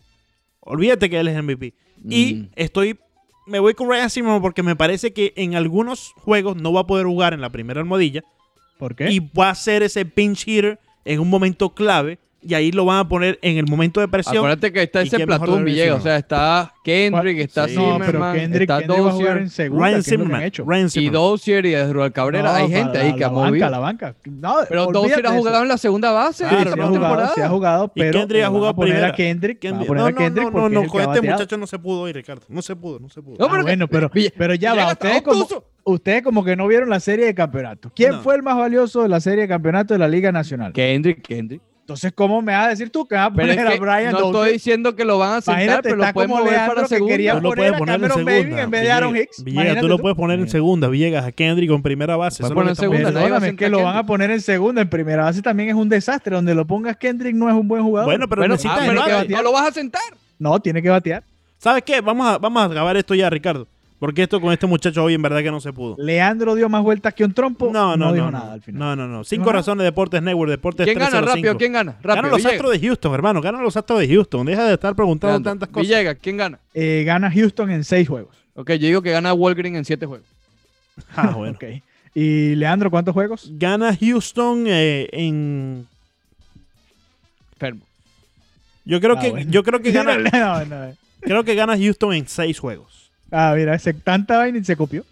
Olvídate 0.59 1.09
que 1.09 1.19
él 1.19 1.27
es 1.27 1.35
el 1.35 1.43
MVP. 1.43 1.73
Y 2.07 2.35
Mm. 2.35 2.49
estoy 2.55 2.99
me 3.47 3.57
voy 3.57 3.73
con 3.73 3.89
Ryan 3.89 4.11
Zimmerman 4.11 4.41
porque 4.43 4.61
me 4.61 4.75
parece 4.75 5.11
que 5.11 5.33
en 5.35 5.55
algunos 5.55 6.13
juegos 6.17 6.55
no 6.55 6.71
va 6.71 6.81
a 6.81 6.87
poder 6.87 7.07
jugar 7.07 7.33
en 7.33 7.41
la 7.41 7.49
primera 7.49 7.79
almohadilla 7.81 8.21
¿Por 8.77 8.95
qué? 8.95 9.09
y 9.11 9.19
va 9.19 9.49
a 9.49 9.55
ser 9.55 9.81
ese 9.81 10.05
pinch 10.05 10.47
hitter 10.47 10.77
en 11.13 11.19
un 11.19 11.29
momento 11.29 11.69
clave 11.69 12.19
y 12.41 12.53
ahí 12.53 12.71
lo 12.71 12.85
van 12.85 12.99
a 12.99 13.09
poner 13.09 13.37
en 13.41 13.57
el 13.57 13.65
momento 13.67 13.99
de 13.99 14.07
presión. 14.07 14.37
Acuérdate 14.37 14.71
que 14.71 14.83
está 14.83 15.03
¿Y 15.03 15.07
ese 15.07 15.25
Platón 15.27 15.65
Villegas. 15.65 15.99
O 15.99 16.01
sea, 16.01 16.15
está 16.15 16.73
Kendrick, 16.85 17.37
está 17.39 17.67
Sí. 17.67 17.75
no, 17.75 17.81
Zimmerman, 17.81 18.05
pero 18.11 18.33
Kendrick, 18.33 18.61
está 18.69 18.79
Kendrick 18.79 18.97
en 18.97 19.03
Dozier. 19.03 19.49
segunda. 19.49 19.85
Ryan 19.87 20.03
Zimmerman. 20.03 20.43
hecho. 20.43 20.63
Ryan 20.65 20.85
Y 20.85 20.89
Zimmerman. 20.89 21.13
Dozier 21.21 21.65
y 21.65 21.73
Edruel 21.73 22.13
Cabrera. 22.13 22.43
No, 22.53 22.55
Hay 22.57 22.69
gente 22.69 22.97
ahí 22.97 23.13
que 23.15 23.25
ha 23.25 23.27
la 23.27 23.33
banca, 23.33 23.49
movido. 23.49 23.69
la 23.69 23.79
banca. 23.79 24.15
No, 24.23 24.55
Pero 24.69 24.85
Dozier 24.85 25.25
ha 25.25 25.29
eso. 25.31 25.37
jugado 25.37 25.61
en 25.63 25.67
la 25.67 25.77
segunda 25.77 26.11
base. 26.11 26.43
Sí, 26.45 26.49
Claro, 26.49 26.63
sí 26.63 26.69
esta 26.69 26.83
ha 26.83 26.87
jugado, 26.87 27.23
ha 27.43 27.49
jugado, 27.49 27.91
Y 27.93 27.99
pero 27.99 28.19
Kendrick 28.19 28.43
ha 28.43 28.47
jugado 28.47 28.73
van 28.73 29.03
a 29.03 29.11
Kendrick, 29.11 29.59
¿Quién- 29.59 29.73
van 29.73 29.83
a 29.83 29.85
poner 29.85 30.01
no, 30.03 30.07
a 30.07 30.11
no, 30.11 30.17
Kendrick 30.17 30.45
no, 30.53 30.69
no, 30.69 30.87
con 30.87 31.01
este 31.01 31.07
bateado. 31.07 31.23
muchacho 31.37 31.57
no 31.57 31.67
se 31.67 31.77
pudo 31.77 32.07
ir, 32.07 32.15
Ricardo. 32.15 32.45
No 32.47 32.61
se 32.61 32.73
pudo, 32.73 32.99
no 33.01 33.09
se 33.09 33.21
pudo. 33.21 33.35
No, 33.37 33.45
Ah, 33.47 33.49
pero- 33.51 33.63
bueno, 33.63 33.87
pero, 33.89 34.09
pero 34.37 34.53
ya 34.55 34.73
va. 34.75 34.93
Ustedes 34.93 35.21
como. 35.23 35.45
Ustedes 35.89 36.23
como 36.23 36.43
que 36.43 36.55
no 36.55 36.67
vieron 36.67 36.89
la 36.89 36.99
serie 36.99 37.25
de 37.25 37.35
campeonato. 37.35 37.91
¿Quién 37.95 38.11
No. 38.11 38.21
fue 38.21 38.35
el 38.35 38.43
más 38.43 38.57
valioso 38.57 39.03
de 39.03 39.09
la 39.09 39.19
serie 39.19 39.41
de 39.41 39.47
campeonato 39.47 39.93
de 39.93 39.99
la 39.99 40.07
Liga 40.07 40.31
Nacional? 40.31 40.73
Kendrick, 40.73 41.21
Kendrick. 41.21 41.61
Entonces, 41.81 42.13
¿cómo 42.13 42.39
me 42.43 42.51
vas 42.51 42.67
a 42.67 42.69
decir 42.69 42.91
tú 42.91 43.07
que 43.07 43.15
vas 43.15 43.31
a 43.31 43.33
poner 43.33 43.59
a 43.59 43.75
Brian 43.77 44.11
no 44.11 44.27
estoy 44.27 44.53
diciendo 44.53 44.95
que 44.95 45.03
lo 45.03 45.17
van 45.17 45.37
a 45.37 45.41
sentar, 45.41 45.63
Imagínate, 45.63 45.89
pero 45.89 45.95
lo 45.95 46.13
pueden 46.13 46.29
mover 46.29 46.51
Leandro 46.51 46.75
para 46.75 46.81
que 46.87 46.87
segunda. 46.87 47.11
quería 47.11 47.31
Tú 47.33 47.41
lo 47.41 47.49
poner 47.49 47.57
puedes 47.57 47.73
a 47.73 47.77
poner 47.79 47.95
en 47.95 48.01
segunda. 48.11 48.31
Maybin 48.31 48.59
en 48.59 48.69
vez 48.69 48.81
de 48.83 48.91
Aaron 48.91 49.13
Villegas, 49.13 49.27
Hicks. 49.37 49.43
Villegas, 49.43 49.63
Imagínate 49.65 49.81
tú 49.81 49.87
lo 49.87 49.97
puedes 49.97 50.15
poner 50.15 50.39
en 50.39 50.49
segunda, 50.49 50.87
Villegas, 50.87 51.25
a 51.25 51.31
Kendrick 51.31 51.71
en 51.71 51.81
primera 51.81 52.15
base. 52.15 52.43
Puedes 52.43 52.53
poner 52.53 52.65
que 52.67 52.69
en 52.69 52.75
segunda, 52.75 53.09
es 53.09 53.71
lo 53.71 53.81
van 53.81 53.97
a 53.97 54.05
poner 54.05 54.29
en 54.29 54.41
segunda. 54.41 54.81
En 54.83 54.89
primera 54.89 55.23
base 55.23 55.41
también 55.41 55.69
es 55.69 55.75
un 55.75 55.89
desastre. 55.89 56.35
Donde 56.35 56.53
lo 56.53 56.67
pongas 56.67 56.95
Kendrick 56.95 57.35
no 57.35 57.49
es 57.49 57.55
un 57.55 57.67
buen 57.67 57.81
jugador. 57.81 58.07
Bueno, 58.07 58.27
pero 58.29 58.41
Bueno, 58.41 58.53
necesitas 58.53 58.77
ah, 58.81 58.85
pero 58.87 59.27
que 59.27 59.33
no 59.33 59.41
lo 59.41 59.51
vas 59.51 59.69
a 59.69 59.71
sentar. 59.71 60.03
No, 60.37 60.59
tiene 60.59 60.83
que 60.83 60.89
batear. 60.89 61.23
¿Sabes 61.57 61.81
qué? 61.81 62.01
Vamos 62.01 62.27
a, 62.27 62.37
vamos 62.37 62.61
a 62.61 62.65
acabar 62.65 62.95
esto 62.97 63.15
ya, 63.15 63.31
Ricardo. 63.31 63.67
Porque 63.99 64.23
esto 64.23 64.39
con 64.39 64.53
este 64.53 64.65
muchacho 64.65 65.03
hoy 65.03 65.13
en 65.13 65.21
verdad 65.21 65.43
que 65.43 65.51
no 65.51 65.59
se 65.59 65.73
pudo. 65.73 65.95
Leandro 65.99 66.55
dio 66.55 66.69
más 66.69 66.81
vueltas 66.81 67.13
que 67.13 67.25
un 67.25 67.33
trompo. 67.33 67.69
No, 67.71 67.97
no, 67.97 68.07
no. 68.07 68.13
dijo 68.13 68.25
no, 68.27 68.31
nada 68.31 68.53
al 68.53 68.61
final. 68.61 68.79
No, 68.79 68.95
no, 68.95 69.07
no. 69.07 69.17
¿Dijo 69.19 69.23
Cinco 69.25 69.51
razones 69.51 69.83
Deportes 69.83 70.21
Network, 70.21 70.49
Deportes 70.49 70.85
¿Quién 70.85 70.97
gana 70.97 71.09
305. 71.09 71.35
rápido? 71.35 71.57
¿Quién 71.57 71.73
gana? 71.73 71.91
Rápido. 72.01 72.15
Ganan 72.15 72.31
los 72.31 72.37
Villegas. 72.37 72.53
Astros 72.55 72.71
de 72.71 72.87
Houston, 72.87 73.13
hermano. 73.13 73.41
Ganan 73.41 73.61
los 73.63 73.75
Astros 73.75 73.99
de 73.99 74.07
Houston. 74.07 74.45
Deja 74.45 74.65
de 74.65 74.73
estar 74.75 74.95
preguntando 74.95 75.33
Leandro. 75.33 75.51
tantas 75.51 75.69
cosas. 75.69 75.87
Villegas, 75.89 76.17
¿quién 76.21 76.37
gana? 76.37 76.59
Eh, 76.73 77.03
gana 77.05 77.29
Houston 77.29 77.69
en 77.71 77.83
seis 77.83 78.07
juegos. 78.07 78.33
Ok, 78.55 78.69
yo 78.71 78.87
digo 78.87 79.01
que 79.01 79.11
gana 79.11 79.33
Walgreen 79.33 79.75
en 79.75 79.83
siete 79.85 80.05
juegos. 80.05 80.25
Ah, 81.15 81.31
bueno. 81.35 81.55
Ok. 81.55 81.65
Y 82.15 82.55
Leandro, 82.55 82.89
¿cuántos 82.89 83.13
juegos? 83.13 83.49
Gana 83.53 83.93
Houston 83.99 84.63
eh, 84.67 85.09
en. 85.11 85.85
Enfermo. 87.53 87.81
Yo 88.85 89.01
creo 89.01 89.15
Ah, 89.17 89.21
que 89.21 89.29
bueno. 89.31 89.51
yo 89.51 89.63
creo 89.63 89.81
que 89.81 89.91
gana 89.93 90.17
No, 90.17 90.65
no. 90.65 90.93
creo 91.19 91.43
que 91.43 91.55
gana 91.55 91.77
Houston 91.77 92.13
en 92.13 92.27
seis 92.27 92.57
juegos. 92.59 92.98
Ah, 93.31 93.53
mira, 93.55 93.75
ese, 93.75 93.93
tanta 93.93 94.37
vaina 94.37 94.57
y 94.57 94.63
se 94.63 94.75
copió. 94.75 95.05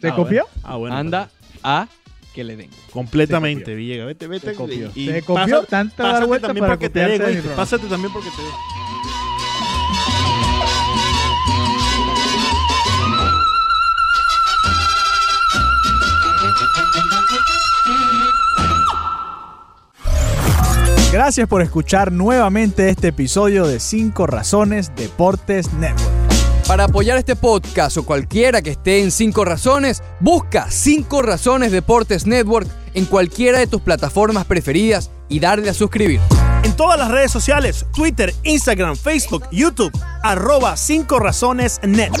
¿Se 0.00 0.08
Ah, 0.08 0.14
copió? 0.14 0.44
bueno. 0.44 0.60
Ah, 0.64 0.76
bueno. 0.76 0.96
Anda 0.96 1.30
a 1.62 1.88
que 2.34 2.44
le 2.44 2.56
den. 2.56 2.70
completamente, 2.92 3.64
Se. 3.66 3.74
Villegas. 3.74 4.06
Vete, 4.06 4.26
vete. 4.26 4.50
Se 4.50 4.54
copió. 4.54 4.90
y- 4.94 5.08
y 5.08 5.12
Se 5.12 5.22
copió 5.22 5.62
tanta 5.64 6.02
dar 6.02 6.12
pásate 6.12 6.26
vuelta 6.26 6.46
también 6.48 6.62
para 6.64 6.72
porque 6.74 6.90
te 6.90 6.98
dé, 7.00 7.04
copiarse 7.06 7.22
de 7.22 7.28
mi 7.28 7.32
güey. 7.34 7.42
programa. 7.42 7.62
Pásate 7.62 7.86
también 7.88 8.12
porque 8.12 8.30
te 8.30 8.42
dé. 8.42 8.48
Gracias 21.12 21.48
por 21.48 21.60
escuchar 21.62 22.12
nuevamente 22.12 22.88
este 22.88 23.08
episodio 23.08 23.66
de 23.66 23.80
5 23.80 24.26
Razones 24.26 24.92
Deportes 24.94 25.72
Network. 25.72 26.29
Para 26.70 26.84
apoyar 26.84 27.18
este 27.18 27.34
podcast 27.34 27.96
o 27.96 28.04
cualquiera 28.04 28.62
que 28.62 28.70
esté 28.70 29.02
en 29.02 29.10
5 29.10 29.44
razones, 29.44 30.04
busca 30.20 30.70
5 30.70 31.20
razones 31.20 31.72
Deportes 31.72 32.28
Network 32.28 32.68
en 32.94 33.06
cualquiera 33.06 33.58
de 33.58 33.66
tus 33.66 33.80
plataformas 33.80 34.44
preferidas 34.44 35.10
y 35.28 35.40
darle 35.40 35.68
a 35.68 35.74
suscribir. 35.74 36.20
En 36.62 36.76
todas 36.76 36.96
las 36.96 37.10
redes 37.10 37.32
sociales, 37.32 37.86
Twitter, 37.92 38.32
Instagram, 38.44 38.94
Facebook, 38.94 39.48
YouTube, 39.50 39.90
arroba 40.22 40.76
5 40.76 41.18
razones 41.18 41.80
net. 41.82 42.12